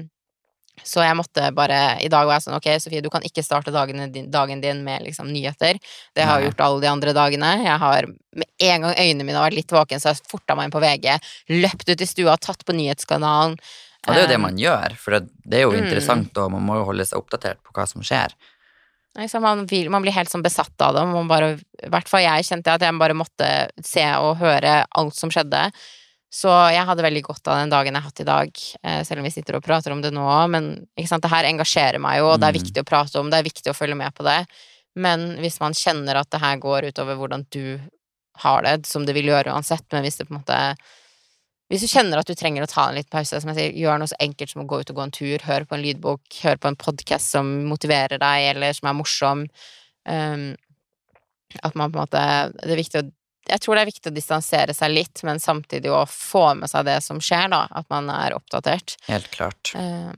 så 0.86 1.02
jeg 1.02 1.16
måtte 1.18 1.48
bare 1.56 1.98
I 2.00 2.08
dag 2.08 2.28
var 2.28 2.38
jeg 2.38 2.44
sånn 2.46 2.56
Ok, 2.56 2.68
Sofie, 2.80 3.02
du 3.04 3.10
kan 3.12 3.24
ikke 3.26 3.42
starte 3.44 3.72
dagen 3.74 4.04
din, 4.14 4.28
dagen 4.32 4.62
din 4.62 4.84
med 4.86 5.02
liksom 5.04 5.26
nyheter. 5.32 5.80
Det 6.14 6.24
har 6.24 6.38
jeg 6.38 6.52
gjort 6.52 6.62
alle 6.64 6.80
de 6.84 6.90
andre 6.92 7.12
dagene. 7.16 7.50
Jeg 7.64 7.78
har 7.82 8.06
med 8.08 8.46
en 8.70 8.86
gang 8.86 8.94
øynene 8.94 9.26
mine 9.26 9.40
har 9.40 9.48
vært 9.48 9.58
litt 9.58 9.74
våken, 9.74 10.00
så 10.00 10.10
har 10.10 10.16
jeg 10.16 10.30
forta 10.30 10.56
meg 10.56 10.68
inn 10.68 10.74
på 10.76 10.82
VG, 10.84 11.08
løpt 11.58 11.90
ut 11.90 12.04
i 12.06 12.08
stua, 12.08 12.36
tatt 12.40 12.64
på 12.64 12.76
nyhetskanalen. 12.78 13.58
Og 14.06 14.14
det 14.14 14.20
er 14.20 14.22
jo 14.22 14.30
det 14.30 14.38
Um, 14.38 14.46
man 14.46 14.60
gjør, 14.62 14.94
for 14.96 15.18
det, 15.18 15.58
er 15.58 15.66
jo 15.66 15.74
Mm. 15.74 15.82
interessant, 15.82 16.38
og 16.38 16.52
man 16.54 16.62
må 16.64 16.78
jo 16.78 16.86
holde 16.88 17.04
seg 17.04 17.18
oppdatert 17.18 17.58
på 17.66 17.74
hva 17.74 17.86
som 17.90 18.00
skjer. 18.06 18.32
Liksom, 19.18 19.42
man, 19.42 19.66
vil, 19.66 19.90
man 19.90 20.04
blir 20.04 20.14
helt 20.14 20.30
sånn 20.30 20.44
besatt 20.46 20.78
av 20.80 20.94
det. 20.94 21.04
Man 21.10 21.28
bare, 21.28 21.58
I 21.82 21.90
hvert 21.90 22.08
fall 22.08 22.22
jeg 22.22 22.46
kjente 22.46 22.72
at 22.72 22.80
jeg 22.86 22.98
bare 23.00 23.18
måtte 23.18 23.48
se 23.84 24.04
og 24.22 24.38
høre 24.38 24.84
alt 24.94 25.16
som 25.18 25.28
skjedde. 25.34 25.72
Så 26.28 26.52
jeg 26.74 26.84
hadde 26.84 27.04
veldig 27.04 27.22
godt 27.24 27.48
av 27.48 27.56
den 27.62 27.70
dagen 27.72 27.94
jeg 27.94 28.02
har 28.02 28.10
hatt 28.10 28.20
i 28.20 28.28
dag, 28.28 28.58
eh, 28.84 29.02
selv 29.02 29.22
om 29.22 29.24
vi 29.24 29.32
sitter 29.32 29.56
og 29.56 29.64
prater 29.64 29.94
om 29.94 30.02
det 30.04 30.10
nå. 30.12 30.26
Men 30.52 30.86
ikke 30.98 31.08
sant, 31.08 31.22
det 31.24 31.30
her 31.32 31.48
engasjerer 31.48 31.98
meg 32.04 32.18
jo, 32.20 32.26
og 32.34 32.40
det 32.40 32.48
er 32.50 32.52
Mm. 32.52 32.60
viktig 32.60 32.82
å 32.82 32.88
prate 32.90 33.16
om, 33.20 33.30
det 33.30 33.38
er 33.38 33.48
viktig 33.48 33.70
å 33.72 33.76
følge 33.76 33.96
med 33.96 34.14
på 34.14 34.24
det. 34.24 34.46
Men 34.94 35.38
hvis 35.38 35.58
man 35.60 35.72
kjenner 35.72 36.16
at 36.16 36.28
det 36.30 36.40
her 36.40 36.56
går 36.58 36.90
utover 36.92 37.16
hvordan 37.16 37.46
du 37.50 37.80
har 38.44 38.62
det, 38.62 38.86
som 38.86 39.06
det 39.06 39.14
vil 39.14 39.26
gjøre 39.26 39.54
uansett, 39.54 39.84
men 39.92 40.02
hvis 40.02 40.18
det 40.18 40.28
på 40.28 40.34
en 40.34 40.40
måte 40.42 40.76
Hvis 41.70 41.82
du 41.82 41.86
kjenner 41.86 42.16
at 42.16 42.26
du 42.26 42.32
trenger 42.34 42.62
å 42.64 42.66
ta 42.66 42.88
en 42.88 42.94
liten 42.94 43.10
pause, 43.12 43.38
som 43.42 43.50
jeg 43.52 43.56
sier, 43.58 43.72
gjør 43.76 43.98
noe 44.00 44.08
så 44.08 44.16
enkelt 44.24 44.48
som 44.48 44.62
å 44.62 44.66
gå 44.66 44.80
ut 44.80 44.88
og 44.88 44.96
gå 44.96 45.02
en 45.02 45.10
tur, 45.10 45.38
høre 45.44 45.66
på 45.68 45.74
en 45.76 45.82
lydbok, 45.82 46.20
høre 46.42 46.56
på 46.56 46.66
en 46.66 46.76
podkast 46.80 47.28
som 47.28 47.66
motiverer 47.68 48.16
deg, 48.16 48.56
eller 48.56 48.72
som 48.72 48.88
er 48.88 48.94
morsom. 48.96 49.42
Um, 50.08 50.56
at 51.62 51.74
man 51.74 51.92
på 51.92 51.98
en 51.98 52.06
måte 52.06 52.52
Det 52.64 52.72
er 52.72 52.80
viktig 52.80 53.02
å 53.02 53.10
Jeg 53.48 53.62
tror 53.64 53.76
det 53.76 53.82
er 53.82 53.90
viktig 53.90 54.10
å 54.10 54.16
distansere 54.16 54.74
seg 54.76 54.92
litt, 54.92 55.22
men 55.26 55.40
samtidig 55.40 55.92
å 55.92 56.04
få 56.08 56.50
med 56.58 56.70
seg 56.70 56.86
det 56.88 56.98
som 57.04 57.20
skjer, 57.22 57.48
da. 57.52 57.64
At 57.80 57.88
man 57.92 58.10
er 58.12 58.36
oppdatert. 58.36 58.98
Helt 59.08 59.30
klart. 59.32 59.72
Um, 59.74 60.12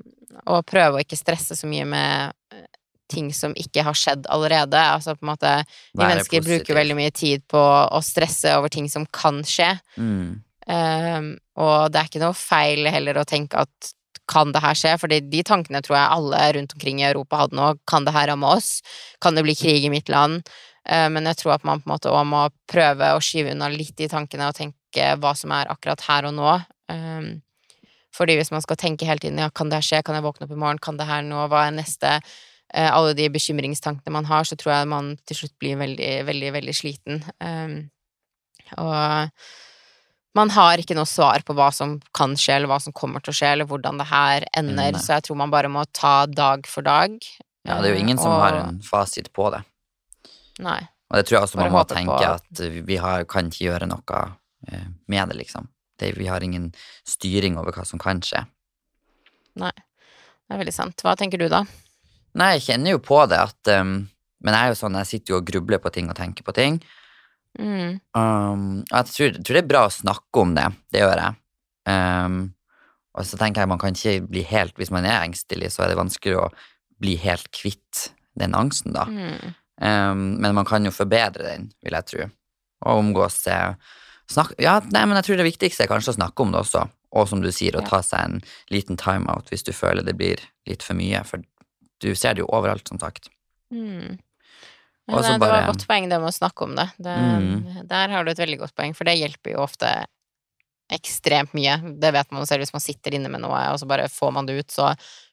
og 0.46 0.66
prøve 0.68 0.98
å 0.98 1.04
ikke 1.04 1.18
stresse 1.18 1.56
så 1.58 1.68
mye 1.70 1.86
med 1.88 2.34
eh, 2.54 2.66
ting 3.10 3.32
som 3.34 3.54
ikke 3.58 3.84
har 3.86 3.98
skjedd 3.98 4.28
allerede. 4.30 4.78
Altså 4.78 5.16
på 5.16 5.26
en 5.26 5.32
måte 5.32 5.54
Vi 5.64 6.02
mennesker 6.02 6.40
positiv. 6.40 6.50
bruker 6.50 6.80
veldig 6.80 6.98
mye 6.98 7.14
tid 7.14 7.46
på 7.50 7.60
å 7.60 8.02
stresse 8.04 8.54
over 8.58 8.72
ting 8.72 8.90
som 8.90 9.06
kan 9.14 9.42
skje. 9.46 9.72
Mm. 9.98 10.42
Um, 10.70 11.32
og 11.58 11.90
det 11.90 11.98
er 11.98 12.10
ikke 12.10 12.22
noe 12.22 12.36
feil 12.36 12.86
heller 12.92 13.18
å 13.18 13.26
tenke 13.28 13.58
at 13.64 13.94
kan 14.30 14.52
det 14.54 14.62
her 14.62 14.78
skje? 14.78 14.94
Fordi 15.02 15.20
de 15.32 15.42
tankene 15.46 15.82
tror 15.84 15.98
jeg 15.98 16.14
alle 16.16 16.42
rundt 16.56 16.74
omkring 16.76 17.02
i 17.02 17.08
Europa 17.08 17.42
hadde 17.42 17.58
nå. 17.58 17.72
Kan 17.90 18.06
det 18.06 18.14
her 18.14 18.30
ramme 18.30 18.52
oss? 18.58 18.78
Kan 19.22 19.34
det 19.34 19.44
bli 19.46 19.56
krig 19.58 19.86
i 19.86 19.92
mitt 19.92 20.12
land? 20.12 20.46
Uh, 20.88 21.08
men 21.12 21.28
jeg 21.28 21.42
tror 21.42 21.56
at 21.58 21.66
man 21.66 21.82
på 21.82 21.88
en 21.88 21.94
måte 21.94 22.10
også 22.10 22.28
må 22.28 22.46
prøve 22.70 23.12
å 23.14 23.22
skyve 23.24 23.54
unna 23.54 23.68
litt 23.72 23.96
de 24.00 24.08
tankene 24.10 24.48
og 24.48 24.56
tenke 24.56 25.12
hva 25.20 25.34
som 25.38 25.52
er 25.54 25.70
akkurat 25.70 26.02
her 26.08 26.30
og 26.30 26.36
nå. 26.38 26.54
Um, 26.90 27.40
fordi 28.16 28.36
hvis 28.38 28.50
man 28.50 28.62
skal 28.64 28.78
tenke 28.80 29.06
hele 29.06 29.22
tiden 29.22 29.38
ja, 29.38 29.50
kan 29.54 29.70
det 29.70 29.78
her 29.80 29.86
skje, 29.86 30.02
kan 30.06 30.16
jeg 30.18 30.26
våkne 30.26 30.48
opp 30.48 30.54
i 30.54 30.58
morgen, 30.58 30.80
kan 30.82 30.98
det 30.98 31.06
her 31.08 31.22
nå, 31.26 31.44
hva 31.50 31.68
er 31.68 31.76
neste? 31.76 32.18
Eh, 32.74 32.90
alle 32.90 33.14
de 33.18 33.26
bekymringstankene 33.32 34.14
man 34.14 34.28
har, 34.28 34.46
så 34.46 34.58
tror 34.58 34.74
jeg 34.74 34.90
man 34.90 35.14
til 35.26 35.40
slutt 35.40 35.56
blir 35.62 35.78
veldig, 35.80 36.10
veldig, 36.28 36.52
veldig 36.58 36.74
sliten. 36.76 37.22
Um, 37.42 37.76
og 38.78 39.30
man 40.38 40.52
har 40.54 40.78
ikke 40.78 40.94
noe 40.94 41.08
svar 41.10 41.42
på 41.46 41.56
hva 41.58 41.70
som 41.74 41.96
kan 42.14 42.36
skje, 42.38 42.60
eller 42.60 42.70
hva 42.70 42.78
som 42.82 42.94
kommer 42.94 43.22
til 43.24 43.34
å 43.34 43.38
skje, 43.40 43.54
eller 43.56 43.66
hvordan 43.70 43.98
det 43.98 44.06
her 44.10 44.46
ender, 44.58 44.94
Nei. 44.94 45.02
så 45.02 45.16
jeg 45.16 45.26
tror 45.26 45.40
man 45.42 45.54
bare 45.54 45.70
må 45.72 45.82
ta 45.96 46.26
dag 46.30 46.66
for 46.70 46.86
dag. 46.86 47.16
Ja, 47.66 47.80
det 47.82 47.90
er 47.90 47.96
jo 47.96 48.04
ingen 48.04 48.18
som 48.18 48.32
Og- 48.32 48.40
har 48.40 48.60
en 48.62 48.80
fasit 48.86 49.32
på 49.34 49.50
det. 49.50 49.64
Nei. 50.60 50.80
Og 51.10 51.18
det 51.18 51.26
tror 51.26 51.38
jeg 51.40 51.46
også 51.48 51.58
man 51.58 51.72
må 51.74 51.82
tenke 51.90 52.16
på 52.16 52.32
at- 52.36 52.86
vi 52.86 52.96
har, 53.02 53.24
kan 53.26 53.50
ikke 53.50 53.66
gjøre 53.66 53.88
noe 53.90 54.22
eh, 54.70 54.86
med 55.10 55.32
det, 55.32 55.40
liksom. 55.40 55.68
Det, 55.98 56.14
vi 56.16 56.28
har 56.30 56.40
ingen 56.40 56.70
styring 57.04 57.58
over 57.60 57.74
hva 57.76 57.84
som 57.84 58.00
kan 58.00 58.22
skje. 58.24 58.44
Nei. 59.60 59.72
Det 59.74 60.54
er 60.56 60.62
veldig 60.62 60.74
sant. 60.74 61.02
Hva 61.04 61.16
tenker 61.18 61.38
du, 61.38 61.48
da? 61.52 61.64
Nei, 62.38 62.54
jeg 62.56 62.64
kjenner 62.68 62.94
jo 62.94 63.00
på 63.02 63.18
det 63.30 63.38
at 63.42 63.70
um, 63.80 64.08
Men 64.40 64.54
jeg 64.56 64.62
er 64.62 64.72
jo 64.72 64.78
sånn, 64.78 64.96
jeg 65.02 65.08
sitter 65.10 65.34
jo 65.34 65.38
og 65.40 65.48
grubler 65.50 65.80
på 65.82 65.90
ting 65.92 66.08
og 66.08 66.16
tenker 66.16 66.46
på 66.46 66.54
ting. 66.56 66.78
Mm. 67.58 67.98
Um, 68.16 68.62
jeg 68.88 69.10
tror, 69.10 69.34
tror 69.36 69.58
det 69.58 69.60
er 69.60 69.68
bra 69.68 69.82
å 69.84 69.92
snakke 69.92 70.40
om 70.40 70.54
det. 70.56 70.64
Det 70.94 71.02
gjør 71.02 71.20
jeg. 71.20 71.36
Um, 71.90 72.38
og 73.18 73.26
så 73.26 73.36
tenker 73.36 73.60
jeg 73.60 73.68
man 73.72 73.80
kan 73.82 73.96
ikke 73.96 74.28
bli 74.30 74.42
helt 74.46 74.76
Hvis 74.78 74.92
man 74.94 75.06
er 75.08 75.24
engstelig, 75.24 75.72
så 75.74 75.82
er 75.82 75.90
det 75.90 75.98
vanskelig 75.98 76.36
å 76.38 76.46
bli 77.02 77.16
helt 77.20 77.50
kvitt 77.56 78.10
den 78.38 78.54
angsten, 78.56 78.94
da. 78.96 79.04
Mm. 79.10 79.54
Um, 79.80 80.36
men 80.42 80.54
man 80.54 80.68
kan 80.68 80.84
jo 80.84 80.92
forbedre 80.92 81.46
den, 81.46 81.70
vil 81.84 81.96
jeg 81.96 82.08
tro. 82.10 82.28
Og 82.84 83.02
omgås 83.02 83.42
eh, 83.48 83.74
snakk, 84.30 84.54
Ja, 84.60 84.78
nei, 84.92 85.04
men 85.08 85.18
jeg 85.20 85.28
tror 85.28 85.40
det 85.40 85.48
viktigste 85.50 85.84
er 85.84 85.90
kanskje 85.90 86.14
å 86.14 86.18
snakke 86.20 86.44
om 86.44 86.52
det 86.54 86.62
også. 86.62 86.86
Og 87.16 87.26
som 87.28 87.42
du 87.42 87.50
sier, 87.52 87.76
å 87.76 87.84
ta 87.84 88.02
seg 88.06 88.22
en 88.22 88.40
liten 88.70 88.98
timeout 89.00 89.50
hvis 89.50 89.66
du 89.66 89.72
føler 89.74 90.06
det 90.06 90.14
blir 90.18 90.42
litt 90.68 90.84
for 90.86 90.98
mye. 90.98 91.22
For 91.26 91.42
du 92.00 92.12
ser 92.14 92.36
det 92.36 92.44
jo 92.44 92.50
overalt, 92.54 92.86
som 92.88 93.00
sagt. 93.02 93.28
Mm. 93.74 94.20
Nei, 95.10 95.22
det 95.26 95.40
var 95.42 95.56
et 95.56 95.72
godt 95.72 95.88
poeng, 95.90 96.06
det 96.06 96.20
med 96.22 96.30
å 96.30 96.36
snakke 96.36 96.68
om 96.68 96.76
det. 96.78 96.86
det 97.02 97.16
Mm. 97.16 97.86
Der 97.90 98.14
har 98.14 98.24
du 98.24 98.30
et 98.30 98.38
veldig 98.38 98.60
godt 98.60 98.76
poeng, 98.78 98.94
for 98.94 99.08
det 99.08 99.18
hjelper 99.18 99.56
jo 99.56 99.64
ofte 99.64 99.90
ekstremt 100.90 101.52
mye. 101.54 101.76
Det 102.02 102.12
vet 102.14 102.30
man 102.30 102.46
selv 102.46 102.64
hvis 102.64 102.74
man 102.74 102.84
sitter 102.84 103.16
inne 103.16 103.30
med 103.32 103.42
noe, 103.42 103.58
og 103.72 103.80
så 103.80 103.88
bare 103.90 104.08
får 104.10 104.32
man 104.36 104.46
det 104.46 104.60
ut, 104.60 104.70
så 104.70 104.92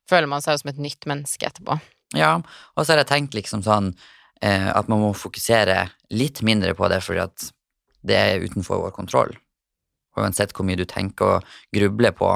føler 0.09 0.29
man 0.29 0.41
seg 0.41 0.59
som 0.61 0.71
et 0.71 0.81
nytt 0.81 1.05
menneske 1.09 1.45
etterpå. 1.45 1.77
Ja, 2.15 2.37
og 2.75 2.85
så 2.85 2.93
har 2.93 3.03
jeg 3.03 3.11
tenkt 3.11 3.35
liksom 3.35 3.65
sånn 3.65 3.91
eh, 4.41 4.69
at 4.73 4.87
man 4.91 5.01
må 5.01 5.13
fokusere 5.17 5.87
litt 6.11 6.41
mindre 6.45 6.73
på 6.77 6.89
det, 6.91 7.01
fordi 7.05 7.23
at 7.25 7.49
det 8.07 8.17
er 8.17 8.43
utenfor 8.45 8.83
vår 8.85 8.93
kontroll. 8.95 9.33
Og 10.15 10.23
uansett 10.23 10.53
hvor 10.55 10.65
mye 10.65 10.79
du 10.79 10.85
tenker 10.89 11.37
og 11.37 11.49
grubler 11.75 12.13
på 12.15 12.29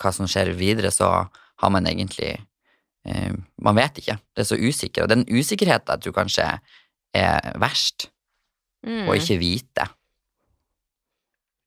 hva 0.00 0.12
som 0.16 0.28
skjer 0.30 0.54
videre, 0.56 0.90
så 0.92 1.10
har 1.60 1.70
man 1.72 1.86
egentlig 1.86 2.32
eh, 3.04 3.32
Man 3.60 3.76
vet 3.76 3.98
ikke. 4.00 4.16
Det 4.34 4.44
er 4.44 4.48
så 4.48 4.56
usikker. 4.56 5.04
Og 5.04 5.08
den 5.12 5.26
usikkerheten 5.28 5.92
jeg 5.92 6.06
tror 6.06 6.16
kanskje 6.22 6.46
er 7.14 7.52
verst, 7.60 8.10
Mm. 8.80 9.10
å 9.12 9.12
ikke 9.12 9.36
vite. 9.36 9.84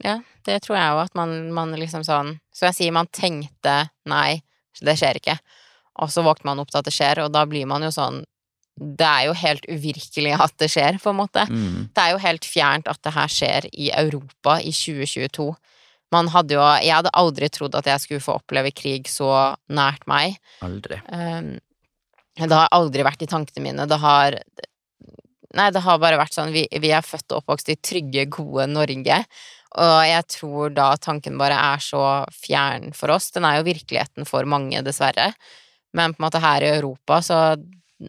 Ja, 0.04 0.16
det 0.48 0.64
tror 0.66 0.78
jeg 0.80 0.92
jo 0.92 1.02
at 1.04 1.14
man, 1.16 1.34
man 1.54 1.76
liksom 1.78 2.02
sånn 2.02 2.32
Som 2.50 2.66
jeg 2.72 2.78
sier, 2.80 2.96
man 2.96 3.06
tenkte 3.14 3.76
nei, 4.10 4.42
det 4.82 4.96
skjer 4.98 5.20
ikke. 5.20 5.36
Og 6.02 6.10
så 6.10 6.24
våkner 6.26 6.50
man 6.50 6.64
opp 6.64 6.72
til 6.74 6.80
at 6.82 6.88
det 6.90 6.94
skjer, 6.96 7.22
og 7.24 7.32
da 7.36 7.46
blir 7.46 7.68
man 7.70 7.86
jo 7.86 7.92
sånn 7.94 8.24
Det 8.74 9.06
er 9.06 9.28
jo 9.28 9.36
helt 9.38 9.66
uvirkelig 9.70 10.34
at 10.42 10.56
det 10.62 10.70
skjer, 10.74 10.98
på 11.02 11.12
en 11.12 11.20
måte. 11.20 11.46
Mm. 11.50 11.90
Det 11.94 12.04
er 12.04 12.16
jo 12.16 12.24
helt 12.24 12.48
fjernt 12.48 12.90
at 12.90 13.02
det 13.06 13.14
her 13.14 13.30
skjer 13.32 13.68
i 13.70 13.92
Europa 13.94 14.58
i 14.62 14.74
2022. 14.74 15.52
Man 16.14 16.30
hadde 16.34 16.58
jo 16.58 16.64
Jeg 16.82 16.94
hadde 16.94 17.14
aldri 17.18 17.50
trodd 17.54 17.76
at 17.78 17.90
jeg 17.90 18.04
skulle 18.04 18.24
få 18.24 18.38
oppleve 18.40 18.74
krig 18.76 19.10
så 19.10 19.56
nært 19.70 20.06
meg. 20.10 20.38
Aldri. 20.66 21.00
Um, 21.10 21.56
det 22.38 22.54
har 22.54 22.72
aldri 22.74 23.06
vært 23.06 23.26
i 23.26 23.30
tankene 23.30 23.66
mine. 23.68 23.90
Det 23.90 24.00
har 24.02 24.40
Nei, 25.54 25.68
det 25.70 25.84
har 25.86 26.00
bare 26.02 26.18
vært 26.18 26.34
sånn 26.34 26.54
Vi, 26.54 26.66
vi 26.82 26.90
er 26.90 27.06
født 27.06 27.30
og 27.30 27.44
oppvokst 27.44 27.70
i 27.70 27.78
trygge, 27.78 28.26
gode 28.34 28.66
Norge. 28.72 29.20
Og 29.74 30.00
jeg 30.06 30.26
tror 30.30 30.74
da 30.74 30.92
tanken 31.02 31.38
bare 31.38 31.58
er 31.74 31.82
så 31.82 32.02
fjern 32.34 32.92
for 32.98 33.14
oss. 33.14 33.30
Den 33.34 33.46
er 33.46 33.60
jo 33.60 33.68
virkeligheten 33.70 34.26
for 34.30 34.50
mange, 34.50 34.82
dessverre. 34.86 35.32
Men 35.98 36.14
på 36.14 36.22
en 36.22 36.28
måte 36.28 36.42
her 36.42 36.66
i 36.66 36.74
Europa, 36.74 37.22
så 37.26 37.40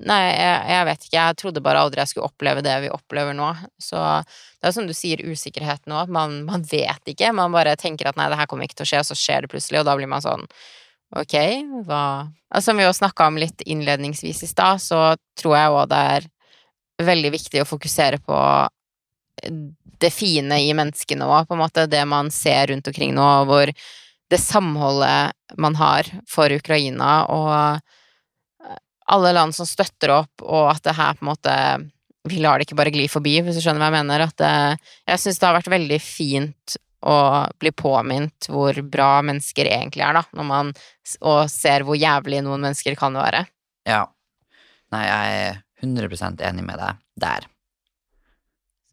Nei, 0.02 0.20
jeg, 0.34 0.60
jeg 0.72 0.86
vet 0.88 1.04
ikke. 1.06 1.16
Jeg 1.16 1.38
trodde 1.40 1.62
bare 1.64 1.82
aldri 1.84 2.02
jeg 2.02 2.10
skulle 2.10 2.28
oppleve 2.30 2.64
det 2.64 2.74
vi 2.82 2.92
opplever 2.92 3.36
nå. 3.36 3.50
Så 3.78 3.98
det 4.00 4.70
er 4.70 4.74
som 4.74 4.88
du 4.88 4.94
sier, 4.96 5.22
usikkerhet 5.22 5.84
nå. 5.90 6.00
Man, 6.14 6.40
man 6.48 6.64
vet 6.66 7.12
ikke. 7.12 7.30
Man 7.36 7.54
bare 7.54 7.76
tenker 7.80 8.10
at 8.10 8.18
nei, 8.18 8.30
det 8.32 8.38
her 8.40 8.50
kommer 8.50 8.66
ikke 8.66 8.80
til 8.80 8.88
å 8.88 8.90
skje, 8.90 9.02
og 9.04 9.10
så 9.10 9.18
skjer 9.18 9.44
det 9.44 9.52
plutselig, 9.52 9.82
og 9.82 9.88
da 9.88 9.96
blir 9.98 10.10
man 10.10 10.24
sånn 10.24 10.48
Ok, 11.14 11.34
hva 11.86 12.26
altså, 12.48 12.64
Som 12.64 12.80
vi 12.80 12.86
jo 12.86 12.94
snakka 12.96 13.28
om 13.30 13.36
litt 13.38 13.60
innledningsvis 13.70 14.40
i 14.42 14.48
stad, 14.50 14.80
så 14.82 15.12
tror 15.38 15.54
jeg 15.54 15.74
òg 15.74 15.84
det 15.92 16.00
er 16.16 16.26
veldig 17.04 17.30
viktig 17.34 17.60
å 17.62 17.68
fokusere 17.68 18.18
på 18.24 18.38
det 20.02 20.10
fine 20.14 20.58
i 20.64 20.72
menneskene 20.74 21.26
òg, 21.26 21.46
på 21.46 21.54
en 21.54 21.62
måte. 21.62 21.86
Det 21.90 22.02
man 22.08 22.30
ser 22.34 22.72
rundt 22.72 22.88
omkring 22.90 23.14
nå, 23.14 23.28
hvor 23.46 23.70
det 24.30 24.40
samholdet 24.40 25.58
man 25.60 25.76
har 25.78 26.08
for 26.30 26.50
Ukraina, 26.50 27.26
og 27.30 27.94
alle 29.12 29.34
land 29.36 29.54
som 29.56 29.68
støtter 29.68 30.14
opp, 30.14 30.44
og 30.44 30.70
at 30.72 30.84
det 30.86 30.96
her 30.96 31.18
på 31.18 31.26
en 31.26 31.32
måte 31.34 31.56
Vi 32.24 32.38
lar 32.40 32.56
det 32.56 32.64
ikke 32.64 32.78
bare 32.78 32.92
gli 32.94 33.04
forbi, 33.12 33.34
hvis 33.44 33.58
du 33.58 33.60
skjønner 33.60 33.82
hva 33.82 33.90
jeg 33.90 33.98
mener. 33.98 34.22
At 34.24 34.38
det, 34.40 34.52
jeg 35.10 35.20
syns 35.20 35.40
det 35.40 35.44
har 35.44 35.58
vært 35.58 35.74
veldig 35.74 35.98
fint 36.00 36.76
å 37.04 37.16
bli 37.60 37.68
påminnet 37.76 38.48
hvor 38.48 38.78
bra 38.88 39.18
mennesker 39.28 39.68
egentlig 39.68 40.06
er, 40.06 40.16
da, 40.16 40.22
når 40.32 40.46
man 40.48 40.70
og 41.20 41.50
ser 41.52 41.84
hvor 41.84 41.98
jævlig 42.00 42.40
noen 42.46 42.64
mennesker 42.64 42.96
kan 42.96 43.12
være. 43.20 43.44
Ja. 43.84 44.06
Nei, 44.94 45.02
jeg 45.04 45.42
er 45.42 45.60
100% 45.84 46.40
enig 46.48 46.64
med 46.64 46.80
deg 46.80 47.02
der. 47.20 47.48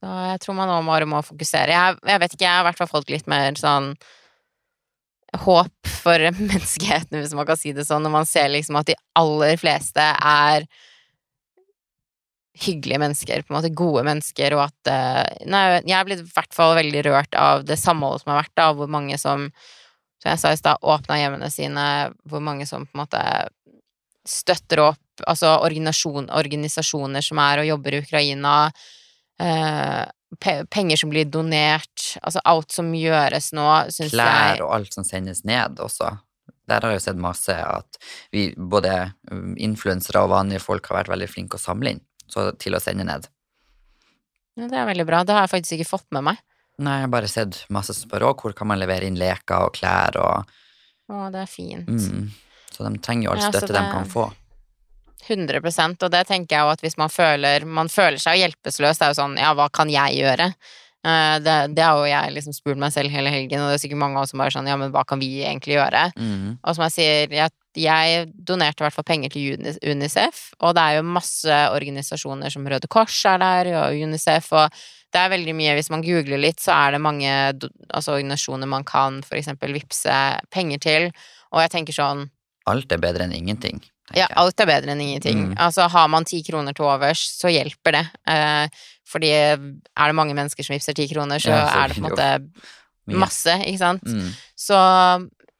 Så 0.01 0.11
jeg 0.31 0.41
tror 0.43 0.57
man 0.57 0.71
nå 0.71 0.81
bare 0.87 1.07
må 1.07 1.21
fokusere. 1.23 1.71
Jeg, 1.71 1.99
jeg 2.09 2.23
vet 2.23 2.35
ikke, 2.35 2.47
jeg 2.47 2.51
har 2.57 2.65
i 2.65 2.67
hvert 2.67 2.81
fall 2.81 2.91
fått 2.91 3.13
litt 3.13 3.31
mer 3.31 3.55
sånn 3.59 3.93
håp 5.39 5.87
for 5.87 6.19
menneskeheten, 6.51 7.19
hvis 7.19 7.35
man 7.37 7.47
kan 7.47 7.59
si 7.59 7.73
det 7.75 7.87
sånn, 7.87 8.03
når 8.05 8.15
man 8.19 8.29
ser 8.29 8.51
liksom 8.51 8.79
at 8.79 8.91
de 8.91 8.97
aller 9.19 9.59
fleste 9.61 10.03
er 10.03 10.67
hyggelige 12.61 12.99
mennesker, 12.99 13.41
på 13.41 13.53
en 13.53 13.57
måte 13.57 13.73
gode 13.73 14.03
mennesker, 14.05 14.53
og 14.57 14.65
at 14.67 14.89
eh, 14.91 15.45
Nei, 15.49 15.61
jeg 15.87 15.95
er 15.97 16.07
blitt 16.07 16.23
i 16.23 16.33
hvert 16.35 16.53
fall 16.53 16.75
veldig 16.77 17.05
rørt 17.07 17.37
av 17.39 17.63
det 17.65 17.79
samholdet 17.79 18.23
som 18.23 18.33
har 18.33 18.41
vært, 18.43 18.55
da, 18.59 18.67
hvor 18.75 18.91
mange 18.91 19.17
som, 19.21 19.47
som 20.21 20.33
jeg 20.33 20.41
sa 20.41 20.51
i 20.51 20.59
stad, 20.59 20.83
åpna 20.83 21.19
hjemmene 21.21 21.49
sine, 21.53 21.85
hvor 22.27 22.43
mange 22.43 22.67
som 22.69 22.85
på 22.85 22.97
en 22.97 23.03
måte 23.05 23.23
støtter 24.27 24.83
opp, 24.83 25.23
altså 25.25 25.55
organisasjoner 25.63 27.25
som 27.25 27.39
er 27.41 27.63
og 27.63 27.69
jobber 27.71 27.95
i 27.95 28.01
Ukraina, 28.03 28.55
eh, 29.41 30.03
pe 30.39 30.65
penger 30.71 30.97
som 31.01 31.09
blir 31.11 31.25
donert, 31.27 32.05
altså 32.21 32.39
alt 32.47 32.71
som 32.71 32.93
gjøres 32.95 33.51
nå, 33.57 33.65
syns 33.91 34.13
Klær 34.13 34.61
og 34.63 34.73
alt 34.77 34.93
som 34.95 35.03
sendes 35.03 35.43
ned 35.43 35.79
også. 35.83 36.13
Der 36.69 36.79
har 36.85 36.93
jeg 36.93 37.01
jo 37.01 37.03
sett 37.03 37.19
masse 37.19 37.51
at 37.51 37.97
vi, 38.31 38.53
både 38.55 39.11
um, 39.31 39.57
influensere 39.59 40.21
og 40.23 40.29
vanlige 40.31 40.61
folk 40.63 40.87
har 40.87 41.01
vært 41.01 41.11
veldig 41.11 41.27
flinke 41.27 41.57
å 41.59 41.61
samle 41.61 41.95
inn 41.97 42.01
så, 42.31 42.51
til 42.55 42.77
å 42.77 42.79
sende 42.79 43.03
ned. 43.03 43.27
ja, 44.55 44.67
Det 44.71 44.77
er 44.79 44.87
veldig 44.87 45.05
bra. 45.09 45.23
Det 45.27 45.35
har 45.35 45.43
jeg 45.47 45.53
faktisk 45.57 45.79
ikke 45.79 45.89
fått 45.89 46.07
med 46.15 46.29
meg. 46.29 46.39
Nei, 46.81 46.95
jeg 47.01 47.05
har 47.09 47.11
bare 47.13 47.27
sett 47.29 47.59
masse 47.69 47.93
som 47.93 48.07
spør 48.07 48.29
òg 48.31 48.41
hvor 48.45 48.55
kan 48.57 48.69
man 48.71 48.79
levere 48.79 49.05
inn 49.09 49.19
leker 49.19 49.67
og 49.67 49.75
klær 49.75 50.15
og 50.21 50.53
Å, 51.11 51.25
det 51.33 51.41
er 51.43 51.49
fint. 51.51 51.89
mm, 51.91 52.29
Så 52.71 52.87
de 52.87 53.01
trenger 53.03 53.27
jo 53.27 53.33
all 53.33 53.41
Ja, 53.41 53.49
så 53.51 53.59
støtte 53.59 53.75
de 53.75 53.83
kan 53.91 54.07
få. 54.07 54.29
100% 55.29 56.03
og 56.05 56.11
det 56.13 56.25
tenker 56.27 56.55
jeg 56.55 56.65
jo 56.65 56.71
at 56.73 56.81
hvis 56.81 56.97
man 56.97 57.11
føler 57.13 57.65
Man 57.65 57.89
føler 57.89 58.17
seg 58.21 58.37
jo 58.37 58.45
hjelpeløs, 58.45 58.97
det 58.97 59.05
er 59.05 59.11
jo 59.13 59.19
sånn 59.21 59.37
ja, 59.37 59.51
hva 59.57 59.67
kan 59.73 59.89
jeg 59.91 60.17
gjøre? 60.21 60.47
Eh, 61.05 61.39
Det, 61.45 61.55
det 61.75 61.83
har 61.85 61.97
jo 61.97 62.05
jeg 62.09 62.33
liksom 62.35 62.53
spurt 62.53 62.77
meg 62.81 62.93
selv 62.93 63.09
hele 63.13 63.29
helgen, 63.33 63.61
og 63.61 63.69
det 63.71 63.79
er 63.79 63.83
sikkert 63.85 64.01
mange 64.03 64.17
av 64.17 64.23
oss 64.27 64.33
som 64.33 64.41
bare 64.43 64.53
sånn 64.53 64.69
ja, 64.69 64.77
men 64.77 64.91
hva 64.93 65.03
kan 65.07 65.19
vi 65.21 65.41
egentlig 65.43 65.77
gjøre? 65.77 66.07
Mm, 66.17 66.57
Og 66.63 66.75
som 66.77 66.85
jeg 66.87 66.95
sier, 66.97 67.35
jeg, 67.37 67.53
jeg 67.77 68.25
donerte 68.35 68.83
i 68.83 68.85
hvert 68.87 68.97
fall 68.97 69.07
penger 69.07 69.29
til 69.33 69.77
Unicef, 69.87 70.41
og 70.59 70.75
det 70.75 70.81
er 70.83 70.97
jo 70.99 71.05
masse 71.07 71.59
organisasjoner 71.77 72.51
som 72.53 72.67
Røde 72.67 72.89
Kors 72.91 73.21
er 73.25 73.39
der, 73.41 73.71
og 73.81 73.95
Unicef, 73.97 74.51
og 74.53 74.69
det 75.11 75.19
er 75.19 75.31
veldig 75.33 75.53
mye, 75.55 75.73
hvis 75.75 75.89
man 75.91 76.03
googler 76.05 76.39
litt, 76.39 76.59
så 76.63 76.71
er 76.75 76.93
det 76.95 77.01
mange 77.03 77.31
altså 77.91 78.13
organisasjoner 78.15 78.69
man 78.69 78.85
kan 78.87 79.21
for 79.27 79.35
eksempel 79.39 79.73
vippse 79.75 80.19
penger 80.53 80.79
til, 80.85 81.09
og 81.51 81.61
jeg 81.65 81.73
tenker 81.73 81.97
sånn 81.97 82.29
alt 82.69 82.91
er 82.93 83.01
bedre 83.01 83.25
enn 83.25 83.33
ingenting, 83.33 83.81
ja, 84.17 84.27
alt 84.41 84.59
er 84.61 84.69
bedre 84.69 84.93
enn 84.93 85.03
ingenting. 85.03 85.45
Mm. 85.51 85.55
Altså, 85.61 85.87
har 85.91 86.07
man 86.11 86.27
ti 86.27 86.41
kroner 86.45 86.75
til 86.77 86.87
overs, 86.87 87.23
så 87.37 87.51
hjelper 87.51 87.97
det. 87.97 88.05
Eh, 88.31 88.83
fordi 89.11 89.31
er 89.33 89.57
det 89.59 90.17
mange 90.17 90.35
mennesker 90.37 90.65
som 90.65 90.75
vippser 90.75 90.95
ti 90.97 91.07
kroner, 91.11 91.41
så 91.43 91.51
Ja, 91.51 91.65
så 91.67 91.83
er 91.83 91.91
det 91.91 91.97
på 91.97 92.03
en 92.03 92.09
måte 92.09 93.19
masse, 93.21 93.55
ikke 93.67 93.81
sant? 93.81 94.07
Mm, 94.07 94.33
Så 94.55 94.77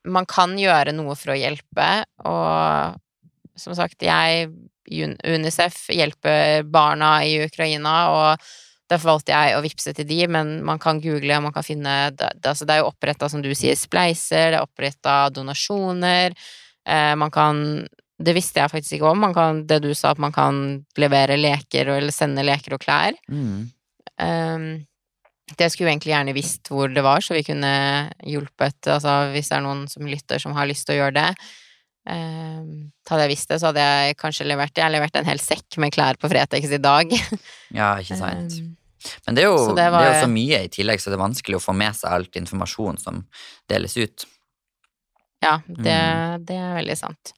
man 0.06 0.26
kan 0.26 0.58
gjøre 0.58 0.94
noe 0.96 1.16
for 1.20 1.34
å 1.34 1.38
hjelpe, 1.38 1.90
og 2.26 3.00
som 3.60 3.76
sagt, 3.78 4.02
jeg, 4.02 4.50
Unicef, 4.92 5.86
hjelper 5.94 6.64
barna 6.68 7.20
i 7.24 7.38
Ukraina, 7.46 7.96
og 8.12 8.50
derfor 8.92 9.14
valgte 9.14 9.36
jeg 9.36 9.56
å 9.56 9.62
vippse 9.64 9.94
til 9.96 10.08
de, 10.10 10.20
men 10.28 10.58
man 10.68 10.82
kan 10.82 11.00
google, 11.04 11.40
man 11.44 11.54
kan 11.56 11.64
finne 11.64 12.12
det, 12.18 12.34
altså 12.44 12.68
det 12.68 12.76
er 12.76 12.82
jo 12.82 12.90
oppretta, 12.90 13.30
som 13.32 13.44
du 13.44 13.52
sier, 13.56 13.78
spleiser, 13.80 14.52
det 14.52 14.60
er 14.60 14.66
oppretta 14.66 15.30
donasjoner, 15.34 16.36
eh, 16.88 17.14
man 17.16 17.32
kan 17.32 17.86
det 18.24 18.34
visste 18.38 18.62
jeg 18.62 18.72
faktisk 18.72 18.98
ikke 18.98 19.10
om. 19.12 19.20
Man 19.26 19.34
kan, 19.36 19.64
det 19.68 19.82
du 19.84 19.92
sa, 19.98 20.12
at 20.16 20.22
man 20.22 20.32
kan 20.36 20.62
levere 21.02 21.38
leker 21.40 21.90
og, 21.92 21.98
eller 22.02 22.14
sende 22.16 22.44
leker 22.48 22.78
og 22.78 22.84
klær. 22.86 23.18
mm. 23.30 23.70
Um, 24.22 24.86
det 25.58 25.68
skulle 25.72 25.88
vi 25.90 25.92
egentlig 25.96 26.12
gjerne 26.14 26.34
visst 26.36 26.70
hvor 26.72 26.88
det 26.94 27.02
var, 27.04 27.20
så 27.26 27.34
vi 27.34 27.42
kunne 27.44 27.72
hjulpet 28.24 28.88
altså, 28.88 29.32
hvis 29.34 29.50
det 29.50 29.56
er 29.58 29.64
noen 29.66 29.82
som 29.90 30.06
lytter 30.08 30.40
som 30.40 30.54
har 30.56 30.68
lyst 30.70 30.86
til 30.88 30.96
å 30.96 31.00
gjøre 31.02 31.16
det. 31.18 31.48
Um, 32.08 32.92
hadde 33.10 33.26
jeg 33.26 33.32
visst 33.34 33.50
det, 33.52 33.58
så 33.62 33.68
hadde 33.72 33.84
jeg 33.84 34.16
kanskje 34.18 34.46
levert 34.48 34.74
Jeg 34.78 34.86
har 34.88 34.94
levert 34.94 35.18
en 35.20 35.28
hel 35.28 35.42
sekk 35.44 35.76
med 35.82 35.92
klær 35.94 36.18
på 36.22 36.30
Fretex 36.32 36.72
i 36.72 36.80
dag. 36.82 37.12
Ja, 37.80 37.90
ikke 38.00 38.16
sant. 38.20 38.56
Eh, 38.62 39.18
Men 39.28 39.36
det 39.38 39.44
er, 39.44 39.50
jo, 39.50 39.58
det, 39.76 39.90
det 39.90 40.04
er 40.06 40.14
jo 40.16 40.24
så 40.24 40.32
mye 40.32 40.62
i 40.68 40.72
tillegg, 40.72 41.02
så 41.02 41.10
det 41.12 41.18
er 41.18 41.26
vanskelig 41.26 41.58
å 41.60 41.64
få 41.66 41.76
med 41.78 41.98
seg 41.98 42.14
alt 42.16 42.40
informasjon 42.42 43.02
som 43.02 43.24
deles 43.72 43.98
ut. 43.98 44.26
Ja, 45.42 45.58
det, 45.68 45.98
Mm. 45.98 46.46
det 46.46 46.58
er 46.62 46.76
veldig 46.78 46.98
sant. 47.00 47.34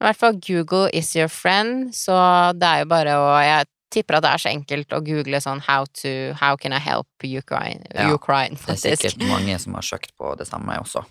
I 0.00 0.04
hvert 0.06 0.16
fall 0.20 0.36
Google 0.38 0.88
is 0.94 1.14
your 1.16 1.28
friend, 1.28 1.90
så 1.94 2.14
det 2.54 2.68
er 2.68 2.84
jo 2.84 2.88
bare 2.92 3.16
å 3.18 3.30
Jeg 3.42 3.66
tipper 3.90 4.18
at 4.18 4.22
det 4.26 4.30
er 4.34 4.42
så 4.44 4.50
enkelt 4.52 4.92
å 4.94 5.00
google 5.02 5.40
sånn 5.40 5.62
how 5.64 5.86
to 6.02 6.12
How 6.38 6.56
can 6.60 6.72
I 6.76 6.78
help 6.78 7.08
Ukraine? 7.24 7.82
Ja, 7.94 8.10
Ukraine 8.14 8.54
Det 8.60 8.76
er 8.76 8.96
sikkert 8.96 9.24
mange 9.26 9.56
som 9.58 9.74
har 9.74 9.82
søkt 9.82 10.12
på 10.16 10.34
det 10.38 10.46
samme 10.46 10.76
også. 10.78 11.04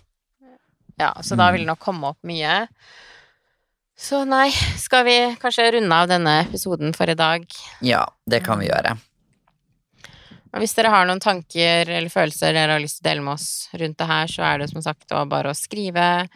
Ja, 0.98 1.12
så 1.22 1.36
da 1.36 1.48
Mm. 1.48 1.52
vil 1.52 1.60
det 1.60 1.66
nok 1.68 1.78
komme 1.80 2.08
opp 2.08 2.18
mye. 2.24 2.68
Så 3.98 4.24
nei, 4.26 4.50
skal 4.78 5.04
vi 5.04 5.36
kanskje 5.42 5.72
runde 5.74 5.92
av 5.92 6.08
denne 6.08 6.44
episoden 6.46 6.94
for 6.94 7.10
i 7.10 7.14
dag? 7.14 7.44
Ja, 7.82 8.04
det 8.30 8.44
kan 8.44 8.58
vi 8.58 8.68
gjøre. 8.68 8.96
Og 10.54 10.60
hvis 10.62 10.74
dere 10.74 10.90
har 10.90 11.04
noen 11.04 11.20
tanker 11.20 11.88
eller 11.90 12.08
følelser 12.08 12.54
dere 12.54 12.72
har 12.72 12.80
lyst 12.80 13.02
til 13.02 13.04
å 13.06 13.10
dele 13.10 13.24
med 13.26 13.34
oss 13.34 13.68
rundt 13.74 13.98
det 13.98 14.06
her, 14.06 14.26
så 14.26 14.42
er 14.42 14.58
det 14.62 14.70
som 14.70 14.80
sagt 14.82 15.08
bare 15.08 15.50
å 15.50 15.56
skrive. 15.56 16.28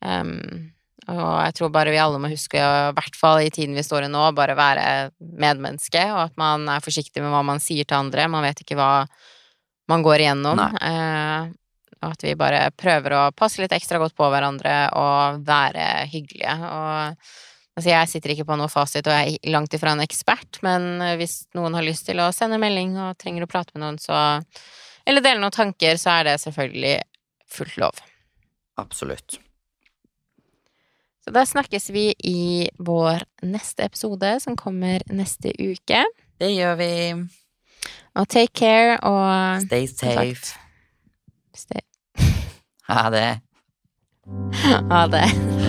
Um, 0.00 0.72
og 1.08 1.36
jeg 1.46 1.56
tror 1.56 1.72
bare 1.74 1.92
vi 1.94 2.00
alle 2.02 2.20
må 2.20 2.30
huske, 2.30 2.60
i 2.60 2.94
hvert 2.96 3.16
fall 3.18 3.40
i 3.44 3.52
tiden 3.54 3.76
vi 3.78 3.84
står 3.86 4.06
i 4.06 4.12
nå, 4.12 4.24
bare 4.36 4.56
være 4.58 4.84
medmenneske, 5.20 6.02
og 6.12 6.26
at 6.26 6.40
man 6.40 6.68
er 6.68 6.84
forsiktig 6.84 7.22
med 7.24 7.32
hva 7.32 7.42
man 7.46 7.62
sier 7.62 7.88
til 7.88 8.00
andre. 8.02 8.28
Man 8.30 8.44
vet 8.44 8.62
ikke 8.64 8.78
hva 8.78 8.92
man 9.90 10.04
går 10.06 10.24
igjennom. 10.24 10.60
Eh, 10.60 11.50
og 12.00 12.14
at 12.14 12.24
vi 12.24 12.36
bare 12.38 12.62
prøver 12.72 13.16
å 13.16 13.28
passe 13.36 13.60
litt 13.60 13.74
ekstra 13.76 14.00
godt 14.00 14.16
på 14.16 14.28
hverandre 14.32 14.74
og 14.96 15.46
være 15.46 15.86
hyggelige. 16.12 16.58
Og 16.70 17.30
Altså, 17.78 17.92
jeg 17.94 18.08
sitter 18.10 18.32
ikke 18.34 18.44
på 18.48 18.56
noe 18.58 18.68
fasit 18.68 19.06
og 19.08 19.14
jeg 19.14 19.36
er 19.38 19.52
langt 19.54 19.72
ifra 19.72 19.94
en 19.94 20.02
ekspert, 20.02 20.58
men 20.66 20.98
hvis 21.16 21.46
noen 21.56 21.76
har 21.78 21.86
lyst 21.86 22.04
til 22.10 22.18
å 22.20 22.26
sende 22.34 22.58
melding 22.60 22.96
og 22.98 23.14
trenger 23.16 23.46
å 23.46 23.48
prate 23.48 23.72
med 23.72 23.84
noen, 23.84 24.00
så 24.02 24.42
Eller 25.08 25.24
dele 25.24 25.40
noen 25.40 25.54
tanker, 25.54 25.96
så 25.96 26.18
er 26.18 26.26
det 26.28 26.34
selvfølgelig 26.42 26.98
fullt 27.48 27.78
lov. 27.80 28.02
Absolutt. 28.76 29.38
Så 31.24 31.30
da 31.36 31.42
snakkes 31.46 31.90
vi 31.92 32.06
i 32.24 32.68
vår 32.80 33.22
neste 33.42 33.84
episode, 33.90 34.38
som 34.40 34.56
kommer 34.56 35.02
neste 35.12 35.52
uke. 35.60 36.04
Det 36.40 36.48
gjør 36.54 36.78
vi. 36.80 36.90
Og 38.16 38.26
take 38.28 38.54
care, 38.56 38.96
og 39.04 39.62
Stay 39.66 39.86
safe. 39.86 40.54
stay- 41.54 41.84
Ha 42.88 43.10
det. 43.10 43.40
Ha 44.90 45.06
det. 45.06 45.59